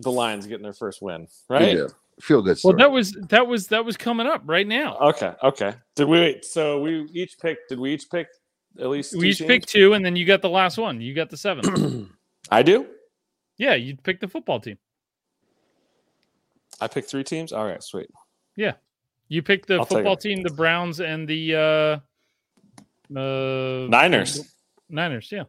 the 0.01 0.11
Lions 0.11 0.47
getting 0.47 0.63
their 0.63 0.73
first 0.73 1.03
win, 1.03 1.29
right? 1.49 1.73
do. 1.73 1.89
Feel 2.21 2.43
good 2.43 2.59
well, 2.63 2.77
that 2.77 2.91
was 2.91 3.13
that 3.31 3.47
was 3.47 3.67
that 3.69 3.85
was 3.85 3.97
coming 3.97 4.27
up 4.27 4.43
right 4.45 4.67
now. 4.67 4.97
Okay, 4.99 5.33
okay. 5.43 5.75
Did 5.97 6.07
we 6.09 6.21
wait? 6.21 6.45
So 6.45 6.81
we 6.81 7.09
each 7.13 7.39
picked, 7.39 7.71
did 7.71 7.81
we 7.81 7.95
each 7.95 8.09
pick 8.11 8.29
at 8.79 8.89
least 8.89 9.17
we 9.17 9.31
each 9.31 9.39
teams? 9.39 9.49
picked 9.49 9.69
two, 9.69 9.95
and 9.95 10.05
then 10.05 10.15
you 10.15 10.25
got 10.25 10.41
the 10.41 10.49
last 10.49 10.79
one. 10.79 11.01
You 11.01 11.15
got 11.15 11.31
the 11.31 11.37
seventh. 11.37 12.09
I 12.51 12.63
do? 12.63 12.87
yeah, 13.57 13.75
you 13.75 13.97
picked 13.97 14.21
the 14.21 14.29
football 14.29 14.61
team. 14.61 14.79
I 16.83 16.89
picked 16.89 17.09
three 17.09 17.23
teams? 17.23 17.53
All 17.53 17.65
right, 17.65 17.81
sweet. 17.81 18.11
Yeah, 18.57 18.73
you 19.29 19.41
picked 19.41 19.69
the 19.69 19.79
I'll 19.79 19.85
football 19.85 20.17
team, 20.17 20.43
the 20.43 20.51
Browns, 20.51 21.01
and 21.01 21.29
the 21.29 21.55
uh, 23.15 23.17
uh, 23.17 23.87
Niners. 23.89 24.53
Niners, 24.89 25.31
yeah. 25.31 25.45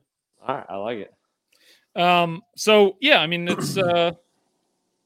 All 0.48 0.56
right, 0.56 0.66
I 0.70 0.76
like 0.76 0.98
it. 1.00 2.00
Um, 2.00 2.44
so 2.56 2.98
yeah, 3.02 3.20
I 3.20 3.28
mean 3.28 3.48
it's 3.48 3.78
uh 3.78 4.12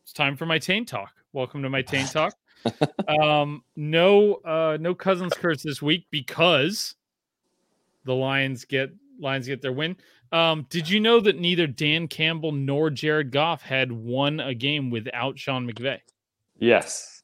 it's 0.03 0.11
time 0.11 0.35
for 0.35 0.45
my 0.45 0.59
Taint 0.59 0.89
talk. 0.89 1.13
Welcome 1.31 1.63
to 1.63 1.69
my 1.69 1.81
Taint 1.81 2.11
talk. 2.11 2.33
um, 3.21 3.63
no 3.77 4.35
uh 4.45 4.77
no 4.81 4.93
cousins 4.93 5.33
curse 5.33 5.63
this 5.63 5.81
week 5.81 6.07
because 6.11 6.95
the 8.03 8.13
Lions 8.13 8.65
get 8.65 8.89
Lions 9.17 9.47
get 9.47 9.61
their 9.61 9.71
win. 9.71 9.95
Um, 10.33 10.65
did 10.69 10.89
you 10.89 10.99
know 10.99 11.21
that 11.21 11.39
neither 11.39 11.67
Dan 11.67 12.09
Campbell 12.09 12.51
nor 12.51 12.89
Jared 12.89 13.31
Goff 13.31 13.61
had 13.61 13.93
won 13.93 14.41
a 14.41 14.53
game 14.53 14.89
without 14.89 15.39
Sean 15.39 15.69
McVay? 15.69 15.99
Yes, 16.59 17.23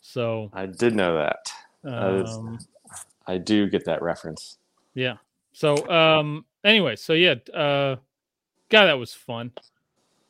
So 0.00 0.50
I 0.52 0.66
did 0.66 0.94
know 0.94 1.16
that. 1.16 1.50
That 1.82 2.14
is- 2.14 2.36
um, 2.36 2.58
I 3.26 3.38
do 3.38 3.68
get 3.68 3.84
that 3.86 4.02
reference. 4.02 4.58
Yeah. 4.94 5.16
So 5.52 5.88
um 5.90 6.44
anyway, 6.64 6.96
so 6.96 7.12
yeah, 7.12 7.34
uh 7.52 7.96
God, 8.68 8.86
that 8.86 8.98
was 8.98 9.12
fun. 9.12 9.52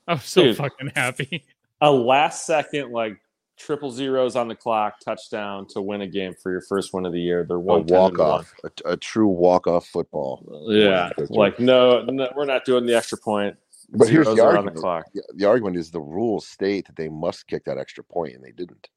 I 0.06 0.14
was 0.14 0.24
so 0.24 0.42
Dude. 0.42 0.56
fucking 0.56 0.92
happy. 0.94 1.44
A 1.82 1.90
last 1.90 2.46
second, 2.46 2.90
like 2.92 3.18
triple 3.58 3.90
zeros 3.90 4.34
on 4.36 4.48
the 4.48 4.54
clock, 4.54 5.00
touchdown 5.00 5.66
to 5.68 5.82
win 5.82 6.02
a 6.02 6.06
game 6.06 6.34
for 6.42 6.50
your 6.50 6.62
first 6.62 6.92
one 6.94 7.04
of 7.04 7.12
the 7.12 7.20
year. 7.20 7.44
They're 7.44 7.58
one 7.58 7.84
walk 7.86 8.18
off, 8.18 8.52
a, 8.64 8.92
a 8.92 8.96
true 8.96 9.28
walk 9.28 9.66
off 9.66 9.86
football. 9.86 10.42
Yeah, 10.68 11.10
like 11.28 11.58
no, 11.60 12.02
no, 12.02 12.30
we're 12.34 12.46
not 12.46 12.64
doing 12.64 12.86
the 12.86 12.96
extra 12.96 13.18
point. 13.18 13.56
But 13.90 14.08
here's 14.08 14.26
the 14.26 14.42
are 14.42 14.56
on 14.56 14.64
the 14.66 14.70
argument. 14.70 15.06
The, 15.14 15.22
the 15.34 15.44
argument 15.44 15.76
is 15.76 15.90
the 15.90 16.00
rules 16.00 16.46
state 16.46 16.86
that 16.86 16.96
they 16.96 17.08
must 17.08 17.46
kick 17.46 17.64
that 17.64 17.78
extra 17.78 18.04
point, 18.04 18.34
and 18.34 18.44
they 18.44 18.52
didn't. 18.52 18.88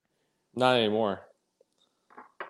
Not 0.56 0.78
anymore. 0.78 1.22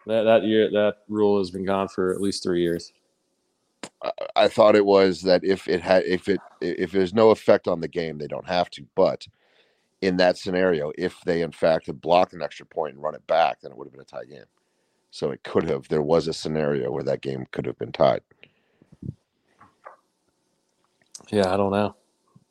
That 0.07 0.23
that 0.23 0.43
year 0.43 0.71
that 0.71 0.97
rule 1.07 1.37
has 1.37 1.51
been 1.51 1.65
gone 1.65 1.87
for 1.87 2.13
at 2.13 2.21
least 2.21 2.41
three 2.43 2.61
years. 2.61 2.93
I, 4.01 4.11
I 4.35 4.47
thought 4.47 4.75
it 4.75 4.85
was 4.85 5.21
that 5.23 5.43
if 5.43 5.67
it 5.67 5.81
had, 5.81 6.03
if 6.05 6.29
it, 6.29 6.39
if 6.61 6.91
there's 6.91 7.13
no 7.13 7.31
effect 7.31 7.67
on 7.67 7.81
the 7.81 7.87
game, 7.87 8.17
they 8.17 8.27
don't 8.27 8.47
have 8.47 8.69
to. 8.71 8.85
But 8.95 9.27
in 10.01 10.17
that 10.17 10.37
scenario, 10.37 10.91
if 10.97 11.19
they 11.25 11.41
in 11.41 11.51
fact 11.51 11.87
had 11.87 12.01
blocked 12.01 12.33
an 12.33 12.41
extra 12.41 12.65
point 12.65 12.95
and 12.95 13.03
run 13.03 13.15
it 13.15 13.27
back, 13.27 13.61
then 13.61 13.71
it 13.71 13.77
would 13.77 13.85
have 13.85 13.91
been 13.91 14.01
a 14.01 14.05
tie 14.05 14.25
game. 14.25 14.45
So 15.11 15.31
it 15.31 15.43
could 15.43 15.69
have. 15.69 15.87
There 15.87 16.01
was 16.01 16.27
a 16.27 16.33
scenario 16.33 16.91
where 16.91 17.03
that 17.03 17.21
game 17.21 17.45
could 17.51 17.65
have 17.65 17.77
been 17.77 17.91
tied. 17.91 18.21
Yeah, 21.29 21.53
I 21.53 21.57
don't 21.57 21.71
know. 21.71 21.95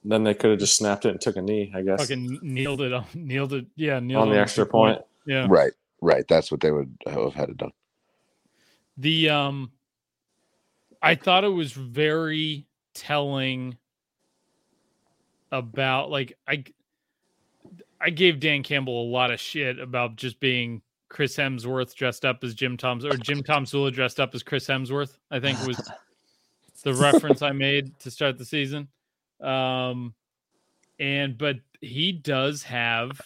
Then 0.09 0.25
they 0.25 0.33
could 0.33 0.51
have 0.51 0.59
just 0.59 0.77
snapped 0.77 1.05
it 1.05 1.11
and 1.11 1.21
took 1.21 1.37
a 1.37 1.43
knee. 1.43 1.71
I 1.75 1.83
guess 1.83 2.01
fucking 2.01 2.39
kneeled 2.41 2.81
it 2.81 2.95
on 2.95 3.05
kneeled 3.15 3.53
it. 3.53 3.67
Yeah, 3.77 4.01
kneeled 4.01 4.23
on 4.23 4.31
the 4.31 4.41
extra 4.41 4.65
point. 4.65 5.03
Yeah. 5.27 5.47
Right, 5.49 5.73
right. 6.01 6.27
That's 6.27 6.51
what 6.51 6.61
they 6.61 6.73
would 6.73 6.97
have 7.07 7.35
had 7.35 7.51
it 7.51 7.59
done. 7.59 7.73
The 8.97 9.29
um 9.29 9.71
I 11.03 11.15
thought 11.15 11.45
it 11.45 11.49
was 11.49 11.73
very 11.73 12.67
telling 12.95 13.77
about 15.53 16.11
like 16.11 16.39
I 16.49 16.65
I 18.01 18.09
gave 18.09 18.41
Dan 18.41 18.63
Campbell 18.63 19.03
a 19.03 19.09
lot 19.11 19.31
of 19.31 19.39
shit 19.39 19.79
about 19.79 20.17
just 20.17 20.41
being 20.41 20.81
Chris 21.11 21.37
Hemsworth 21.37 21.95
dressed 21.95 22.25
up 22.25 22.43
as 22.43 22.55
Jim 22.55 22.79
Tom's 22.79 23.05
or 23.05 23.15
Jim 23.19 23.43
Tomsula 23.43 23.93
dressed 23.93 24.21
up 24.21 24.35
as 24.35 24.43
Chris 24.43 24.67
Hemsworth, 24.67 25.19
I 25.31 25.39
think 25.39 25.59
was 25.67 25.79
the 26.83 26.95
reference 26.95 27.43
I 27.43 27.53
made 27.53 27.99
to 28.01 28.11
start 28.11 28.39
the 28.39 28.45
season. 28.47 28.89
Um 29.41 30.15
and 30.99 31.39
but 31.39 31.57
he 31.81 32.13
does 32.13 32.63
have 32.65 33.21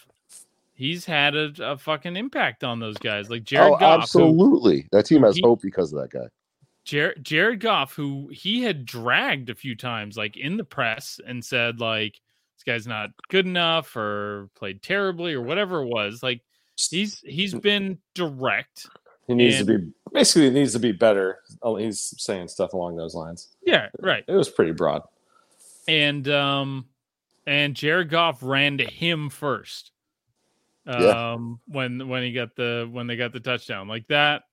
he's 0.75 1.05
had 1.05 1.35
a, 1.35 1.51
a 1.59 1.77
fucking 1.77 2.15
impact 2.15 2.63
on 2.63 2.79
those 2.79 2.97
guys, 2.97 3.29
like 3.29 3.43
Jared 3.43 3.73
oh, 3.73 3.77
Goff. 3.77 3.97
who- 3.97 4.01
absolutely. 4.03 4.87
That 4.91 5.05
team 5.05 5.23
has 5.23 5.35
he- 5.35 5.41
hope 5.43 5.61
because 5.61 5.93
of 5.93 6.01
that 6.01 6.11
guy. 6.11 6.27
Jared, 6.85 7.23
Jared 7.23 7.59
Goff, 7.61 7.93
who 7.93 8.27
he 8.31 8.61
had 8.61 8.85
dragged 8.85 9.49
a 9.49 9.55
few 9.55 9.73
times, 9.75 10.17
like 10.17 10.35
in 10.35 10.57
the 10.57 10.65
press, 10.65 11.19
and 11.25 11.43
said 11.43 11.79
like 11.79 12.19
this 12.57 12.63
guy's 12.65 12.85
not 12.85 13.09
good 13.29 13.45
enough 13.45 13.95
or 13.95 14.49
played 14.55 14.81
terribly 14.83 15.33
or 15.33 15.41
whatever 15.41 15.81
it 15.83 15.87
was. 15.87 16.21
Like 16.21 16.41
he's 16.75 17.19
he's 17.21 17.53
been 17.53 17.97
direct. 18.13 18.85
He 19.27 19.33
needs 19.33 19.59
And- 19.59 19.67
to 19.67 19.79
be 19.79 19.91
basically 20.11 20.43
he 20.49 20.49
needs 20.49 20.73
to 20.73 20.79
be 20.79 20.91
better. 20.91 21.39
Oh, 21.61 21.77
he's 21.77 22.13
saying 22.17 22.49
stuff 22.49 22.73
along 22.73 22.97
those 22.97 23.15
lines. 23.15 23.47
Yeah, 23.65 23.87
right. 24.01 24.25
It 24.27 24.33
was 24.33 24.49
pretty 24.49 24.73
broad. 24.73 25.03
And 25.87 26.27
um 26.29 26.85
and 27.45 27.75
Jared 27.75 28.09
Goff 28.09 28.41
ran 28.41 28.77
to 28.77 28.85
him 28.85 29.29
first. 29.29 29.91
Um 30.85 31.59
Yeah. 31.67 31.75
when 31.75 32.07
when 32.07 32.23
he 32.23 32.33
got 32.33 32.55
the 32.55 32.87
when 32.91 33.07
they 33.07 33.15
got 33.15 33.33
the 33.33 33.39
touchdown. 33.39 33.87
Like 33.87 34.07
that 34.07 34.43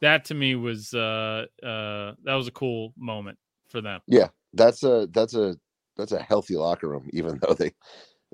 that 0.00 0.26
to 0.26 0.34
me 0.34 0.54
was 0.54 0.92
uh 0.94 1.46
uh 1.62 2.14
that 2.24 2.34
was 2.34 2.48
a 2.48 2.52
cool 2.52 2.92
moment 2.96 3.38
for 3.68 3.80
them. 3.80 4.00
Yeah, 4.06 4.28
that's 4.52 4.82
a 4.82 5.08
that's 5.12 5.34
a 5.34 5.56
that's 5.96 6.12
a 6.12 6.22
healthy 6.22 6.56
locker 6.56 6.88
room, 6.88 7.08
even 7.12 7.38
though 7.42 7.54
they, 7.54 7.72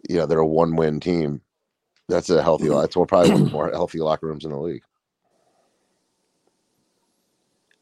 you 0.09 0.17
know, 0.17 0.27
they're 0.27 0.39
a 0.39 0.47
one 0.47 0.77
win 0.77 1.01
team. 1.01 1.41
That's 2.09 2.31
a 2.31 2.43
healthy. 2.43 2.71
lo- 2.71 2.81
That's 2.81 2.97
one 2.97 3.07
probably 3.07 3.31
one 3.31 3.43
of 3.43 3.47
the 3.47 3.53
more 3.53 3.71
healthy 3.71 3.99
locker 3.99 4.27
rooms 4.27 4.45
in 4.45 4.51
the 4.51 4.59
league. 4.59 4.83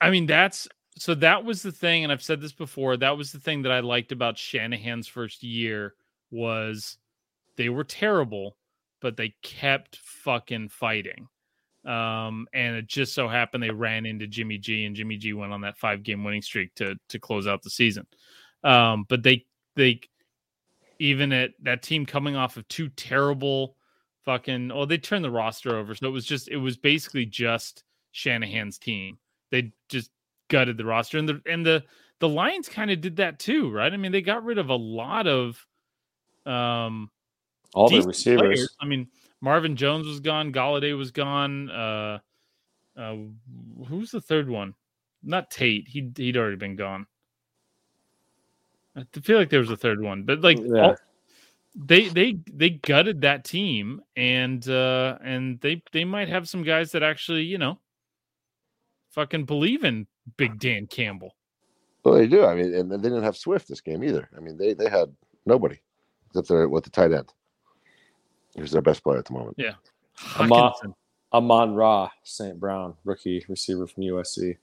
I 0.01 0.11
mean, 0.11 0.27
that's 0.27 0.69
so 0.99 1.15
that 1.17 1.45
was 1.45 1.63
the 1.63 1.73
thing, 1.73 2.05
and 2.05 2.13
I've 2.13 2.23
said 2.23 2.41
this 2.41 2.53
before. 2.53 2.97
That 2.97 3.17
was 3.17 3.33
the 3.33 3.41
thing 3.41 3.63
that 3.63 3.73
I 3.73 3.81
liked 3.81 4.13
about 4.13 4.39
Shanahan's 4.39 5.07
first 5.07 5.43
year 5.43 5.95
was 6.31 6.97
they 7.57 7.69
were 7.69 7.85
terrible, 7.85 8.57
but 9.01 9.17
they 9.17 9.35
kept 9.43 9.97
fucking 9.97 10.71
fighting. 10.71 11.29
Um, 11.85 12.49
and 12.53 12.77
it 12.77 12.87
just 12.87 13.15
so 13.15 13.29
happened 13.29 13.63
they 13.63 13.71
ran 13.71 14.07
into 14.07 14.27
Jimmy 14.27 14.59
G, 14.59 14.85
and 14.87 14.97
Jimmy 14.97 15.17
G 15.19 15.35
went 15.35 15.53
on 15.53 15.61
that 15.61 15.79
five 15.79 16.03
game 16.03 16.25
winning 16.25 16.43
streak 16.43 16.75
to 16.77 16.97
to 17.11 17.19
close 17.19 17.47
out 17.47 17.63
the 17.63 17.71
season. 17.71 18.07
Um, 18.65 19.05
but 19.09 19.23
they 19.23 19.45
they 19.77 20.01
even 20.99 21.33
at 21.33 21.51
that 21.63 21.83
team 21.83 22.07
coming 22.07 22.37
off 22.37 22.57
of 22.57 22.67
two 22.69 22.89
terrible 22.89 23.77
fucking 24.25 24.73
oh 24.73 24.87
they 24.87 24.99
turned 24.99 25.25
the 25.25 25.31
roster 25.31 25.77
over, 25.77 25.95
so 25.95 26.07
it 26.07 26.11
was 26.11 26.25
just 26.25 26.49
it 26.49 26.57
was 26.57 26.77
basically 26.77 27.27
just 27.27 27.85
Shanahan's 28.13 28.79
team 28.79 29.19
they 29.51 29.73
just 29.89 30.11
gutted 30.49 30.77
the 30.77 30.85
roster 30.85 31.19
and 31.19 31.29
the 31.29 31.41
and 31.47 31.65
the 31.65 31.83
the 32.21 32.29
lions 32.29 32.69
kind 32.69 32.91
of 32.91 33.01
did 33.01 33.17
that 33.17 33.39
too 33.39 33.71
right 33.71 33.93
i 33.93 33.97
mean 33.97 34.13
they 34.13 34.23
got 34.23 34.45
rid 34.45 34.59
of 34.59 34.69
a 34.69 34.75
lot 34.77 35.27
of 35.27 35.65
um 36.47 37.11
All 37.75 37.89
the 37.91 38.01
receivers. 38.03 38.41
players. 38.41 38.77
i 38.81 38.87
mean 38.87 39.09
marvin 39.41 39.77
jones 39.77 40.07
was 40.07 40.21
gone 40.21 40.53
golladay 40.53 40.97
was 40.97 41.11
gone 41.11 41.71
uh 41.71 42.19
uh 42.97 43.17
who's 43.89 44.11
the 44.11 44.21
third 44.21 44.49
one 44.49 44.75
not 45.23 45.51
tate 45.51 45.89
he 45.89 46.11
he'd 46.17 46.37
already 46.37 46.57
been 46.57 46.77
gone 46.77 47.07
i 48.97 49.05
feel 49.21 49.39
like 49.39 49.51
there 49.51 49.61
was 49.61 49.71
a 49.71 49.77
third 49.77 50.01
one 50.01 50.23
but 50.23 50.41
like 50.41 50.59
Yeah. 50.61 50.83
all- 50.83 50.97
they 51.79 52.09
they 52.09 52.39
they 52.51 52.71
gutted 52.71 53.21
that 53.21 53.45
team 53.45 54.01
and 54.17 54.67
uh 54.67 55.19
and 55.23 55.61
they 55.61 55.83
they 55.93 56.05
might 56.07 56.29
have 56.29 56.49
some 56.49 56.63
guys 56.63 56.93
that 56.93 57.03
actually 57.03 57.43
you 57.43 57.59
know 57.59 57.79
fucking 59.11 59.45
believe 59.45 59.85
in 59.85 60.07
big 60.37 60.59
dan 60.59 60.87
campbell 60.87 61.35
Well, 62.05 62.15
they 62.15 62.27
do. 62.27 62.45
I 62.45 62.55
mean, 62.55 62.75
and 62.75 62.91
they 62.91 62.97
didn't 62.97 63.23
have 63.23 63.37
Swift 63.37 63.69
this 63.69 63.81
game 63.81 64.03
either. 64.05 64.29
I 64.37 64.41
mean, 64.41 64.57
they 64.57 64.75
they 64.75 64.89
had 64.89 65.15
nobody 65.45 65.79
except 66.29 66.49
their 66.49 66.69
with 66.69 66.85
the 66.85 66.91
tight 66.91 67.13
end. 67.13 67.33
Who's 68.57 68.71
their 68.71 68.83
best 68.83 69.03
player 69.03 69.19
at 69.19 69.27
the 69.27 69.35
moment? 69.35 69.57
Yeah, 69.59 69.75
Hockenson. 70.19 70.95
Amon 71.33 71.75
Ra, 71.75 72.09
St. 72.23 72.59
Brown, 72.59 72.95
rookie 73.05 73.45
receiver 73.49 73.87
from 73.87 74.05
USC. 74.05 74.57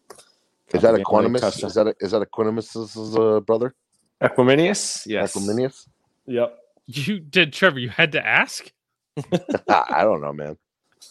Is 0.74 0.82
that 0.82 0.96
Game 0.96 1.04
winning 1.10 1.32
Equanimeous? 1.34 1.40
touchdown. 1.42 1.68
Is 1.68 1.76
that 1.76 1.88
a, 1.88 1.96
is 2.00 2.12
that 2.12 2.22
Equanimeous's 2.32 3.18
uh, 3.18 3.40
brother? 3.42 3.76
Equanimeous? 4.22 5.06
Yes. 5.06 5.36
Equanimeous? 5.36 5.88
Yep. 6.26 6.58
you 6.88 7.20
did 7.20 7.54
trevor 7.54 7.80
you 7.80 7.90
had 7.90 8.14
to 8.14 8.26
ask 8.26 8.72
I 9.70 10.04
don't 10.04 10.22
know, 10.22 10.34
man. 10.34 10.58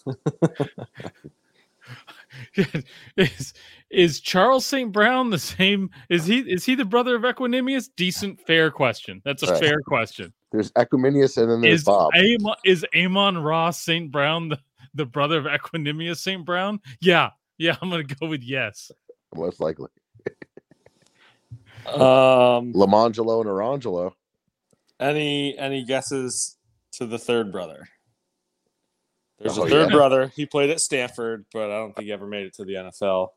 is 3.17 3.53
is 3.91 4.21
charles 4.21 4.65
st 4.65 4.93
brown 4.93 5.31
the 5.31 5.39
same 5.39 5.91
is 6.09 6.25
he 6.25 6.39
is 6.41 6.65
he 6.65 6.75
the 6.75 6.85
brother 6.85 7.17
of 7.17 7.23
equanimeous 7.23 7.89
decent 7.97 8.41
fair 8.41 8.71
question 8.71 9.21
that's 9.25 9.43
a 9.43 9.47
Right. 9.53 9.61
fair 9.61 9.81
question 9.87 10.33
There's 10.53 10.71
Equanimeous 10.73 11.37
and 11.37 11.51
then 11.51 11.61
there's 11.61 11.81
is 11.81 11.85
Bob. 11.85 12.11
Amon, 12.15 12.55
is 12.65 12.85
Amon 12.95 13.39
Ross 13.39 13.81
St. 13.81 14.11
Brown 14.13 14.49
the, 14.51 14.59
the 14.95 15.07
brother 15.07 15.39
of 15.39 15.45
Equanimeous 15.47 16.19
St. 16.19 16.45
Brown? 16.45 16.81
Yeah. 17.01 17.31
Yeah, 17.59 17.77
I'm 17.81 17.91
gonna 17.91 18.03
go 18.05 18.29
with 18.29 18.43
yes. 18.43 18.91
Most 19.35 19.61
likely. 19.61 19.89
Um, 21.87 22.73
Lamangelo 22.75 23.41
and 23.41 23.51
Arangelo. 23.51 24.13
any 25.01 25.57
any 25.59 25.85
guesses 25.85 26.57
to 26.93 27.07
the 27.07 27.19
third 27.19 27.51
brother? 27.51 27.89
There's 29.43 29.59
Oh, 29.59 29.65
a 29.65 29.69
third 29.69 29.91
yeah. 29.91 29.97
brother. 29.97 30.27
He 30.29 30.47
played 30.47 30.71
at 30.71 30.81
Stanford, 30.81 31.45
but 31.53 31.71
I 31.71 31.79
don't 31.79 31.95
think 31.95 32.07
he 32.07 32.13
ever 32.13 32.27
made 32.27 32.47
it 32.47 32.55
to 32.55 32.65
the 32.65 32.75
NFL. 32.75 33.29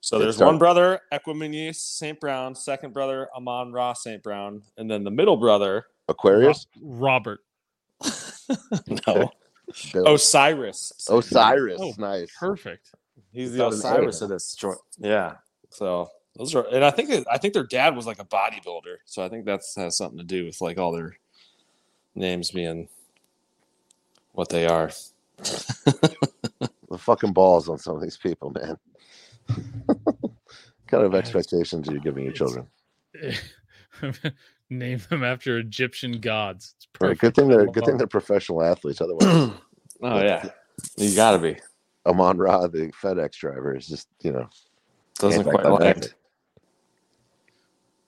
So 0.00 0.18
there's 0.18 0.38
one 0.38 0.58
brother, 0.58 1.00
Equanimeous 1.12 1.76
St. 1.76 2.18
Brown, 2.20 2.54
second 2.54 2.92
brother, 2.92 3.28
Amon 3.36 3.72
Ra 3.72 3.92
St. 3.92 4.22
Brown, 4.22 4.62
and 4.76 4.90
then 4.90 5.02
the 5.04 5.10
middle 5.10 5.36
brother, 5.36 5.86
Aquarius. 6.08 6.66
Robert. 6.80 7.40
no, 9.06 9.30
Bill. 9.92 10.14
Osiris. 10.14 10.92
St. 10.96 11.18
Osiris. 11.18 11.78
Oh, 11.80 11.92
nice. 11.98 12.30
Perfect. 12.38 12.90
He's 13.32 13.52
the 13.52 13.66
Osiris 13.66 14.20
of 14.22 14.28
this 14.28 14.54
joint. 14.54 14.78
Yeah. 14.98 15.34
So 15.70 16.08
those 16.36 16.54
are, 16.54 16.66
and 16.72 16.84
I 16.84 16.90
think 16.90 17.10
it, 17.10 17.26
I 17.30 17.38
think 17.38 17.52
their 17.54 17.66
dad 17.66 17.96
was 17.96 18.06
like 18.06 18.20
a 18.20 18.24
bodybuilder. 18.24 18.96
So 19.06 19.24
I 19.24 19.28
think 19.28 19.44
that's 19.44 19.74
has 19.74 19.96
something 19.96 20.18
to 20.18 20.24
do 20.24 20.44
with 20.44 20.60
like 20.60 20.78
all 20.78 20.92
their 20.92 21.18
names 22.14 22.52
being 22.52 22.88
what 24.32 24.50
they 24.50 24.66
are. 24.66 24.90
The 26.90 26.98
fucking 26.98 27.32
balls 27.32 27.68
on 27.68 27.78
some 27.78 27.96
of 27.96 28.02
these 28.02 28.16
people, 28.18 28.50
man. 28.50 28.78
What 30.90 31.00
kind 31.02 31.04
of 31.06 31.14
expectations 31.16 31.88
are 31.88 31.92
you 31.94 32.00
giving 32.00 32.24
your 32.24 32.32
children? 32.32 32.68
Name 34.70 35.00
them 35.10 35.24
after 35.24 35.58
Egyptian 35.58 36.20
gods. 36.20 36.74
It's 36.78 36.86
Right, 37.00 37.18
perfect. 37.18 37.20
good 37.20 37.34
thing 37.34 37.48
they're 37.48 37.68
good 37.68 37.84
thing 37.84 37.98
they're 37.98 38.06
professional 38.08 38.62
athletes. 38.62 39.00
Otherwise, 39.02 39.42
Oh 40.02 40.20
yeah, 40.20 40.46
you 40.98 41.14
got 41.14 41.32
to 41.32 41.38
be. 41.38 41.58
Amon 42.06 42.38
Ra, 42.38 42.66
the 42.68 42.92
FedEx 43.02 43.32
driver, 43.38 43.76
is 43.76 43.86
just 43.88 44.08
you 44.22 44.32
know 44.32 44.48
Doesn't 45.18 45.46
quite 45.46 45.66
anticlimactic. 45.66 45.68
land. 45.68 46.14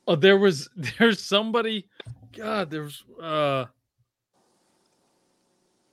Oh, 0.07 0.16
there 0.16 0.39
was 0.39 0.68
there's 0.76 1.22
somebody. 1.22 1.89
God, 2.37 2.70
there's 2.70 3.05
uh 3.22 3.66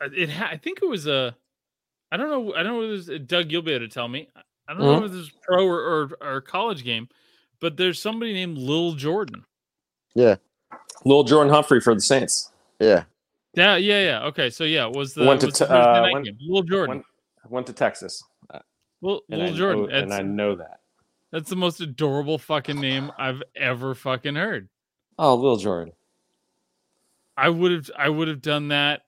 It. 0.01 0.29
Ha- 0.29 0.49
I 0.51 0.57
think 0.57 0.79
it 0.81 0.87
was 0.89 1.07
a. 1.07 1.35
I 2.11 2.17
don't 2.17 2.29
know. 2.29 2.53
I 2.53 2.63
don't 2.63 2.73
know. 2.73 2.81
If 2.83 2.87
it 2.87 2.91
was 2.91 3.09
uh, 3.09 3.17
Doug. 3.25 3.51
You'll 3.51 3.61
be 3.61 3.73
able 3.73 3.87
to 3.87 3.93
tell 3.93 4.07
me. 4.07 4.29
I 4.67 4.73
don't 4.73 4.81
know 4.81 4.95
mm-hmm. 4.95 5.05
if 5.05 5.11
it 5.11 5.15
was 5.15 5.31
pro 5.41 5.65
or, 5.65 5.79
or 5.79 6.17
or 6.21 6.41
college 6.41 6.83
game, 6.83 7.07
but 7.59 7.77
there's 7.77 8.01
somebody 8.01 8.33
named 8.33 8.57
Lil 8.57 8.93
Jordan. 8.93 9.45
Yeah, 10.13 10.35
Lil 11.03 11.23
Jordan 11.23 11.53
Humphrey 11.53 11.81
for 11.81 11.93
the 11.93 12.01
Saints. 12.01 12.51
Yeah, 12.79 13.03
Yeah, 13.53 13.75
yeah, 13.77 14.03
yeah. 14.03 14.23
Okay, 14.25 14.49
so 14.49 14.63
yeah, 14.63 14.85
was 14.85 15.13
the 15.13 15.25
Went 15.25 15.41
to 15.41 15.47
was 15.47 15.59
the 15.59 15.71
uh, 15.71 16.09
went- 16.11 16.25
game. 16.25 16.37
Lil 16.41 16.63
Jordan. 16.63 16.95
Went, 16.97 17.05
went 17.51 17.67
to 17.67 17.73
Texas, 17.73 18.23
uh, 18.53 18.59
Lil, 19.01 19.21
and, 19.29 19.41
Lil 19.41 19.53
I, 19.53 19.57
Jordan. 19.57 19.83
know, 19.83 19.89
and 19.89 20.13
I 20.13 20.21
know 20.21 20.55
that. 20.55 20.79
that's 21.31 21.49
the 21.49 21.55
most 21.55 21.79
adorable 21.79 22.37
fucking 22.37 22.79
name 22.79 23.11
I've 23.17 23.43
ever 23.55 23.93
fucking 23.93 24.35
heard. 24.35 24.67
Oh, 25.19 25.35
Lil 25.35 25.57
Jordan. 25.57 25.93
I 27.37 27.49
would 27.49 27.71
have 27.71 27.91
I 27.97 28.09
would 28.09 28.27
have 28.27 28.41
done 28.41 28.69
that 28.69 29.03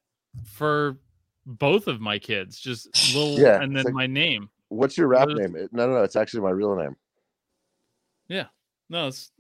for 0.46 0.98
both 1.46 1.88
of 1.88 2.00
my 2.02 2.20
kids. 2.20 2.60
Just 2.60 2.90
Lil 3.16 3.40
Yeah, 3.40 3.62
and 3.62 3.76
then 3.76 3.86
like- 3.86 3.94
my 3.94 4.08
name. 4.08 4.50
what's 4.70 4.98
your 4.98 5.08
rap 5.08 5.28
What 5.28 5.40
is- 5.40 5.52
name? 5.52 5.56
It- 5.56 5.74
No, 5.74 5.88
no, 5.88 5.94
no. 5.94 6.04
It's 6.04 6.16
actually 6.16 6.42
my 6.42 6.52
real 6.52 6.76
name. 6.76 6.96
Yeah. 8.28 8.46
No, 8.90 9.08
it's 9.08 9.32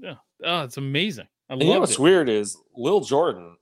yeah. 0.00 0.16
Oh, 0.44 0.62
it's 0.62 0.76
amazing. 0.76 1.26
I 1.48 1.54
And 1.54 1.62
you 1.62 1.72
know 1.74 1.80
what's 1.80 1.92
it. 1.92 1.98
weird 1.98 2.28
is 2.28 2.56
Lil 2.76 3.00
Jordan. 3.00 3.56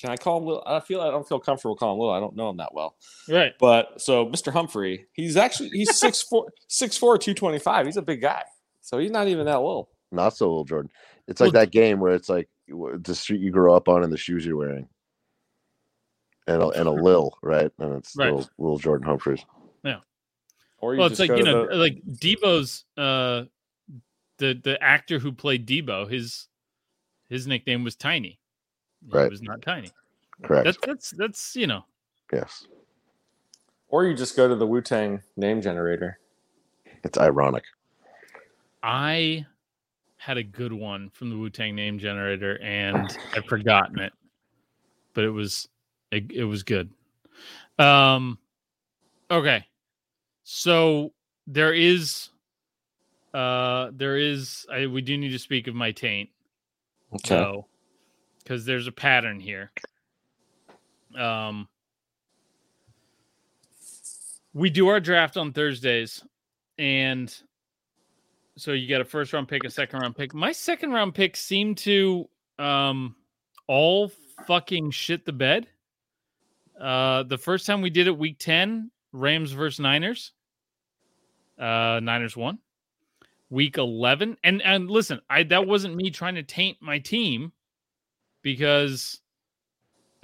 Can 0.00 0.10
I 0.10 0.16
call 0.16 0.38
him 0.38 0.46
Lil? 0.46 0.62
I 0.66 0.80
feel 0.80 1.00
I 1.00 1.10
don't 1.10 1.26
feel 1.26 1.38
comfortable 1.40 1.76
calling 1.76 1.96
him 1.96 2.00
Lil. 2.00 2.10
I 2.10 2.20
don't 2.20 2.36
know 2.36 2.50
him 2.50 2.58
that 2.58 2.74
well. 2.74 2.96
Right. 3.28 3.52
But 3.58 4.00
so 4.00 4.26
Mr. 4.26 4.52
Humphrey, 4.52 5.06
he's 5.12 5.36
actually 5.36 5.70
he's 5.70 5.98
six 5.98 6.20
four, 6.22 6.46
six 6.68 6.96
four, 6.96 7.16
two 7.18 7.34
twenty 7.34 7.58
five. 7.58 7.86
He's 7.86 7.96
a 7.96 8.02
big 8.02 8.20
guy, 8.20 8.42
so 8.82 8.98
he's 8.98 9.10
not 9.10 9.28
even 9.28 9.46
that 9.46 9.56
little. 9.60 9.88
Not 10.12 10.36
so 10.36 10.46
little 10.46 10.64
Jordan. 10.64 10.90
It's 11.26 11.40
like 11.40 11.52
Well, 11.54 11.62
that 11.62 11.70
game 11.72 12.00
where 12.00 12.12
it's 12.12 12.28
like 12.28 12.48
the 12.68 13.14
street 13.14 13.40
you 13.40 13.50
grow 13.50 13.74
up 13.74 13.88
on 13.88 14.04
and 14.04 14.12
the 14.12 14.16
shoes 14.18 14.44
you're 14.44 14.56
wearing, 14.56 14.88
and 16.46 16.62
a, 16.62 16.68
and 16.68 16.88
a 16.88 16.92
lil, 16.92 17.36
right? 17.42 17.70
And 17.78 17.94
it's 17.94 18.16
Right. 18.16 18.32
little, 18.32 18.48
little 18.58 18.78
Jordan 18.78 19.06
Humphreys. 19.06 19.44
Yeah. 19.82 20.00
Or 20.80 20.94
you 20.94 20.98
Well, 20.98 21.06
it's 21.08 21.18
just 21.18 21.20
like 21.20 21.28
go 21.28 21.36
you 21.36 21.44
to 21.44 21.50
know, 21.52 21.66
the- 21.68 21.76
like 21.76 22.02
Debo's 22.10 22.84
uh 22.96 23.44
the 24.38 24.54
the 24.62 24.82
actor 24.82 25.18
who 25.18 25.32
played 25.32 25.66
Debo, 25.66 26.10
his 26.10 26.48
his 27.28 27.46
nickname 27.46 27.84
was 27.84 27.96
Tiny. 27.96 28.38
He 29.10 29.16
Right. 29.16 29.30
was 29.30 29.42
not 29.42 29.62
Tiny. 29.62 29.90
Correct. 30.42 30.64
That's 30.64 30.78
that's 30.86 31.10
that's 31.10 31.56
you 31.56 31.66
know 31.66 31.84
Yes, 32.32 32.66
Or 33.88 34.04
you 34.04 34.14
just 34.14 34.34
go 34.36 34.48
to 34.48 34.56
the 34.56 34.66
Wu 34.66 34.80
Tang 34.80 35.22
name 35.36 35.62
generator. 35.62 36.18
it's 37.04 37.16
ironic. 37.18 37.64
I 38.82 39.46
had 40.16 40.36
a 40.38 40.42
good 40.42 40.72
one 40.72 41.10
from 41.10 41.30
the 41.30 41.36
Wu 41.36 41.48
Tang 41.50 41.74
name 41.76 41.98
generator, 41.98 42.58
and 42.62 43.16
I've 43.36 43.44
forgotten 43.46 44.00
it, 44.00 44.12
but 45.12 45.22
it 45.24 45.30
was 45.30 45.68
it, 46.14 46.30
it 46.30 46.44
was 46.44 46.62
good. 46.62 46.90
Um, 47.78 48.38
okay, 49.30 49.66
so 50.44 51.12
there 51.46 51.72
is, 51.72 52.30
uh, 53.32 53.90
there 53.92 54.16
is. 54.16 54.66
I, 54.72 54.86
we 54.86 55.02
do 55.02 55.16
need 55.18 55.30
to 55.30 55.38
speak 55.38 55.66
of 55.66 55.74
my 55.74 55.92
taint. 55.92 56.30
Okay. 57.12 57.28
So, 57.28 57.66
because 58.38 58.64
there's 58.64 58.86
a 58.86 58.92
pattern 58.92 59.40
here. 59.40 59.72
Um, 61.18 61.68
we 64.52 64.70
do 64.70 64.88
our 64.88 65.00
draft 65.00 65.36
on 65.36 65.52
Thursdays, 65.52 66.22
and 66.78 67.34
so 68.56 68.72
you 68.72 68.88
got 68.88 69.00
a 69.00 69.04
first 69.04 69.32
round 69.32 69.48
pick, 69.48 69.64
a 69.64 69.70
second 69.70 70.00
round 70.00 70.16
pick. 70.16 70.32
My 70.32 70.52
second 70.52 70.92
round 70.92 71.14
pick 71.14 71.36
seemed 71.36 71.78
to 71.78 72.28
um 72.58 73.16
all 73.66 74.12
fucking 74.46 74.90
shit 74.90 75.24
the 75.24 75.32
bed. 75.32 75.66
Uh, 76.80 77.22
the 77.24 77.38
first 77.38 77.66
time 77.66 77.80
we 77.82 77.90
did 77.90 78.06
it, 78.06 78.16
week 78.16 78.38
ten, 78.38 78.90
Rams 79.12 79.52
versus 79.52 79.80
Niners. 79.80 80.32
Uh, 81.58 82.00
Niners 82.02 82.36
won. 82.36 82.58
Week 83.50 83.78
eleven, 83.78 84.36
and 84.42 84.60
and 84.62 84.90
listen, 84.90 85.20
I 85.30 85.44
that 85.44 85.66
wasn't 85.66 85.94
me 85.94 86.10
trying 86.10 86.34
to 86.34 86.42
taint 86.42 86.78
my 86.80 86.98
team 86.98 87.52
because 88.42 89.20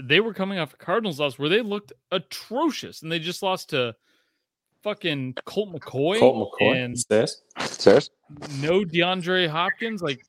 they 0.03 0.21
were 0.21 0.35
coming 0.35 0.59
off 0.59 0.75
a 0.75 0.77
Cardinals 0.77 1.21
loss 1.21 1.39
where 1.39 1.49
they 1.49 1.61
looked 1.61 1.93
atrocious, 2.11 3.03
and 3.03 3.13
they 3.13 3.19
just 3.19 3.43
lost 3.43 3.71
to 3.71 3.95
fucking 4.83 5.35
Colt 5.45 5.73
McCoy, 5.73 6.19
Colt 6.19 6.53
McCoy. 6.61 6.85
and 6.85 6.99
Stairs. 6.99 7.43
Serious? 7.61 8.11
no 8.61 8.85
DeAndre 8.85 9.49
Hopkins. 9.49 10.03
Like 10.03 10.21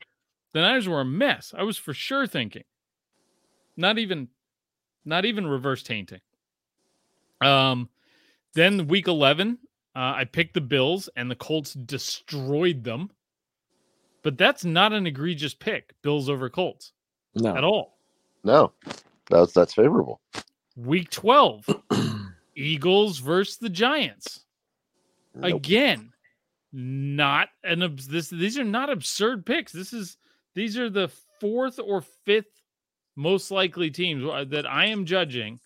the 0.54 0.62
Niners 0.62 0.88
were 0.88 1.02
a 1.02 1.06
mess. 1.06 1.54
I 1.58 1.64
was 1.64 1.78
for 1.78 1.94
sure 1.94 2.28
thinking. 2.28 2.64
Not 3.78 3.98
even 3.98 4.28
not 5.06 5.26
even 5.26 5.48
reverse 5.48 5.84
tainting. 5.84 6.22
Um 7.42 7.90
then 8.54 8.88
week 8.88 9.08
11, 9.08 9.58
uh, 9.96 10.00
I 10.18 10.26
picked 10.26 10.54
the 10.54 10.62
Bills 10.62 11.10
and 11.16 11.32
the 11.32 11.36
Colts 11.36 11.74
destroyed 11.74 12.84
them. 12.84 13.10
But 14.24 14.38
that's 14.38 14.64
not 14.66 14.94
an 14.94 15.08
egregious 15.08 15.54
pick, 15.54 15.94
Bills 16.02 16.30
over 16.30 16.50
Colts 16.50 16.92
No. 17.36 17.56
at 17.56 17.64
all. 17.64 17.98
No, 18.44 18.72
that's 19.30 19.54
that's 19.54 19.74
favorable. 19.74 20.20
Week 20.76 21.10
12, 21.10 21.66
Eagles 22.56 23.20
versus 23.20 23.58
the 23.58 23.70
Giants. 23.70 24.46
Nope. 25.34 25.56
again 25.64 26.12
not 26.74 27.48
an 27.64 27.96
this 28.10 28.30
these 28.30 28.58
are 28.60 28.66
not 28.66 28.90
absurd 28.90 29.46
picks 29.46 29.72
this 29.72 29.94
is 29.94 30.18
these 30.56 30.78
are 30.78 30.90
the 30.90 31.10
fourth 31.40 31.80
or 31.80 32.02
fifth 32.02 32.61
most 33.16 33.52
likely 33.52 33.90
teams 33.92 34.24
uh, 34.26 34.44
that 34.48 34.66
i 34.66 34.86
am 34.86 35.06
judging 35.06 35.60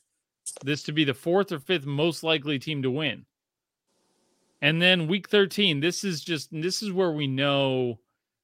this 0.64 0.84
to 0.84 0.92
be 0.92 1.04
the 1.04 1.14
fourth 1.14 1.52
or 1.52 1.60
fifth 1.60 1.86
most 1.86 2.24
likely 2.24 2.60
team 2.60 2.82
to 2.82 2.92
win 2.92 3.26
and 4.62 4.82
then 4.82 5.08
week 5.08 5.30
13 5.30 5.80
this 5.80 6.04
is 6.04 6.24
just 6.24 6.50
this 6.52 6.82
is 6.82 6.92
where 6.92 7.12
we 7.12 7.28
know 7.28 8.00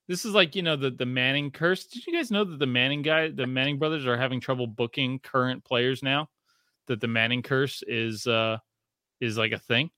this 0.07 0.25
is 0.25 0.33
like 0.33 0.55
you 0.55 0.61
know 0.61 0.75
the 0.75 0.91
the 0.91 1.05
manning 1.05 1.49
curse 1.51 1.85
did 1.85 2.05
you 2.05 2.13
guys 2.13 2.31
know 2.31 2.43
that 2.43 2.59
the 2.59 2.65
manning 2.67 3.01
guy 3.01 3.29
the 3.29 3.47
manning 3.47 3.77
brothers 3.79 4.05
are 4.05 4.17
having 4.17 4.39
trouble 4.39 4.67
booking 4.67 5.19
current 5.19 5.63
players 5.63 6.03
now 6.03 6.29
that 6.87 6.99
the 6.99 7.07
manning 7.07 7.41
curse 7.41 7.83
is 7.87 8.27
uh 8.27 8.57
is 9.19 9.37
like 9.37 9.51
a 9.51 9.59
thing 9.59 9.89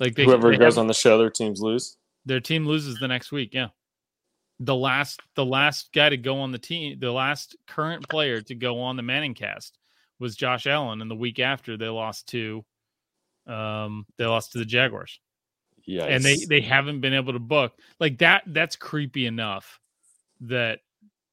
like 0.00 0.14
they, 0.16 0.24
Whoever 0.24 0.50
they 0.50 0.56
goes 0.58 0.74
have- 0.74 0.80
on 0.80 0.86
the 0.88 0.94
show, 0.94 1.18
their 1.18 1.30
teams 1.30 1.60
lose. 1.60 1.96
their 2.26 2.40
team 2.40 2.66
loses 2.66 2.98
the 2.98 3.06
next 3.06 3.30
week. 3.30 3.54
Yeah. 3.54 3.68
The 4.64 4.74
last 4.74 5.20
the 5.34 5.44
last 5.44 5.92
guy 5.92 6.08
to 6.08 6.16
go 6.16 6.40
on 6.40 6.52
the 6.52 6.58
team, 6.58 6.98
the 6.98 7.12
last 7.12 7.56
current 7.66 8.08
player 8.08 8.40
to 8.42 8.54
go 8.54 8.80
on 8.80 8.96
the 8.96 9.02
ManningCast 9.02 9.72
was 10.18 10.36
Josh 10.36 10.66
Allen, 10.66 11.02
and 11.02 11.10
the 11.10 11.16
week 11.16 11.38
after 11.38 11.76
they 11.76 11.88
lost 11.88 12.28
to 12.28 12.64
um 13.46 14.06
they 14.16 14.24
lost 14.24 14.52
to 14.52 14.58
the 14.58 14.64
Jaguars. 14.64 15.20
Yeah. 15.86 16.04
And 16.04 16.24
they 16.24 16.36
they 16.48 16.60
haven't 16.60 17.00
been 17.00 17.14
able 17.14 17.32
to 17.32 17.38
book. 17.38 17.78
Like 18.00 18.18
that 18.18 18.42
that's 18.46 18.76
creepy 18.76 19.26
enough 19.26 19.80
that 20.40 20.80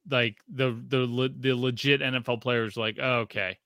like 0.09 0.38
the 0.53 0.71
the 0.88 1.34
the 1.39 1.55
legit 1.55 2.01
NFL 2.01 2.41
players 2.41 2.75
like, 2.75 2.97
oh, 3.01 3.19
okay, 3.19 3.57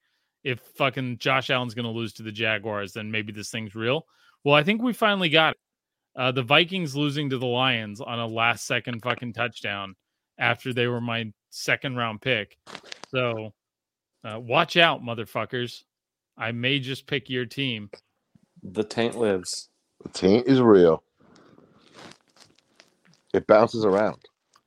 if 0.44 0.60
fucking 0.78 1.18
Josh 1.18 1.50
Allen's 1.50 1.74
going 1.74 1.86
to 1.86 1.92
lose 1.92 2.14
to 2.14 2.24
the 2.24 2.32
Jaguars, 2.32 2.94
then 2.94 3.12
maybe 3.12 3.32
this 3.34 3.50
thing's 3.50 3.76
real. 3.76 4.06
Well, 4.44 4.56
I 4.56 4.64
think 4.64 4.82
we 4.82 4.94
finally 4.94 5.30
got 5.30 5.54
it. 5.54 5.58
Uh, 6.16 6.32
the 6.32 6.44
Vikings 6.44 6.96
losing 6.96 7.30
to 7.30 7.38
the 7.38 7.46
Lions 7.46 8.00
on 8.02 8.20
a 8.20 8.26
last 8.28 8.66
second 8.66 9.02
fucking 9.02 9.34
touchdown 9.34 9.96
after 10.38 10.74
they 10.74 10.88
were 10.88 11.02
my 11.02 11.32
second 11.50 11.96
round 11.98 12.22
pick. 12.22 12.58
So 13.10 13.54
uh, 14.24 14.40
watch 14.40 14.78
out, 14.78 15.02
motherfuckers. 15.02 15.84
I 16.38 16.52
may 16.52 16.80
just 16.80 17.06
pick 17.08 17.30
your 17.30 17.46
team. 17.46 17.90
the 18.64 18.84
taint 18.84 19.16
lives. 19.18 19.70
The 20.04 20.10
taint 20.10 20.48
is 20.48 20.62
real. 20.62 21.04
It 23.34 23.48
bounces 23.48 23.84
around. 23.86 24.20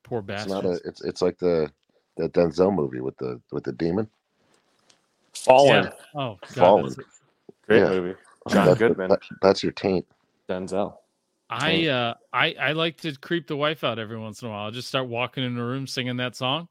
Poor 0.05 0.23
It's 0.29 0.47
not 0.47 0.65
a. 0.65 0.81
It's 0.85 1.03
it's 1.03 1.23
like 1.23 1.39
the 1.39 1.71
the 2.17 2.29
Denzel 2.31 2.75
movie 2.75 3.01
with 3.01 3.17
the 3.19 3.41
with 3.53 3.65
the 3.65 3.73
demon. 3.73 4.09
Fallen. 5.35 5.85
Yeah. 5.85 5.91
Oh, 6.15 6.37
God, 6.41 6.55
Fallen. 6.55 6.83
that's- 6.91 7.21
Great 7.67 7.79
Yeah. 7.81 7.89
movie. 7.89 8.15
John 8.49 8.67
That's- 8.67 8.79
Goodman. 8.79 9.09
that- 9.11 9.21
that's 9.43 9.63
your 9.63 9.73
taint. 9.73 10.07
Denzel. 10.49 10.97
I 11.51 11.87
uh 11.87 12.15
I 12.33 12.55
I 12.61 12.73
like 12.73 12.99
to 13.03 13.15
creep 13.17 13.47
the 13.47 13.57
wife 13.57 13.85
out 13.85 13.99
every 13.99 14.19
once 14.19 14.43
in 14.43 14.49
a 14.49 14.51
while. 14.51 14.67
I'll 14.67 14.71
just 14.71 14.89
start 14.89 15.09
walking 15.09 15.45
in 15.45 15.55
the 15.55 15.63
room 15.63 15.87
singing 15.87 16.19
that 16.19 16.37
song, 16.37 16.69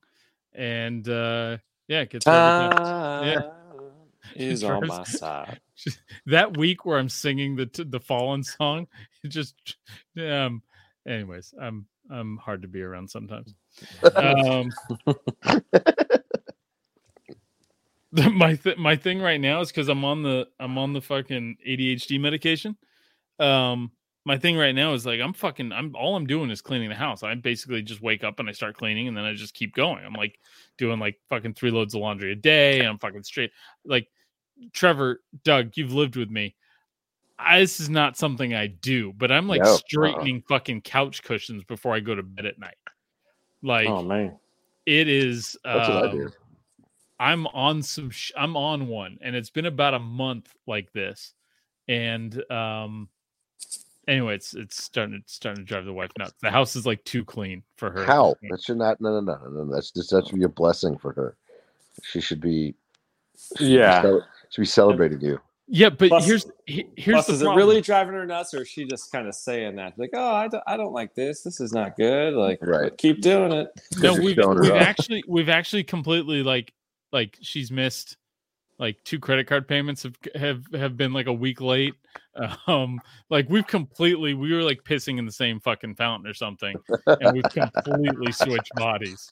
and 0.54 1.08
uh 1.08 1.58
yeah, 1.88 2.02
it 2.02 2.10
gets 2.12 2.26
her 2.28 2.38
every 2.38 2.52
time. 2.54 2.74
Yeah. 3.24 3.42
Is 4.36 4.64
on 4.64 4.88
my 4.88 5.04
side. 5.06 5.60
that 6.28 6.58
week 6.58 6.86
where 6.86 7.00
I'm 7.00 7.10
singing 7.10 7.56
the 7.56 7.70
the 7.90 8.00
Fallen 8.00 8.44
song. 8.44 8.88
It 9.24 9.30
just 9.30 9.56
um. 10.18 10.62
Anyways, 11.08 11.54
I'm 11.60 11.88
I'm 12.12 12.38
hard 12.38 12.62
to 12.62 12.68
be 12.68 12.82
around 12.82 13.10
sometimes. 13.10 13.56
Um, 14.16 14.70
my 18.12 18.56
th- 18.56 18.78
my 18.78 18.96
thing 18.96 19.22
right 19.22 19.40
now 19.40 19.62
is 19.62 19.70
because 19.70 19.90
I'm 19.90 20.06
on 20.06 20.24
the 20.24 20.48
I'm 20.60 20.78
on 20.78 20.94
the 20.94 21.02
fucking 21.02 21.58
ADHD 21.68 22.20
medication. 22.20 22.78
Um, 23.40 23.92
my 24.28 24.38
thing 24.38 24.58
right 24.58 24.76
now 24.76 24.94
is 24.94 25.06
like 25.06 25.22
I'm 25.22 25.32
fucking 25.32 25.72
I'm 25.72 25.96
all 25.96 26.18
I'm 26.18 26.28
doing 26.28 26.50
is 26.50 26.62
cleaning 26.62 26.90
the 26.90 26.96
house. 26.96 27.24
I 27.24 27.34
basically 27.36 27.82
just 27.82 28.02
wake 28.02 28.26
up 28.26 28.42
and 28.42 28.50
I 28.50 28.52
start 28.52 28.76
cleaning 28.76 29.08
and 29.08 29.16
then 29.16 29.24
I 29.24 29.34
just 29.34 29.54
keep 29.54 29.74
going. 29.74 30.04
I'm 30.06 30.12
like 30.12 30.38
doing 30.78 31.00
like 31.00 31.18
fucking 31.30 31.54
three 31.54 31.72
loads 31.72 31.96
of 31.96 32.02
laundry 32.02 32.34
a 32.34 32.36
day 32.36 32.80
and 32.80 32.90
I'm 32.90 33.00
fucking 33.00 33.24
straight. 33.24 33.52
Like 33.86 34.10
Trevor, 34.74 35.22
Doug, 35.46 35.78
you've 35.78 35.94
lived 35.94 36.18
with 36.18 36.30
me. 36.30 36.56
I, 37.40 37.62
this 37.62 37.80
is 37.80 37.90
not 37.90 38.18
something 38.18 38.54
I 38.54 38.68
do, 38.68 39.14
but 39.14 39.32
I'm 39.32 39.48
like 39.48 39.62
No, 39.62 39.70
uh-uh. 39.70 39.78
straightening 39.78 40.44
fucking 40.50 40.82
couch 40.82 41.24
cushions 41.24 41.64
before 41.64 41.96
I 41.96 42.02
go 42.02 42.14
to 42.14 42.22
bed 42.22 42.46
at 42.46 42.60
night. 42.60 42.76
Like 43.64 43.88
Oh 43.88 44.04
man. 44.04 44.38
it 44.86 45.08
is. 45.08 45.56
That's 45.64 45.88
what 45.88 46.10
I 46.10 46.12
do. 46.12 46.26
um, 46.26 46.34
I'm 47.18 47.48
on 47.48 47.82
some. 47.82 48.10
Sh- 48.10 48.34
I'm 48.36 48.58
on 48.58 48.88
one, 48.88 49.20
and 49.22 49.38
it's 49.38 49.50
been 49.50 49.68
about 49.68 49.94
a 49.94 50.00
month 50.00 50.54
like 50.68 50.92
this. 50.92 51.34
And 51.88 52.44
um, 52.52 53.08
anyway, 54.08 54.36
it's 54.36 54.54
it's 54.54 54.82
starting 54.84 55.16
it's 55.16 55.34
starting 55.34 55.64
to 55.66 55.68
drive 55.68 55.86
the 55.86 55.94
wife 55.94 56.12
nuts. 56.18 56.34
The 56.42 56.52
house 56.52 56.76
is 56.76 56.86
like 56.86 57.04
too 57.04 57.24
clean 57.26 57.64
for 57.76 57.92
her. 57.92 58.02
at 58.02 58.08
How? 58.08 58.36
this. 58.42 58.52
That 58.52 58.62
should 58.64 58.78
not. 58.78 59.00
No, 59.02 59.20
no, 59.20 59.22
no, 59.22 59.50
no. 59.50 59.64
no. 59.64 59.74
That's 59.74 59.92
just 59.92 60.10
that 60.12 60.28
should 60.28 60.40
be 60.40 60.46
a 60.46 60.50
blessing 60.50 60.98
for 60.98 61.14
her. 61.14 61.36
She 62.04 62.22
should 62.22 62.42
be. 62.42 62.76
she 63.38 63.56
should 63.58 63.68
be 63.68 63.74
Yeah. 63.74 64.02
Should 64.50 64.62
be 64.62 64.66
celebrating 64.66 65.22
you. 65.22 65.40
Yeah, 65.70 65.90
but 65.90 66.08
Plus- 66.08 66.26
here's 66.26 66.46
here's 66.66 66.88
Plus, 67.16 67.28
the 67.28 67.34
is 67.34 67.42
it 67.42 67.50
really 67.50 67.82
driving 67.82 68.14
her 68.14 68.26
nuts, 68.26 68.54
or 68.54 68.62
is 68.62 68.70
she 68.70 68.86
just 68.86 69.12
kind 69.12 69.28
of 69.28 69.36
saying 69.36 69.76
that, 69.76 70.00
like, 70.00 70.12
"Oh, 70.14 70.34
I 70.34 70.48
don't, 70.48 70.64
I 70.66 70.78
don't 70.78 70.94
like 70.94 71.14
this. 71.14 71.42
This 71.44 71.60
is 71.60 71.74
not 71.74 71.98
good. 71.98 72.34
Like, 72.36 72.60
Right. 72.62 72.98
keep 72.98 73.20
doing 73.22 73.52
it." 73.52 73.68
no, 74.00 74.14
we've, 74.14 74.38
we've 74.38 74.72
actually 74.72 75.26
we've 75.28 75.50
actually 75.50 75.84
completely 75.84 76.42
like 76.42 76.74
like 77.12 77.38
she's 77.42 77.70
missed 77.70 78.16
like 78.80 78.98
two 79.04 79.20
credit 79.20 79.48
card 79.48 79.68
payments 79.68 80.04
have 80.04 80.16
have 80.36 80.64
have 80.74 80.98
been 80.98 81.14
like 81.14 81.28
a 81.28 81.34
week 81.34 81.62
late. 81.62 81.96
Um, 82.68 83.02
like 83.32 83.50
we've 83.50 83.66
completely 83.66 84.36
we 84.36 84.54
were 84.54 84.62
like 84.62 84.84
pissing 84.84 85.18
in 85.18 85.26
the 85.26 85.32
same 85.32 85.60
fucking 85.60 85.96
fountain 85.96 86.30
or 86.30 86.36
something, 86.36 86.78
and 87.20 87.34
we've 87.34 87.50
completely 87.50 88.32
switched 88.32 88.76
bodies. 88.76 89.32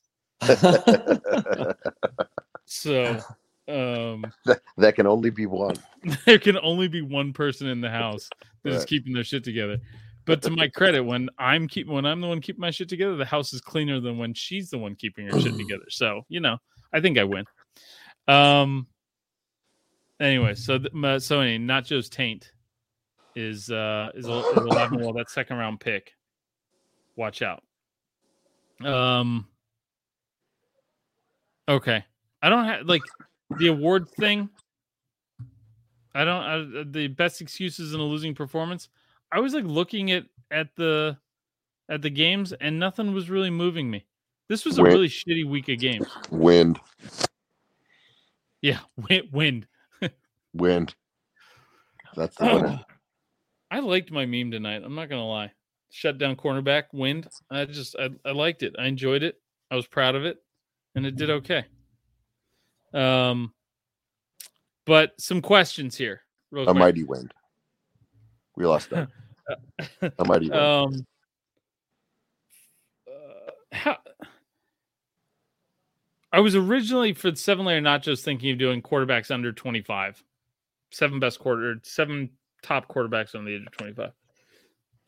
So 2.65 3.23
um 3.67 4.31
that, 4.45 4.61
that 4.77 4.95
can 4.95 5.07
only 5.07 5.29
be 5.29 5.45
one. 5.45 5.77
there 6.25 6.39
can 6.39 6.57
only 6.59 6.87
be 6.87 7.01
one 7.01 7.33
person 7.33 7.67
in 7.67 7.81
the 7.81 7.89
house 7.89 8.29
that 8.63 8.71
is 8.71 8.79
Right. 8.79 8.87
keeping 8.87 9.13
their 9.13 9.23
shit 9.23 9.43
together. 9.43 9.77
But 10.25 10.41
to 10.41 10.49
my 10.49 10.67
credit, 10.67 11.01
when 11.01 11.29
I'm 11.37 11.67
keep 11.67 11.87
when 11.87 12.05
I'm 12.05 12.21
the 12.21 12.27
one 12.27 12.41
keeping 12.41 12.61
my 12.61 12.71
shit 12.71 12.89
together, 12.89 13.15
the 13.15 13.25
house 13.25 13.53
is 13.53 13.61
cleaner 13.61 13.99
than 13.99 14.17
when 14.17 14.33
she's 14.33 14.71
the 14.71 14.79
one 14.79 14.95
keeping 14.95 15.27
her 15.27 15.39
shit 15.39 15.55
together. 15.57 15.85
So 15.89 16.25
you 16.27 16.39
know, 16.39 16.57
I 16.91 17.01
think 17.01 17.19
I 17.19 17.23
win. 17.23 17.45
Um, 18.27 18.87
anyway, 20.19 20.53
so 20.55 20.77
th- 20.79 21.21
so 21.21 21.39
anyway, 21.41 21.57
Notjoe's 21.65 22.09
taint 22.09 22.51
is 23.35 23.69
uh 23.69 24.09
is, 24.15 24.27
a- 24.27 24.39
is 24.51 24.57
eleven. 24.57 24.99
well, 24.99 25.13
that 25.13 25.29
second 25.29 25.57
round 25.57 25.79
pick. 25.79 26.13
Watch 27.15 27.41
out. 27.41 27.63
Um. 28.83 29.47
Okay, 31.67 32.03
I 32.41 32.49
don't 32.49 32.65
have 32.65 32.85
like 32.85 33.01
the 33.57 33.67
award 33.67 34.09
thing. 34.19 34.49
I 36.13 36.23
don't. 36.23 36.43
I, 36.43 36.83
the 36.91 37.07
best 37.07 37.41
excuses 37.41 37.93
in 37.93 37.99
a 37.99 38.03
losing 38.03 38.35
performance. 38.35 38.89
I 39.31 39.39
was 39.39 39.53
like 39.53 39.65
looking 39.65 40.11
at 40.11 40.25
at 40.51 40.75
the 40.75 41.17
at 41.89 42.01
the 42.01 42.09
games, 42.09 42.53
and 42.53 42.79
nothing 42.79 43.13
was 43.13 43.29
really 43.29 43.49
moving 43.49 43.89
me. 43.89 44.05
This 44.47 44.63
was 44.65 44.77
a 44.77 44.83
Win- 44.83 44.91
really 44.93 45.07
shitty 45.09 45.45
week 45.49 45.69
of 45.69 45.79
games. 45.79 46.05
Wind, 46.29 46.79
Yeah, 48.61 48.79
wind. 49.31 49.67
Wind. 50.55 50.95
That's 52.15 52.35
the 52.37 52.45
winner. 52.53 52.81
I 53.69 53.79
liked 53.79 54.11
my 54.11 54.25
meme 54.25 54.51
tonight. 54.51 54.81
I'm 54.83 54.95
not 54.95 55.09
gonna 55.09 55.27
lie. 55.27 55.51
Shut 55.89 56.17
down 56.17 56.35
cornerback, 56.35 56.85
wind. 56.93 57.27
I 57.49 57.65
just 57.65 57.95
I, 57.97 58.09
I 58.25 58.31
liked 58.31 58.63
it. 58.63 58.75
I 58.79 58.85
enjoyed 58.85 59.23
it. 59.23 59.35
I 59.69 59.75
was 59.75 59.87
proud 59.87 60.15
of 60.15 60.25
it, 60.25 60.37
and 60.95 61.05
it 61.05 61.15
did 61.15 61.29
okay. 61.29 61.65
Um, 62.93 63.53
but 64.85 65.19
some 65.19 65.41
questions 65.41 65.97
here. 65.97 66.21
A 66.53 66.63
quick. 66.63 66.75
mighty 66.75 67.03
wind. 67.03 67.33
We 68.55 68.65
lost 68.65 68.89
that. 68.91 69.09
A 70.17 70.25
mighty 70.25 70.49
wind. 70.49 70.61
Um, 70.61 71.05
uh, 73.07 73.51
how, 73.71 73.97
I 76.31 76.39
was 76.39 76.55
originally 76.55 77.13
for 77.13 77.31
the 77.31 77.37
seven 77.37 77.65
layer 77.65 77.81
Notjoes 77.81 78.21
thinking 78.21 78.51
of 78.51 78.57
doing 78.57 78.81
quarterbacks 78.81 79.31
under 79.31 79.51
25. 79.51 80.23
Seven 80.95 81.19
best 81.19 81.39
quarter, 81.39 81.75
seven 81.83 82.29
top 82.63 82.87
quarterbacks 82.87 83.35
on 83.35 83.43
the 83.43 83.53
age 83.53 83.65
of 83.67 83.71
25. 83.73 84.11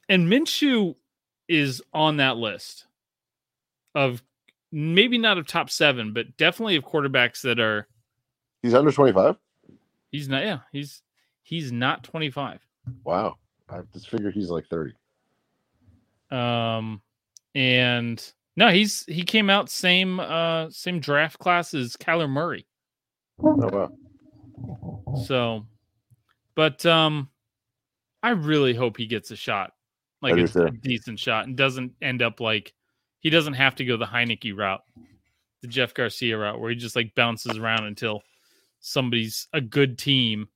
And 0.10 0.30
Minshew 0.30 0.96
is 1.48 1.82
on 1.94 2.18
that 2.18 2.36
list 2.36 2.88
of 3.96 4.22
maybe 4.70 5.18
not 5.18 5.38
of 5.38 5.48
top 5.48 5.70
seven, 5.70 6.12
but 6.12 6.36
definitely 6.36 6.76
of 6.76 6.84
quarterbacks 6.84 7.40
that 7.44 7.62
are 7.62 7.88
He's 8.62 8.74
under 8.74 8.92
25? 8.92 9.38
he's 10.12 10.28
not 10.28 10.44
yeah, 10.44 10.60
he's 10.74 11.04
he's 11.44 11.72
not 11.72 12.04
25. 12.04 12.60
Wow. 13.06 13.36
I 13.70 13.80
just 13.94 14.10
figure 14.10 14.30
he's 14.30 14.50
like 14.50 14.68
30. 14.68 14.94
Um, 16.32 17.02
and 17.56 18.22
no, 18.58 18.68
he's 18.72 19.06
he 19.06 19.24
came 19.24 19.50
out 19.50 19.70
same 19.70 20.20
uh 20.20 20.70
same 20.70 21.00
draft 21.00 21.40
class 21.40 21.74
as 21.74 21.96
Kyler 21.96 22.30
Murray. 22.30 22.68
Oh, 23.42 23.56
wow. 23.72 23.94
So, 25.26 25.66
but 26.58 26.84
um, 26.88 27.30
I 28.24 28.32
really 28.32 28.74
hope 28.74 28.98
he 28.98 29.06
gets 29.06 29.30
a 29.30 29.36
shot, 29.36 29.74
like 30.24 30.36
a, 30.36 30.64
a 30.64 30.72
decent 30.72 31.20
shot, 31.20 31.46
and 31.46 31.56
doesn't 31.56 31.94
end 32.02 32.24
up 32.24 32.40
like 32.40 32.74
he 33.20 33.30
doesn't 33.30 33.54
have 33.54 33.76
to 33.76 33.86
go 33.86 33.96
the 33.96 34.08
Heinicke 34.08 34.58
route, 34.58 34.82
the 35.62 35.68
Jeff 35.68 35.94
Garcia 35.94 36.36
route, 36.36 36.60
where 36.60 36.72
he 36.72 36.76
just 36.76 36.96
like 36.96 37.14
bounces 37.14 37.60
around 37.60 37.86
until 37.86 38.24
somebody's 38.80 39.48
a 39.54 39.62
good 39.62 40.00
team 40.00 40.48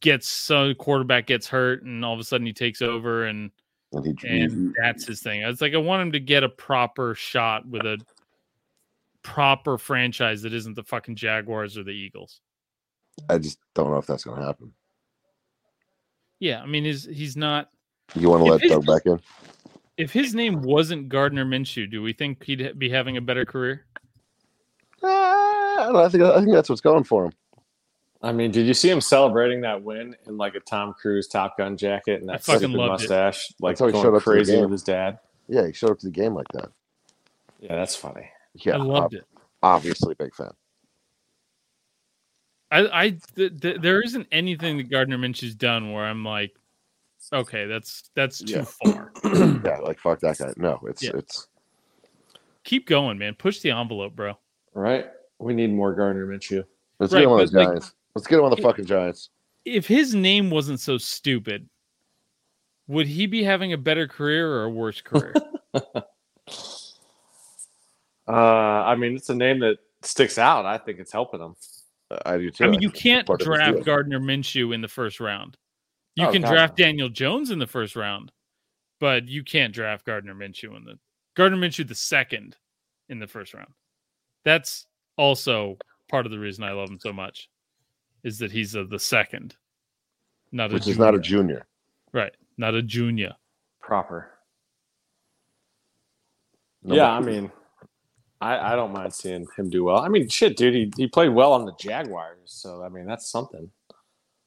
gets 0.00 0.26
so 0.26 0.74
quarterback 0.74 1.28
gets 1.28 1.46
hurt, 1.46 1.84
and 1.84 2.04
all 2.04 2.12
of 2.12 2.18
a 2.18 2.24
sudden 2.24 2.46
he 2.46 2.52
takes 2.52 2.82
over 2.82 3.26
and 3.26 3.52
And 3.92 4.18
he, 4.18 4.28
and 4.28 4.74
that's 4.82 5.06
his 5.06 5.22
thing. 5.22 5.42
It's 5.42 5.60
like 5.60 5.74
I 5.74 5.78
want 5.78 6.02
him 6.02 6.12
to 6.12 6.20
get 6.20 6.42
a 6.42 6.48
proper 6.48 7.14
shot 7.14 7.68
with 7.68 7.82
a 7.82 7.98
proper 9.22 9.78
franchise 9.78 10.42
that 10.42 10.52
isn't 10.52 10.74
the 10.74 10.82
fucking 10.82 11.14
Jaguars 11.14 11.78
or 11.78 11.84
the 11.84 11.92
Eagles. 11.92 12.40
I 13.28 13.38
just 13.38 13.58
don't 13.74 13.90
know 13.90 13.98
if 13.98 14.06
that's 14.06 14.24
going 14.24 14.40
to 14.40 14.46
happen. 14.46 14.72
Yeah, 16.40 16.62
I 16.62 16.66
mean, 16.66 16.84
he's 16.84 17.04
he's 17.04 17.36
not. 17.36 17.70
You 18.14 18.30
want 18.30 18.44
to 18.44 18.50
let 18.50 18.60
his- 18.60 18.70
Doug 18.70 18.86
back 18.86 19.06
in? 19.06 19.20
If 19.96 20.12
his 20.12 20.32
name 20.32 20.62
wasn't 20.62 21.08
Gardner 21.08 21.44
Minshew, 21.44 21.90
do 21.90 22.00
we 22.02 22.12
think 22.12 22.44
he'd 22.44 22.78
be 22.78 22.88
having 22.88 23.16
a 23.16 23.20
better 23.20 23.44
career? 23.44 23.84
Uh, 25.02 25.06
I, 25.08 25.76
don't 25.80 25.92
know, 25.92 26.04
I 26.04 26.08
think 26.08 26.22
I 26.22 26.38
think 26.38 26.52
that's 26.52 26.68
what's 26.68 26.80
going 26.80 27.02
for 27.02 27.26
him. 27.26 27.32
I 28.22 28.32
mean, 28.32 28.50
did 28.50 28.66
you 28.66 28.74
see 28.74 28.90
him 28.90 29.00
celebrating 29.00 29.60
that 29.62 29.82
win 29.82 30.16
in 30.26 30.36
like 30.36 30.54
a 30.54 30.60
Tom 30.60 30.94
Cruise 30.94 31.28
Top 31.28 31.56
Gun 31.58 31.76
jacket 31.76 32.20
and 32.20 32.30
I 32.30 32.34
that 32.34 32.44
fucking 32.44 32.58
stupid 32.60 32.76
loved 32.76 33.02
it. 33.02 33.10
mustache, 33.10 33.52
like 33.60 33.72
That's 33.72 33.80
how 33.80 33.86
he 33.86 33.92
going 33.92 34.04
showed 34.04 34.14
up 34.16 34.22
crazy 34.22 34.60
with 34.60 34.72
his 34.72 34.82
dad? 34.82 35.18
Yeah, 35.48 35.66
he 35.66 35.72
showed 35.72 35.90
up 35.92 35.98
to 36.00 36.06
the 36.06 36.12
game 36.12 36.34
like 36.34 36.48
that. 36.52 36.70
Yeah, 37.60 37.76
that's 37.76 37.94
funny. 37.96 38.28
Yeah, 38.54 38.74
I 38.74 38.76
loved 38.78 39.14
ob- 39.14 39.20
it. 39.20 39.24
Obviously, 39.62 40.14
big 40.14 40.34
fan. 40.34 40.50
I, 42.70 43.04
I 43.06 43.10
th- 43.36 43.60
th- 43.60 43.80
there 43.80 44.02
isn't 44.02 44.26
anything 44.30 44.76
that 44.76 44.90
Gardner 44.90 45.16
Minshew's 45.18 45.54
done 45.54 45.92
where 45.92 46.04
I'm 46.04 46.24
like, 46.24 46.54
okay, 47.32 47.66
that's 47.66 48.10
that's 48.14 48.40
too 48.40 48.52
Yeah. 48.58 48.64
far. 48.64 49.12
Yeah, 49.64 49.78
like 49.78 49.98
fuck 49.98 50.20
that 50.20 50.38
guy. 50.38 50.52
No, 50.56 50.78
it's 50.86 51.02
Yeah. 51.02 51.12
it's 51.14 51.48
Keep 52.64 52.86
going, 52.86 53.16
man. 53.18 53.34
Push 53.34 53.60
the 53.60 53.70
envelope, 53.70 54.14
bro. 54.14 54.38
Right? 54.74 55.06
We 55.38 55.54
need 55.54 55.72
more 55.72 55.94
Gardner 55.94 56.26
Minshew. 56.26 56.64
let's 56.98 57.12
Right, 57.12 57.20
get 57.20 57.24
him 57.26 57.32
on 57.32 57.38
the 57.46 57.50
but, 57.52 57.74
like- 57.74 57.82
let's 58.14 58.26
get 58.26 58.38
him 58.38 58.44
on 58.44 58.50
the 58.50 58.58
It- 58.58 58.62
fucking 58.62 58.84
Giants. 58.86 59.30
If 59.64 59.86
his 59.86 60.14
name 60.14 60.50
wasn't 60.50 60.80
so 60.80 60.98
stupid, 60.98 61.68
would 62.86 63.06
he 63.06 63.26
be 63.26 63.42
having 63.44 63.72
a 63.72 63.78
better 63.78 64.06
career 64.06 64.50
or 64.50 64.64
a 64.64 64.70
worse 64.70 65.00
career? 65.00 65.34
Uh, 68.26 68.32
I 68.84 68.94
mean, 68.94 69.16
it's 69.16 69.30
a 69.30 69.34
name 69.34 69.60
that 69.60 69.78
sticks 70.02 70.36
out. 70.38 70.66
I 70.66 70.76
think 70.78 70.98
it's 70.98 71.12
helping 71.12 71.40
him. 71.40 71.54
I 72.24 72.38
do 72.38 72.50
too. 72.50 72.64
I 72.64 72.68
mean, 72.68 72.80
you 72.80 72.90
can't 72.90 73.26
part 73.26 73.42
of 73.42 73.46
his 73.48 73.56
draft. 73.56 73.84
Gardner 73.84 74.18
Minshew 74.20 74.74
in 74.74 74.80
the 74.80 74.88
first 74.88 75.20
round. 75.20 75.56
You 76.14 76.26
Oh, 76.26 76.32
can 76.32 76.42
God, 76.42 76.50
draft. 76.50 76.76
Daniel 76.76 77.08
Jones 77.08 77.50
in 77.50 77.58
the 77.58 77.66
first 77.66 77.94
round, 77.96 78.32
but 78.98 79.28
you 79.28 79.44
can't 79.44 79.74
draft 79.74 80.04
Gardner 80.06 80.34
Minshew 80.34 80.76
in 80.76 80.84
the 80.84 80.98
Gardner 81.34 81.58
Minshew 81.58 81.86
the 81.86 81.94
second 81.94 82.56
in 83.08 83.18
the 83.18 83.26
first 83.26 83.54
round. 83.54 83.72
That's 84.44 84.86
also 85.16 85.76
part 86.08 86.24
of 86.26 86.32
the 86.32 86.38
reason 86.38 86.64
I 86.64 86.72
love 86.72 86.88
him 86.88 86.98
so 86.98 87.12
much, 87.12 87.48
is 88.24 88.38
that 88.38 88.50
he's 88.50 88.74
a, 88.74 88.84
the 88.84 88.98
second, 88.98 89.54
not 90.50 90.70
a 90.70 90.74
which 90.74 90.84
junior. 90.84 90.92
is 90.94 90.98
not 90.98 91.14
a 91.14 91.18
junior. 91.20 91.66
right, 92.12 92.34
not 92.56 92.74
a 92.74 92.82
junior. 92.82 93.34
Proper. 93.80 94.30
No, 96.82 96.94
yeah, 96.94 97.20
but- 97.20 97.28
I 97.28 97.30
mean, 97.30 97.52
I, 98.40 98.72
I 98.72 98.76
don't 98.76 98.92
mind 98.92 99.12
seeing 99.12 99.46
him 99.56 99.68
do 99.68 99.84
well. 99.84 99.98
I 99.98 100.08
mean, 100.08 100.28
shit, 100.28 100.56
dude, 100.56 100.74
he, 100.74 100.92
he 100.96 101.06
played 101.08 101.30
well 101.30 101.52
on 101.52 101.64
the 101.64 101.74
Jaguars, 101.78 102.38
so 102.44 102.82
I 102.82 102.88
mean, 102.88 103.06
that's 103.06 103.30
something. 103.30 103.70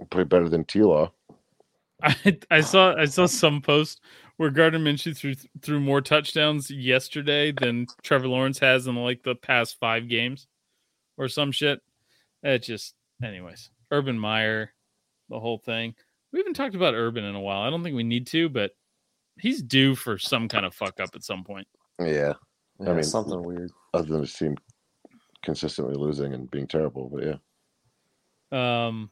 Play 0.09 0.23
better 0.23 0.49
than 0.49 0.63
T 0.63 0.81
Law. 0.81 1.11
I, 2.03 2.37
I 2.49 2.61
saw 2.61 2.95
I 2.95 3.05
saw 3.05 3.27
some 3.27 3.61
post 3.61 4.01
where 4.37 4.49
Gardner 4.49 4.79
Minshew 4.79 5.15
threw 5.15 5.35
threw 5.61 5.79
more 5.79 6.01
touchdowns 6.01 6.71
yesterday 6.71 7.51
than 7.51 7.85
Trevor 8.01 8.27
Lawrence 8.27 8.57
has 8.59 8.87
in 8.87 8.95
like 8.95 9.21
the 9.21 9.35
past 9.35 9.77
five 9.79 10.09
games, 10.09 10.47
or 11.17 11.27
some 11.27 11.51
shit. 11.51 11.79
It 12.41 12.63
just, 12.63 12.95
anyways. 13.23 13.69
Urban 13.91 14.17
Meyer, 14.17 14.73
the 15.29 15.39
whole 15.39 15.59
thing. 15.59 15.93
We 16.31 16.39
haven't 16.39 16.53
talked 16.53 16.75
about 16.75 16.95
Urban 16.95 17.25
in 17.25 17.35
a 17.35 17.41
while. 17.41 17.61
I 17.61 17.69
don't 17.69 17.83
think 17.83 17.95
we 17.95 18.03
need 18.03 18.25
to, 18.27 18.49
but 18.49 18.71
he's 19.39 19.61
due 19.61 19.95
for 19.95 20.17
some 20.17 20.47
kind 20.47 20.65
of 20.65 20.73
fuck 20.73 20.99
up 20.99 21.09
at 21.13 21.23
some 21.23 21.43
point. 21.43 21.67
Yeah, 21.99 22.33
Yeah, 22.87 22.93
mean- 22.93 23.03
something 23.03 23.41
weird. 23.43 23.71
other 23.93 24.07
than 24.07 24.21
his 24.21 24.33
team 24.33 24.57
consistently 25.43 25.95
losing 25.95 26.33
and 26.33 26.49
being 26.51 26.67
terrible. 26.67 27.09
But 27.09 27.39
yeah, 28.51 28.85
Um, 28.87 29.11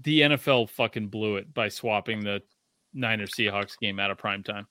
the 0.00 0.20
NFL 0.22 0.66
fucking 0.70 1.08
blew 1.08 1.36
it 1.36 1.52
by 1.52 1.68
swapping 1.68 2.20
the 2.20 2.42
Niners 2.94 3.32
Seahawks 3.34 3.78
game 3.78 3.98
out 3.98 4.10
of 4.10 4.18
prime 4.18 4.42
time. 4.42 4.66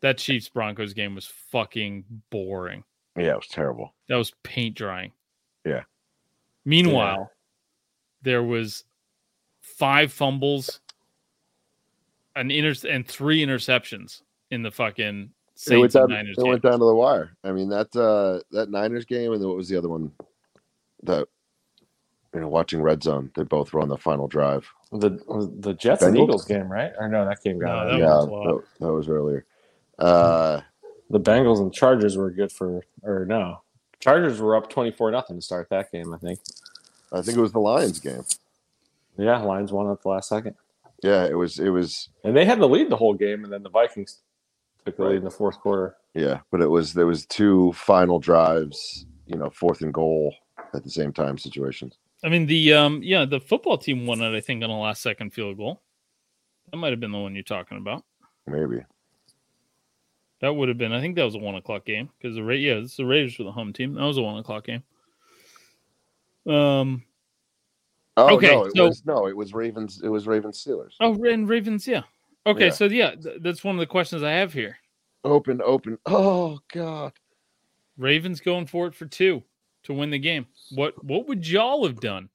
That 0.00 0.18
Chiefs 0.18 0.48
Broncos 0.48 0.92
game 0.92 1.14
was 1.14 1.26
fucking 1.26 2.04
boring. 2.30 2.84
yeah, 3.16 3.32
it 3.32 3.36
was 3.36 3.48
terrible. 3.48 3.94
That 4.08 4.16
was 4.16 4.32
paint 4.42 4.76
drying. 4.76 5.12
Yeah. 5.64 5.84
Meanwhile, 6.64 7.30
there 8.22 8.42
was 8.42 8.84
five 9.60 10.12
fumbles, 10.12 10.80
an 12.36 12.50
inter- 12.50 12.88
and 12.88 13.06
three 13.06 13.44
interceptions 13.44 14.22
in 14.50 14.62
the 14.62 14.70
fucking 14.70 15.32
It 15.66 15.76
went 15.78 15.92
Saints 15.92 15.94
and 15.96 16.08
down. 16.08 16.16
Niners 16.18 16.38
It 16.38 16.42
game. 16.42 16.50
went 16.50 16.62
down 16.62 16.78
to 16.78 16.84
the 16.84 16.94
wire. 16.94 17.36
I 17.44 17.52
mean 17.52 17.68
that 17.70 17.94
uh 17.96 18.40
that 18.52 18.70
Niners 18.70 19.04
game, 19.04 19.32
and 19.32 19.40
then 19.40 19.48
what 19.48 19.56
was 19.56 19.68
the 19.68 19.76
other 19.76 19.88
one? 19.88 20.12
That 21.02 21.26
you 22.34 22.40
know, 22.40 22.48
watching 22.48 22.82
Red 22.82 23.02
Zone, 23.02 23.30
they 23.34 23.42
both 23.42 23.72
were 23.72 23.80
on 23.80 23.88
the 23.88 23.96
final 23.96 24.28
drive. 24.28 24.68
The 24.92 25.10
the 25.60 25.74
Jets 25.74 26.02
and 26.02 26.16
Eagles 26.16 26.44
game, 26.44 26.70
right? 26.70 26.92
Or 26.98 27.08
no, 27.08 27.24
that 27.24 27.42
game 27.42 27.58
got 27.58 27.86
No, 27.86 27.92
that 27.92 27.98
yeah, 27.98 28.06
was 28.14 28.26
a 28.26 28.30
lot. 28.30 28.44
that, 28.46 28.86
that 28.86 28.92
was 28.92 29.08
earlier. 29.08 29.44
Uh, 29.98 30.60
The 31.10 31.18
Bengals 31.20 31.58
and 31.60 31.72
Chargers 31.72 32.16
were 32.16 32.30
good 32.30 32.52
for, 32.52 32.84
or 33.02 33.24
no, 33.24 33.62
Chargers 33.98 34.40
were 34.40 34.54
up 34.56 34.68
twenty 34.70 34.90
four 34.92 35.10
nothing 35.10 35.36
to 35.36 35.42
start 35.42 35.68
that 35.70 35.90
game. 35.90 36.12
I 36.14 36.18
think. 36.18 36.38
I 37.10 37.22
think 37.22 37.38
it 37.38 37.40
was 37.40 37.52
the 37.52 37.58
Lions 37.60 37.98
game. 37.98 38.22
Yeah, 39.16 39.38
Lions 39.38 39.72
won 39.72 39.90
at 39.90 40.02
the 40.02 40.08
last 40.08 40.28
second, 40.28 40.54
Yeah, 41.02 41.24
it 41.26 41.34
was. 41.34 41.58
It 41.58 41.70
was. 41.70 42.10
and 42.22 42.36
they 42.36 42.44
had 42.44 42.60
the 42.60 42.68
lead 42.68 42.90
the 42.90 42.96
whole 42.96 43.14
game, 43.14 43.42
and 43.44 43.52
then 43.52 43.62
the 43.62 43.70
Vikings 43.70 44.18
took 44.88 44.96
the 44.98 45.04
Right. 45.04 45.14
in 45.16 45.24
the 45.24 45.30
fourth 45.30 45.58
quarter. 45.60 45.96
Yeah, 46.14 46.40
but 46.50 46.60
it 46.60 46.66
was. 46.68 46.92
There 46.92 47.06
was 47.06 47.26
two 47.26 47.72
final 47.72 48.18
drives. 48.18 49.06
You 49.26 49.36
know, 49.36 49.50
fourth 49.50 49.82
and 49.82 49.92
goal 49.92 50.34
at 50.74 50.82
the 50.84 50.90
same 50.90 51.12
time 51.12 51.36
situations. 51.38 51.98
I 52.24 52.28
mean 52.28 52.46
the 52.46 52.72
um 52.74 53.00
yeah 53.02 53.24
the 53.24 53.38
football 53.40 53.78
team 53.78 54.04
won 54.06 54.20
it 54.20 54.34
I 54.36 54.40
think 54.40 54.64
on 54.64 54.70
a 54.70 54.80
last 54.80 55.02
second 55.02 55.32
field 55.32 55.56
goal. 55.56 55.80
That 56.70 56.78
might 56.78 56.90
have 56.90 56.98
been 57.00 57.12
the 57.12 57.18
one 57.18 57.34
you're 57.34 57.44
talking 57.44 57.78
about. 57.78 58.04
Maybe. 58.46 58.84
That 60.40 60.54
would 60.54 60.68
have 60.68 60.78
been 60.78 60.92
I 60.92 61.00
think 61.00 61.14
that 61.16 61.24
was 61.24 61.34
a 61.34 61.38
one 61.38 61.54
o'clock 61.54 61.84
game 61.84 62.10
because 62.18 62.34
the 62.36 62.42
Ra- 62.42 62.54
yeah 62.54 62.74
it's 62.74 62.96
the 62.96 63.04
Raiders 63.06 63.34
for 63.36 63.44
the 63.44 63.52
home 63.52 63.72
team. 63.72 63.94
That 63.94 64.02
was 64.04 64.18
a 64.18 64.22
one 64.22 64.38
o'clock 64.38 64.64
game. 64.66 64.82
Um 66.46 67.04
Oh 68.16 68.34
Okay, 68.34 68.48
no, 68.52 68.64
it 68.64 68.72
so- 68.76 68.86
was 68.88 69.04
no, 69.06 69.26
it 69.28 69.36
was 69.36 69.54
Ravens. 69.54 70.00
It 70.02 70.08
was 70.08 70.26
Ravens 70.26 70.64
Steelers. 70.64 70.94
oh 71.00 71.22
and 71.24 71.48
Ravens 71.48 71.86
yeah 71.86 72.02
okay 72.46 72.66
Yeah. 72.66 72.70
so 72.72 72.84
yeah 72.86 73.14
th- 73.14 73.38
that's 73.40 73.62
one 73.64 73.74
of 73.74 73.80
the 73.80 73.86
questions 73.86 74.22
I 74.22 74.32
have 74.32 74.52
here. 74.52 74.76
Open, 75.24 75.60
open. 75.62 75.98
Oh 76.06 76.60
God. 76.72 77.12
Ravens 77.96 78.40
going 78.40 78.66
for 78.66 78.86
it 78.86 78.94
for 78.94 79.06
two 79.06 79.42
to 79.84 79.92
win 79.92 80.10
the 80.10 80.18
game. 80.18 80.46
What 80.74 81.02
what 81.04 81.26
would 81.28 81.46
y'all 81.46 81.86
have 81.86 82.00
done? 82.00 82.28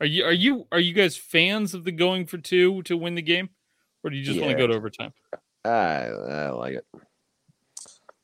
Are 0.00 0.06
you 0.06 0.24
are 0.24 0.32
you 0.32 0.66
are 0.70 0.78
you 0.80 0.92
guys 0.92 1.16
fans 1.16 1.72
of 1.72 1.84
the 1.84 1.92
going 1.92 2.26
for 2.26 2.36
two 2.38 2.82
to 2.82 2.96
win 2.96 3.14
the 3.14 3.22
game, 3.22 3.48
or 4.04 4.10
do 4.10 4.16
you 4.16 4.24
just 4.24 4.38
want 4.38 4.52
to 4.52 4.58
go 4.58 4.66
to 4.66 4.74
overtime? 4.74 5.12
I, 5.64 5.68
I 6.08 6.50
like 6.50 6.74
it. 6.74 6.86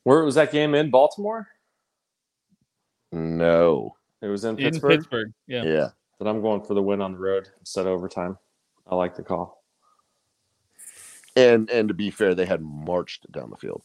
Where 0.04 0.22
was 0.22 0.34
that 0.34 0.52
game 0.52 0.74
in 0.74 0.90
Baltimore? 0.90 1.48
No. 3.10 3.96
It 4.20 4.26
was 4.26 4.44
in 4.44 4.58
In 4.58 4.64
Pittsburgh. 4.64 4.98
Pittsburgh, 4.98 5.32
yeah. 5.46 5.64
Yeah. 5.64 5.88
But 6.18 6.28
I'm 6.28 6.40
going 6.42 6.62
for 6.62 6.74
the 6.74 6.82
win 6.82 7.00
on 7.00 7.12
the 7.12 7.18
road 7.18 7.48
instead 7.60 7.86
of 7.86 7.92
overtime. 7.92 8.38
I 8.86 8.94
like 8.94 9.16
the 9.16 9.22
call. 9.22 9.61
And 11.36 11.70
and 11.70 11.88
to 11.88 11.94
be 11.94 12.10
fair, 12.10 12.34
they 12.34 12.44
had 12.46 12.60
marched 12.62 13.30
down 13.32 13.50
the 13.50 13.56
field. 13.56 13.82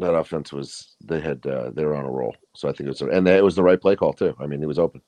That 0.00 0.14
offense 0.14 0.52
was 0.52 0.96
they 1.04 1.20
had 1.20 1.46
uh, 1.46 1.70
they 1.72 1.84
were 1.84 1.94
on 1.94 2.04
a 2.04 2.10
roll, 2.10 2.34
so 2.54 2.68
I 2.68 2.72
think 2.72 2.88
it 2.88 3.00
was 3.00 3.00
and 3.02 3.28
it 3.28 3.44
was 3.44 3.54
the 3.54 3.62
right 3.62 3.80
play 3.80 3.94
call 3.94 4.12
too. 4.12 4.34
I 4.40 4.46
mean, 4.46 4.62
it 4.62 4.66
was 4.66 4.78
open. 4.78 5.00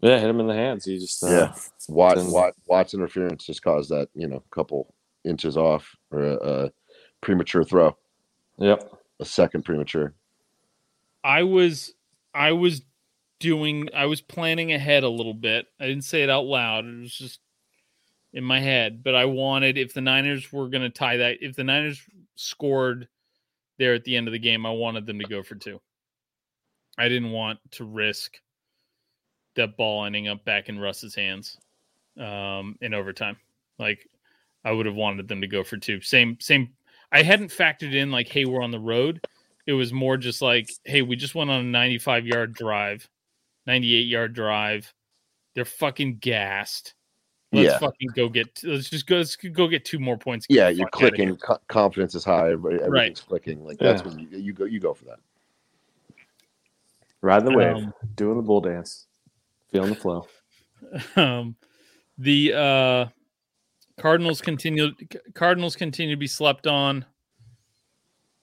Yeah, 0.00 0.18
hit 0.18 0.28
him 0.28 0.38
in 0.40 0.46
the 0.46 0.54
hands. 0.54 0.84
He 0.84 0.98
just 0.98 1.24
uh, 1.24 1.28
Yeah. 1.28 1.54
Watt, 1.88 2.16
Didn't- 2.16 2.32
Watt, 2.32 2.54
Watt's 2.66 2.94
interference 2.94 3.46
just 3.46 3.62
caused 3.62 3.90
that 3.90 4.08
you 4.14 4.28
know 4.28 4.42
couple 4.50 4.94
inches 5.24 5.56
off 5.56 5.96
or 6.10 6.22
a, 6.22 6.34
a 6.34 6.70
premature 7.22 7.64
throw, 7.64 7.96
Yep. 8.58 8.92
a 9.20 9.24
second 9.24 9.64
premature. 9.64 10.12
I 11.24 11.42
was 11.42 11.94
I 12.34 12.52
was 12.52 12.82
doing 13.40 13.88
I 13.94 14.04
was 14.06 14.20
planning 14.20 14.72
ahead 14.74 15.04
a 15.04 15.08
little 15.08 15.34
bit. 15.34 15.66
I 15.80 15.86
didn't 15.86 16.04
say 16.04 16.22
it 16.22 16.28
out 16.30 16.44
loud. 16.44 16.84
It 16.84 17.00
was 17.00 17.14
just 17.14 17.40
in 18.32 18.44
my 18.44 18.60
head, 18.60 19.02
but 19.02 19.14
I 19.14 19.24
wanted 19.24 19.78
if 19.78 19.94
the 19.94 20.00
Niners 20.00 20.52
were 20.52 20.68
going 20.68 20.82
to 20.82 20.90
tie 20.90 21.16
that 21.18 21.38
if 21.40 21.56
the 21.56 21.64
Niners 21.64 22.00
scored 22.36 23.08
there 23.78 23.94
at 23.94 24.04
the 24.04 24.16
end 24.16 24.28
of 24.28 24.32
the 24.32 24.38
game, 24.38 24.66
I 24.66 24.70
wanted 24.70 25.06
them 25.06 25.18
to 25.18 25.24
go 25.24 25.42
for 25.42 25.54
two. 25.54 25.80
I 26.98 27.08
didn't 27.08 27.30
want 27.30 27.58
to 27.72 27.84
risk 27.84 28.36
that 29.56 29.76
ball 29.76 30.04
ending 30.04 30.28
up 30.28 30.44
back 30.44 30.68
in 30.68 30.78
Russ's 30.78 31.14
hands 31.14 31.58
um 32.18 32.76
in 32.80 32.94
overtime. 32.94 33.36
Like 33.78 34.08
I 34.64 34.72
would 34.72 34.86
have 34.86 34.94
wanted 34.94 35.28
them 35.28 35.40
to 35.40 35.46
go 35.46 35.62
for 35.62 35.76
two. 35.76 36.00
Same 36.00 36.36
same 36.40 36.70
I 37.12 37.22
hadn't 37.22 37.50
factored 37.50 37.94
in 37.94 38.10
like 38.10 38.28
hey, 38.28 38.44
we're 38.44 38.62
on 38.62 38.72
the 38.72 38.78
road 38.78 39.20
it 39.68 39.74
was 39.74 39.92
more 39.92 40.16
just 40.16 40.40
like, 40.40 40.70
hey, 40.86 41.02
we 41.02 41.14
just 41.14 41.34
went 41.34 41.50
on 41.50 41.60
a 41.60 41.62
95 41.62 42.26
yard 42.26 42.54
drive, 42.54 43.06
98 43.66 44.06
yard 44.06 44.32
drive. 44.32 44.94
They're 45.54 45.66
fucking 45.66 46.16
gassed. 46.20 46.94
Let's 47.52 47.66
Yeah. 47.72 47.78
fucking 47.78 48.08
go 48.14 48.28
get. 48.28 48.60
Let's 48.62 48.90
just 48.90 49.06
go. 49.06 49.16
Let's 49.16 49.34
go 49.36 49.68
get 49.68 49.84
two 49.84 49.98
more 49.98 50.18
points. 50.18 50.46
Yeah, 50.50 50.68
you're 50.68 50.88
clicking. 50.90 51.34
Co- 51.36 51.58
confidence 51.68 52.14
is 52.14 52.24
high. 52.24 52.50
everybody- 52.52 52.82
Everything's 52.84 53.20
clicking. 53.22 53.64
Like 53.64 53.78
that's 53.78 54.02
Yeah. 54.02 54.08
when 54.08 54.18
you, 54.18 54.28
you 54.38 54.52
go. 54.52 54.64
You 54.64 54.80
go 54.80 54.92
for 54.92 55.06
that. 55.06 55.18
Riding 57.20 57.50
the 57.52 57.56
wave, 57.58 57.76
Um, 57.76 57.94
doing 58.14 58.36
the 58.36 58.42
bull 58.42 58.60
dance, 58.60 59.06
feeling 59.72 59.90
the 59.90 59.94
flow. 59.96 60.26
Um, 61.16 61.56
the 62.18 62.52
uh, 62.54 63.06
Cardinals 63.96 64.40
continue. 64.40 64.92
Cardinals 65.34 65.74
continue 65.74 66.14
to 66.14 66.18
be 66.18 66.28
slept 66.28 66.66
on. 66.68 67.04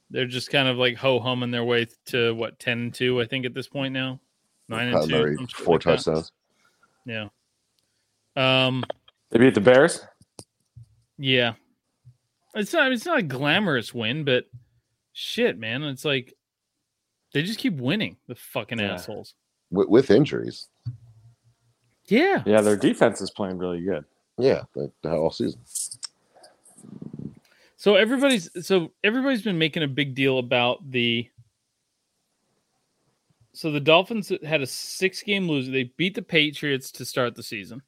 They're 0.10 0.26
just 0.28 0.50
kind 0.52 0.68
of 0.68 0.76
like 0.78 0.98
ho 0.98 1.20
humming 1.20 1.52
their 1.52 1.64
way 1.64 1.88
to 2.08 2.36
what 2.36 2.60
ten 2.60 2.80
and 2.80 2.94
two, 2.94 3.22
I 3.22 3.26
think, 3.26 3.46
at 3.46 3.54
this 3.54 3.68
point 3.70 3.94
now. 3.94 4.20
Nine 4.68 4.88
and 4.90 4.98
Kyler 4.98 5.08
two, 5.08 5.12
Murray, 5.14 5.38
four 5.54 5.76
like 5.76 5.84
that. 5.84 5.96
touchdowns. 5.98 6.32
Yeah. 7.06 7.30
Um. 8.36 8.84
They 9.32 9.40
beat 9.40 9.54
the 9.56 9.62
Bears. 9.62 10.06
Yeah. 11.18 11.54
It's 12.54 12.72
not 12.74 12.92
it's 12.92 13.06
not 13.06 13.20
a 13.20 13.24
glamorous 13.24 13.94
win, 13.94 14.24
but 14.24 14.46
shit, 15.14 15.58
man. 15.58 15.84
It's 15.84 16.06
like 16.06 16.34
they 17.34 17.42
just 17.44 17.60
keep 17.60 17.76
winning, 17.76 18.18
the 18.28 18.36
fucking 18.36 18.80
Yeah. 18.80 18.94
assholes. 18.94 19.34
with, 19.72 19.90
with 19.90 20.12
injuries. 20.12 20.68
Yeah. 22.08 22.44
Yeah, 22.46 22.62
their 22.62 22.78
defense 22.78 23.20
is 23.20 23.30
playing 23.32 23.58
really 23.58 23.82
good. 23.82 24.06
Yeah, 24.38 24.64
like 24.76 24.92
all 25.04 25.32
season. 25.32 25.60
So 27.78 27.96
everybody's 27.96 28.50
so 28.66 28.92
everybody's 29.04 29.42
been 29.42 29.58
making 29.58 29.84
a 29.84 29.88
big 29.88 30.16
deal 30.16 30.40
about 30.40 30.90
the 30.92 31.30
so 33.54 33.72
the 33.72 33.80
Dolphins 33.80 34.32
had 34.44 34.62
a 34.62 34.68
six 34.68 35.22
game 35.24 35.48
lose. 35.48 35.70
They 35.70 35.84
beat 35.98 36.16
the 36.16 36.22
Patriots 36.22 36.92
to 36.94 37.06
start 37.06 37.36
the 37.36 37.44
season. 37.44 37.82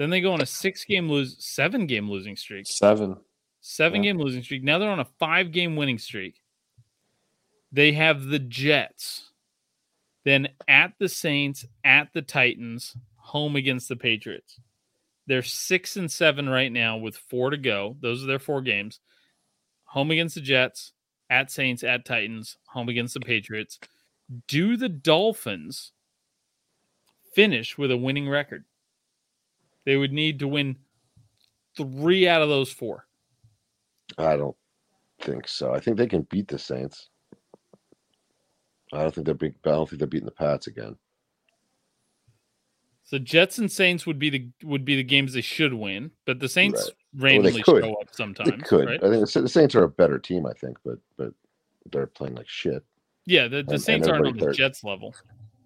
Then 0.00 0.08
they 0.08 0.22
go 0.22 0.32
on 0.32 0.40
a 0.40 0.46
six 0.46 0.82
game 0.86 1.10
lose, 1.10 1.36
seven 1.44 1.86
game 1.86 2.10
losing 2.10 2.34
streak. 2.34 2.66
Seven. 2.66 3.18
Seven 3.60 4.02
Yeah. 4.02 4.12
game 4.12 4.18
losing 4.18 4.42
streak. 4.42 4.62
Now 4.62 4.78
they're 4.78 4.88
on 4.88 4.98
a 4.98 5.04
five 5.04 5.52
game 5.52 5.76
winning 5.76 5.98
streak. 5.98 6.40
They 7.70 7.92
have 7.92 8.24
the 8.24 8.38
Jets, 8.38 9.30
then 10.24 10.48
at 10.66 10.94
the 10.98 11.06
Saints, 11.10 11.66
at 11.84 12.14
the 12.14 12.22
Titans, 12.22 12.96
home 13.16 13.56
against 13.56 13.90
the 13.90 13.96
Patriots. 13.96 14.58
They're 15.26 15.42
six 15.42 15.98
and 15.98 16.10
seven 16.10 16.48
right 16.48 16.72
now 16.72 16.96
with 16.96 17.18
four 17.18 17.50
to 17.50 17.58
go. 17.58 17.98
Those 18.00 18.24
are 18.24 18.26
their 18.26 18.38
four 18.38 18.62
games. 18.62 19.00
Home 19.84 20.10
against 20.10 20.34
the 20.34 20.40
Jets, 20.40 20.94
at 21.28 21.50
Saints, 21.50 21.84
at 21.84 22.06
Titans, 22.06 22.56
home 22.68 22.88
against 22.88 23.12
the 23.12 23.20
Patriots. 23.20 23.78
Do 24.46 24.78
the 24.78 24.88
Dolphins 24.88 25.92
finish 27.34 27.76
with 27.76 27.90
a 27.90 27.98
winning 27.98 28.30
record? 28.30 28.64
They 29.84 29.96
would 29.96 30.12
need 30.12 30.38
to 30.40 30.48
win 30.48 30.76
three 31.76 32.28
out 32.28 32.42
of 32.42 32.48
those 32.48 32.72
four. 32.72 33.06
I 34.18 34.36
don't 34.36 34.56
think 35.20 35.48
so. 35.48 35.72
I 35.72 35.80
think 35.80 35.96
they 35.96 36.06
can 36.06 36.22
beat 36.22 36.48
the 36.48 36.58
Saints. 36.58 37.08
I 38.92 39.02
don't 39.02 39.14
think 39.14 39.24
they're 39.24 39.34
big. 39.34 39.54
I 39.64 39.70
don't 39.70 39.88
think 39.88 39.98
they're 39.98 40.08
beating 40.08 40.26
the 40.26 40.32
Pats 40.32 40.66
again. 40.66 40.96
So 43.04 43.18
Jets 43.18 43.58
and 43.58 43.70
Saints 43.70 44.06
would 44.06 44.18
be 44.18 44.30
the 44.30 44.48
would 44.62 44.84
be 44.84 44.96
the 44.96 45.02
games 45.02 45.32
they 45.32 45.40
should 45.40 45.74
win, 45.74 46.12
but 46.26 46.38
the 46.38 46.48
Saints 46.48 46.90
they 47.12 47.24
randomly 47.24 47.62
could. 47.62 47.84
show 47.84 47.94
up 47.94 48.08
sometimes. 48.12 48.50
They 48.50 48.56
could. 48.58 48.86
right? 48.86 49.02
I 49.02 49.10
think 49.10 49.28
the 49.30 49.48
Saints 49.48 49.74
are 49.74 49.84
a 49.84 49.88
better 49.88 50.18
team. 50.18 50.46
I 50.46 50.52
think, 50.52 50.76
but 50.84 50.98
but 51.16 51.32
they're 51.90 52.06
playing 52.06 52.36
like 52.36 52.48
shit. 52.48 52.84
Yeah, 53.26 53.48
the, 53.48 53.62
the 53.62 53.72
and 53.72 53.82
Saints 53.82 54.08
aren't 54.08 54.26
on 54.26 54.36
the. 54.36 54.52
Jets 54.52 54.84
level. 54.84 55.14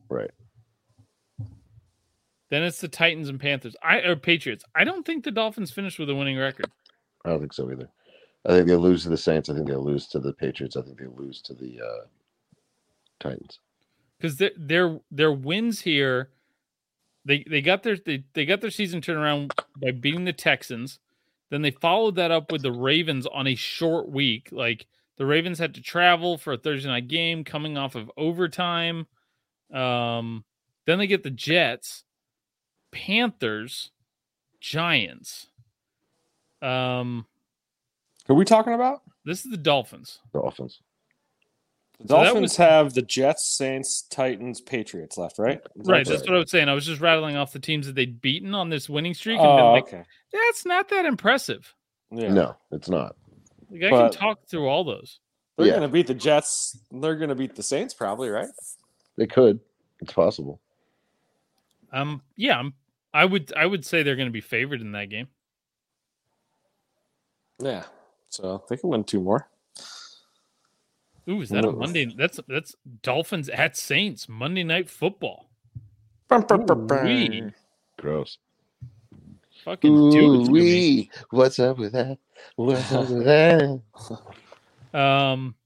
Right. 0.09 0.31
Then 2.55 2.63
it's 2.63 2.81
the 2.81 2.87
Titans 2.87 3.29
and 3.29 3.41
Panthers. 3.41 3.75
I 3.83 3.97
or 3.97 4.15
Patriots. 4.15 4.65
I 4.77 4.85
don't 4.85 5.05
think 5.05 5.25
the 5.25 5.33
Dolphins 5.33 5.73
finished 5.73 5.99
with 5.99 6.09
a 6.09 6.15
winning 6.15 6.39
record. 6.39 6.71
I 7.25 7.31
don't 7.31 7.41
think 7.41 7.53
so 7.53 7.69
either. 7.69 7.89
I 8.47 8.51
think 8.51 8.69
they 8.69 8.77
lose 8.77 9.03
to 9.03 9.09
the 9.09 9.17
Saints. 9.17 9.49
I 9.49 9.55
think 9.55 9.67
they 9.67 9.75
lose 9.75 10.07
to 10.11 10.21
the 10.21 10.33
Patriots. 10.33 10.77
I 10.77 10.83
think 10.83 10.97
they 10.97 11.09
lose 11.09 11.43
to 11.43 11.53
the 11.53 11.81
uh, 11.81 12.05
Titans. 13.19 13.59
because 14.17 14.37
their 14.37 14.53
their 14.57 15.01
their 15.11 15.33
wins 15.33 15.81
here, 15.81 16.31
they 17.25 17.45
they 17.51 17.61
got 17.61 17.83
their 17.83 17.97
they, 17.97 18.23
they 18.35 18.47
got 18.47 18.61
their 18.61 18.71
season 18.71 19.01
turned 19.01 19.19
around 19.19 19.53
by 19.83 19.91
beating 19.91 20.25
the 20.25 20.33
Texans. 20.33 21.01
Then 21.51 21.63
they 21.63 21.73
followed 21.73 22.15
that 22.15 22.31
up 22.31 22.53
with 22.53 22.63
the 22.63 22.71
Ravens 22.71 23.27
on 23.27 23.49
a 23.49 23.57
short 23.57 24.09
week. 24.09 24.51
Like 24.53 24.87
the 25.17 25.27
Ravens 25.27 25.59
had 25.59 25.75
to 25.75 25.83
travel 25.83 26.39
for 26.39 26.53
a 26.53 26.57
Thursday 26.57 26.89
night 26.89 27.09
game, 27.09 27.43
coming 27.43 27.77
off 27.77 27.97
of 27.97 28.13
overtime. 28.17 29.09
Um, 29.73 30.45
then 30.87 30.99
they 30.99 31.09
get 31.09 31.25
the 31.25 31.31
Jets, 31.31 32.05
Panthers, 32.95 33.91
Giants. 34.61 35.49
Um, 36.63 37.27
Who 38.27 38.35
are 38.35 38.37
we 38.37 38.45
talking 38.45 38.73
about? 38.73 39.03
this 39.25 39.45
is 39.45 39.51
the 39.51 39.57
Dolphins. 39.57 40.21
Dolphins. 40.33 40.81
The 42.01 42.09
So 42.09 42.15
that 42.19 42.25
Dolphins 42.25 42.43
was- 42.43 42.57
have 42.57 42.95
the 42.95 43.03
Jets, 43.03 43.47
Saints, 43.57 44.03
Titans, 44.03 44.61
Patriots 44.61 45.19
left, 45.19 45.39
right? 45.39 45.59
Is 45.77 45.85
that 45.87 45.91
Right, 45.93 46.07
that's 46.07 46.23
what 46.23 46.35
I 46.35 46.39
was 46.39 46.51
saying. 46.51 46.69
I 46.69 46.75
was 46.75 46.87
just 46.87 47.01
rattling 47.01 47.37
off 47.37 47.53
the 47.53 47.59
teams 47.59 47.87
that 47.87 47.95
they'd 47.95 48.21
beaten 48.21 48.55
on 48.55 48.69
this 48.71 48.89
winning 48.89 49.15
streak 49.15 49.39
and 49.39 49.45
been 49.47 49.61
Oh, 49.65 49.73
like, 49.73 49.85
okay. 49.89 50.05
that's 50.33 50.65
not 50.65 50.89
that 50.89 51.05
impressive. 51.05 51.75
Yeah. 52.11 52.33
No, 52.33 52.57
it's 52.73 52.89
not. 52.89 53.17
Like 53.71 53.83
I 53.85 53.91
But- 53.91 54.13
can 54.13 54.21
talk 54.21 54.47
through 54.47 54.69
all 54.69 54.85
those. 54.85 55.21
They're 55.57 55.67
Yeah. 55.67 55.73
going 55.75 55.83
to 55.83 55.89
beat 55.93 56.07
the 56.09 56.15
Jets. 56.15 56.79
They're 56.91 57.17
going 57.17 57.29
to 57.29 57.35
beat 57.37 57.55
the 57.55 57.63
Saints, 57.63 57.95
probably, 57.95 58.29
right? 58.29 58.49
They 59.17 59.27
could. 59.27 59.61
It's 60.01 60.13
possible. 60.13 60.61
Um, 61.93 62.23
yeah, 62.37 62.59
I'm, 62.59 62.75
I 63.15 63.25
would 63.25 63.53
I 63.57 63.65
would 63.65 63.87
say 63.87 64.03
they're 64.03 64.17
going 64.17 64.29
to 64.29 64.33
be 64.33 64.43
favored 64.43 64.81
in 64.83 64.93
that 64.93 65.09
game. 65.09 65.29
Yeah. 67.61 67.85
So 68.29 68.65
they 68.69 68.77
can 68.77 68.91
win 68.91 69.05
two 69.05 69.21
more. 69.21 69.49
Ooh, 71.29 71.41
is 71.41 71.49
that 71.51 71.65
a 71.65 71.73
Monday? 71.73 72.13
That's 72.15 72.41
that's 72.49 72.75
Dolphins 73.03 73.49
at 73.49 73.77
Saints 73.77 74.29
Monday 74.29 74.65
Night 74.65 74.91
Football. 74.91 75.49
Ooh-wee. 76.33 77.53
Gross. 77.99 78.39
Fucking 79.65 80.11
do 80.11 80.35
it 80.35 80.47
to 80.47 80.53
me. 80.53 80.61
Ooh-wee. 80.61 81.11
What's 81.31 81.59
up 81.61 81.79
with 81.79 81.93
that? 81.93 82.19
What's 82.57 82.93
up 82.93 83.09
with 83.09 83.25
that? 83.25 83.81
Um, 84.95 85.57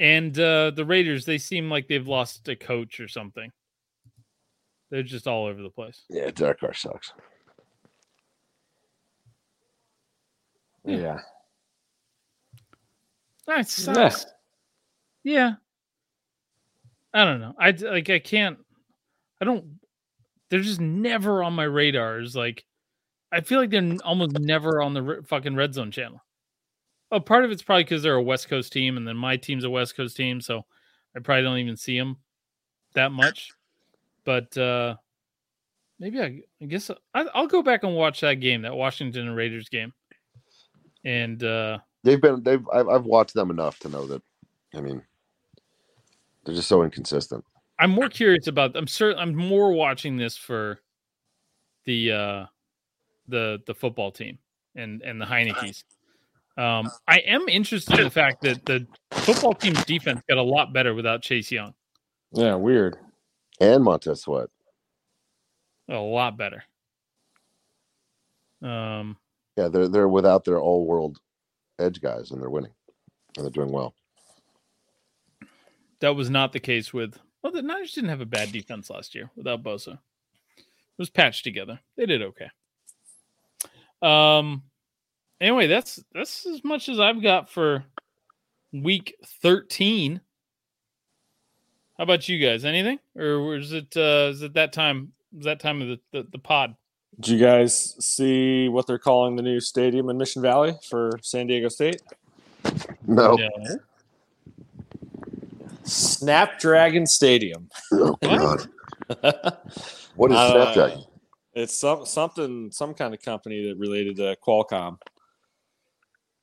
and 0.00 0.36
uh, 0.36 0.72
the 0.72 0.84
Raiders, 0.84 1.24
they 1.24 1.38
seem 1.38 1.70
like 1.70 1.86
they've 1.86 2.08
lost 2.08 2.48
a 2.48 2.56
coach 2.56 2.98
or 2.98 3.06
something. 3.06 3.52
They're 4.90 5.02
just 5.02 5.26
all 5.26 5.46
over 5.46 5.62
the 5.62 5.70
place. 5.70 6.04
Yeah, 6.08 6.30
Derek 6.30 6.60
Carr 6.60 6.74
sucks. 6.74 7.12
Yeah. 10.84 11.18
That 13.46 13.68
sucks. 13.68 14.26
Yeah. 15.22 15.54
I 17.12 17.24
don't 17.24 17.40
know. 17.40 17.54
I 17.58 17.70
like. 17.70 18.10
I 18.10 18.18
can't. 18.18 18.58
I 19.40 19.44
don't. 19.44 19.64
They're 20.50 20.60
just 20.60 20.80
never 20.80 21.42
on 21.42 21.54
my 21.54 21.64
radars. 21.64 22.34
Like, 22.36 22.64
I 23.32 23.40
feel 23.40 23.60
like 23.60 23.70
they're 23.70 23.96
almost 24.04 24.38
never 24.38 24.82
on 24.82 24.94
the 24.94 25.02
re- 25.02 25.22
fucking 25.24 25.54
red 25.54 25.74
zone 25.74 25.90
channel. 25.90 26.20
Oh, 27.10 27.20
part 27.20 27.44
of 27.44 27.50
it's 27.52 27.62
probably 27.62 27.84
because 27.84 28.02
they're 28.02 28.14
a 28.14 28.22
West 28.22 28.48
Coast 28.48 28.72
team, 28.72 28.96
and 28.96 29.06
then 29.06 29.16
my 29.16 29.36
team's 29.36 29.64
a 29.64 29.70
West 29.70 29.96
Coast 29.96 30.16
team, 30.16 30.40
so 30.40 30.64
I 31.16 31.20
probably 31.20 31.44
don't 31.44 31.58
even 31.58 31.76
see 31.76 31.98
them 31.98 32.16
that 32.94 33.12
much. 33.12 33.52
But 34.24 34.56
uh 34.56 34.96
maybe 35.98 36.20
I, 36.20 36.40
I 36.60 36.64
guess 36.66 36.90
I, 37.14 37.26
I'll 37.34 37.46
go 37.46 37.62
back 37.62 37.84
and 37.84 37.94
watch 37.94 38.20
that 38.20 38.34
game, 38.34 38.62
that 38.62 38.74
Washington 38.74 39.28
and 39.28 39.36
Raiders 39.36 39.68
game, 39.68 39.92
and 41.04 41.42
uh 41.42 41.78
They've 42.04 42.20
been 42.20 42.42
they've 42.42 42.62
I've, 42.72 42.88
I've 42.88 43.04
watched 43.04 43.34
them 43.34 43.50
enough 43.50 43.78
to 43.80 43.88
know 43.88 44.06
that. 44.06 44.22
I 44.74 44.80
mean, 44.82 45.02
they're 46.44 46.54
just 46.54 46.68
so 46.68 46.82
inconsistent. 46.82 47.42
I'm 47.78 47.90
more 47.90 48.10
curious 48.10 48.46
about. 48.46 48.76
I'm 48.76 48.86
certain. 48.86 49.18
I'm 49.18 49.34
more 49.34 49.72
watching 49.72 50.18
this 50.18 50.36
for 50.36 50.78
the 51.86 52.12
uh 52.12 52.46
the 53.28 53.62
the 53.66 53.74
football 53.74 54.12
team 54.12 54.38
and 54.76 55.00
and 55.00 55.18
the 55.18 55.24
Heinicke's. 55.24 55.84
Um, 56.56 56.90
I 57.08 57.18
am 57.20 57.48
interested 57.48 57.98
in 57.98 58.04
the 58.04 58.10
fact 58.10 58.42
that 58.42 58.64
the 58.66 58.86
football 59.10 59.54
team's 59.54 59.82
defense 59.86 60.20
got 60.28 60.38
a 60.38 60.42
lot 60.42 60.72
better 60.72 60.94
without 60.94 61.22
Chase 61.22 61.50
Young. 61.50 61.74
Yeah, 62.32 62.54
weird. 62.54 62.96
And 63.60 63.84
Montez 63.84 64.22
Sweat. 64.22 64.48
A 65.88 65.96
lot 65.96 66.36
better. 66.36 66.64
Um, 68.62 69.16
Yeah, 69.56 69.68
they're 69.68 69.88
they're 69.88 70.08
without 70.08 70.44
their 70.44 70.58
all 70.58 70.86
world 70.86 71.18
edge 71.78 72.00
guys 72.00 72.30
and 72.30 72.40
they're 72.40 72.50
winning. 72.50 72.72
And 73.36 73.44
they're 73.44 73.50
doing 73.50 73.72
well. 73.72 73.94
that 76.00 76.14
was 76.16 76.30
not 76.30 76.52
the 76.52 76.60
case 76.60 76.92
with. 76.92 77.18
Well, 77.42 77.52
the 77.52 77.62
Niners 77.62 77.92
didn't 77.92 78.10
have 78.10 78.20
a 78.22 78.26
bad 78.26 78.52
defense 78.52 78.88
last 78.88 79.14
year 79.14 79.30
without 79.36 79.62
Bosa. 79.62 79.98
It 80.56 80.98
was 80.98 81.10
patched 81.10 81.44
together. 81.44 81.80
They 81.96 82.06
did 82.06 82.22
okay. 82.22 82.50
Um. 84.00 84.62
Anyway, 85.40 85.66
that's 85.66 86.02
that's 86.12 86.46
as 86.46 86.62
much 86.64 86.88
as 86.88 86.98
I've 87.00 87.22
got 87.22 87.50
for 87.50 87.84
week 88.72 89.14
thirteen. 89.42 90.20
How 91.96 92.04
about 92.04 92.28
you 92.28 92.38
guys? 92.44 92.64
Anything, 92.64 92.98
or 93.16 93.56
is 93.56 93.72
it 93.72 93.96
uh, 93.96 94.30
is 94.32 94.42
it 94.42 94.54
that 94.54 94.72
time? 94.72 95.12
Is 95.38 95.44
that 95.44 95.60
time 95.60 95.80
of 95.82 95.88
the, 95.88 96.00
the, 96.12 96.28
the 96.32 96.38
pod? 96.38 96.74
Did 97.20 97.28
you 97.28 97.38
guys 97.38 97.94
see 98.04 98.68
what 98.68 98.86
they're 98.86 98.98
calling 98.98 99.36
the 99.36 99.42
new 99.42 99.60
stadium 99.60 100.10
in 100.10 100.16
Mission 100.18 100.42
Valley 100.42 100.74
for 100.88 101.12
San 101.22 101.46
Diego 101.46 101.68
State? 101.68 102.02
No. 103.06 103.36
No. 103.36 103.48
Snapdragon 105.84 107.06
Stadium. 107.06 107.68
Oh 107.92 108.16
God. 108.22 108.68
What 110.16 110.30
is 110.30 110.36
Uh, 110.36 110.52
Snapdragon? 110.52 111.04
It's 111.54 111.74
some 111.74 112.06
something, 112.06 112.70
some 112.70 112.94
kind 112.94 113.12
of 113.14 113.20
company 113.20 113.68
that 113.68 113.76
related 113.76 114.16
to 114.16 114.36
Qualcomm. 114.44 114.98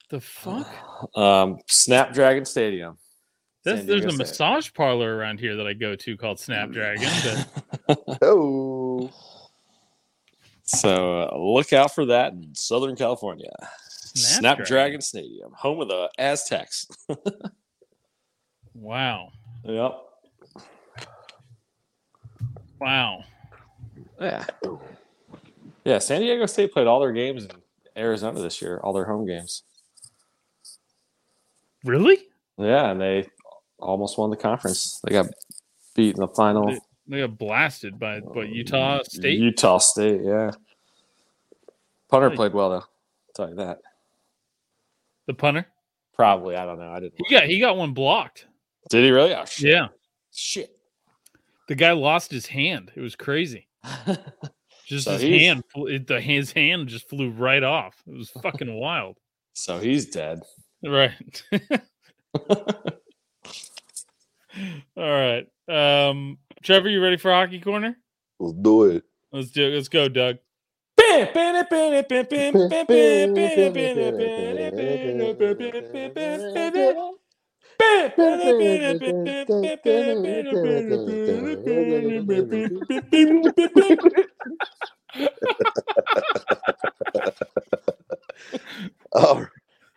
The 0.10 0.20
fuck? 0.20 0.68
Um, 1.18 1.60
Snapdragon 1.68 2.43
Stadium. 2.45 2.97
There's, 3.64 3.86
there's 3.86 4.05
a 4.05 4.07
Diego 4.07 4.09
State. 4.09 4.18
massage 4.18 4.74
parlor 4.74 5.16
around 5.16 5.39
here 5.39 5.55
that 5.55 5.68
I 5.68 5.74
go 5.74 5.95
to 5.95 6.18
called 6.18 6.39
Snapdragon. 6.39 7.09
But 7.88 7.99
Oh. 8.22 9.12
So 10.64 11.22
uh, 11.22 11.38
look 11.38 11.74
out 11.74 11.93
for 11.93 12.05
that 12.07 12.34
in 12.34 12.55
Southern 12.55 12.95
California. 12.95 13.51
Snapdragon. 14.14 14.66
Snapdragon 14.66 15.01
Stadium, 15.01 15.51
home 15.53 15.82
of 15.82 15.89
the 15.89 16.09
Aztecs. 16.18 16.88
wow, 18.74 19.30
yep. 19.64 19.97
wow. 22.80 23.24
Yeah. 24.20 24.45
Yeah. 25.84 25.99
San 25.99 26.22
Diego 26.22 26.45
State 26.45 26.74
played 26.74 26.88
all 26.88 26.99
their 26.99 27.12
games 27.12 27.45
in 27.45 27.51
Arizona 27.97 28.41
this 28.41 28.62
year, 28.62 28.80
all 28.84 28.93
their 28.93 29.05
home 29.05 29.26
games. 29.26 29.64
Really? 31.84 32.20
Yeah, 32.57 32.91
and 32.91 33.01
they 33.01 33.28
almost 33.82 34.18
won 34.18 34.30
the 34.30 34.38
conference. 34.38 35.00
They 35.04 35.12
got 35.14 35.28
beat 35.96 36.16
in 36.16 36.22
the 36.22 36.28
final. 36.28 36.68
They, 36.68 36.80
they 37.08 37.20
got 37.22 37.38
blasted 37.38 38.00
by 38.00 38.20
what 38.20 38.50
Utah 38.50 39.02
State. 39.04 39.40
Utah 39.40 39.78
State, 39.80 40.22
yeah. 40.24 40.52
Punter 42.10 42.28
Really? 42.28 42.36
played 42.38 42.54
well 42.54 42.70
though. 42.70 42.76
I'll 42.78 42.88
tell 43.36 43.50
you 43.50 43.56
that. 43.56 43.80
the 45.28 45.34
punter. 45.34 45.66
Probably, 46.14 46.56
I 46.56 46.66
don't 46.66 46.78
know. 46.80 46.92
I 46.92 47.00
didn't. 47.00 47.14
He 47.26 47.34
got 47.34 47.44
he 47.46 47.60
got 47.60 47.78
one 47.78 47.94
blocked. 47.94 48.48
Did 48.90 49.04
he 49.06 49.12
really? 49.12 49.34
Oh 49.34 49.46
shit. 49.46 49.70
Yeah, 49.72 49.88
Shit. 50.34 50.76
the 51.68 51.76
guy 51.76 51.92
lost 51.94 52.32
his 52.32 52.46
hand. 52.46 52.92
It 52.96 53.02
was 53.02 53.16
crazy. 53.16 53.68
Just 54.86 55.06
So 55.06 55.12
his 55.18 55.22
hand, 55.42 55.64
it- 55.76 56.08
the 56.08 56.20
his 56.20 56.52
hand 56.52 56.90
just 56.90 57.08
flew 57.08 57.30
right 57.32 57.64
off. 57.64 57.96
It 58.06 58.18
was 58.18 58.30
fucking 58.42 58.74
wild. 58.80 59.18
so 59.54 59.80
he's 59.80 60.08
dead. 60.08 60.42
Right. 60.84 61.44
All 64.97 64.97
right. 64.97 65.47
Um, 65.68 66.38
Trevor, 66.64 66.89
you 66.89 67.02
ready 67.02 67.18
for 67.18 67.32
hockey 67.32 67.60
corner? 67.60 67.95
Let's 68.39 68.58
do 68.62 68.84
it. 68.86 69.04
Let's 69.32 69.52
do 69.52 69.68
it. 69.68 69.76
Let's 69.76 69.89
go, 69.89 70.10
Doug. 70.10 70.38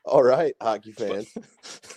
All 0.06 0.22
right, 0.22 0.54
hockey 0.60 0.92
fans. 0.92 1.28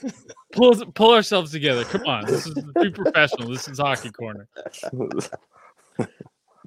Pull 0.53 0.76
pull 0.94 1.14
ourselves 1.14 1.52
together. 1.52 1.84
Come 1.84 2.06
on. 2.06 2.26
This 2.26 2.48
is 2.48 2.53
be 2.82 2.90
professional. 2.90 3.49
This 3.49 3.68
is 3.68 3.80
hockey 3.80 4.11
corner. 4.11 4.48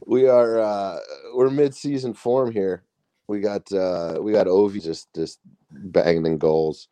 We 0.06 0.26
are 0.28 0.58
uh 0.58 0.98
we're 1.34 1.50
mid 1.50 1.74
season 1.74 2.14
form 2.14 2.50
here. 2.50 2.82
We 3.28 3.38
got 3.40 3.70
uh 3.72 4.18
we 4.20 4.32
got 4.32 4.46
Ovi 4.48 4.82
just 4.82 5.12
just 5.14 5.38
banging 5.70 6.26
in 6.26 6.38
goals. 6.38 6.88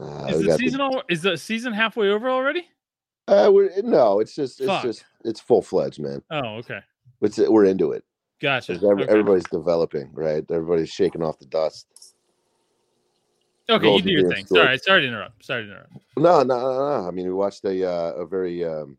Uh, 0.00 0.26
Is 0.28 0.42
the 0.44 0.56
season 0.56 0.80
all, 0.80 1.02
is 1.10 1.22
the 1.22 1.36
season 1.36 1.72
halfway 1.72 2.08
over 2.08 2.30
already? 2.30 2.66
uh, 3.28 3.50
we're, 3.52 3.70
no, 3.82 4.20
it's 4.20 4.34
just 4.34 4.60
it's 4.60 4.68
Fuck. 4.68 4.82
just 4.84 5.04
it's 5.24 5.40
full 5.40 5.60
fledged, 5.60 6.00
man. 6.00 6.22
Oh, 6.30 6.56
okay. 6.58 6.80
It's 7.20 7.38
we're 7.38 7.64
into 7.64 7.92
it. 7.92 8.04
Gotcha. 8.40 8.72
every- 8.74 8.88
Okay, 9.04 9.06
Everybody's 9.10 9.44
developing, 9.50 10.10
right? 10.14 10.44
Everybody's 10.50 10.90
shaking 10.90 11.22
off 11.22 11.38
the 11.38 11.46
dust. 11.46 12.14
Okay, 13.68 13.94
you 13.96 14.02
do 14.02 14.10
your 14.10 14.32
thing. 14.32 14.46
Sorry, 14.46 14.78
sorry 14.78 15.02
to 15.02 15.08
interrupt. 15.08 15.44
Sorry 15.44 15.64
to 15.64 15.70
interrupt. 15.70 15.92
No, 16.16 16.42
no, 16.42 16.58
no, 16.60 17.00
no. 17.02 17.08
I 17.08 17.10
mean, 17.10 17.26
we 17.26 17.32
watched 17.32 17.64
a 17.64 17.88
uh, 17.88 18.12
a 18.12 18.26
very 18.26 18.64
um, 18.64 18.96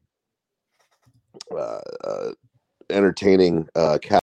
uh, 1.51 1.79
uh, 2.03 2.31
entertaining 2.89 3.67
uh, 3.75 3.97
cap. 4.01 4.23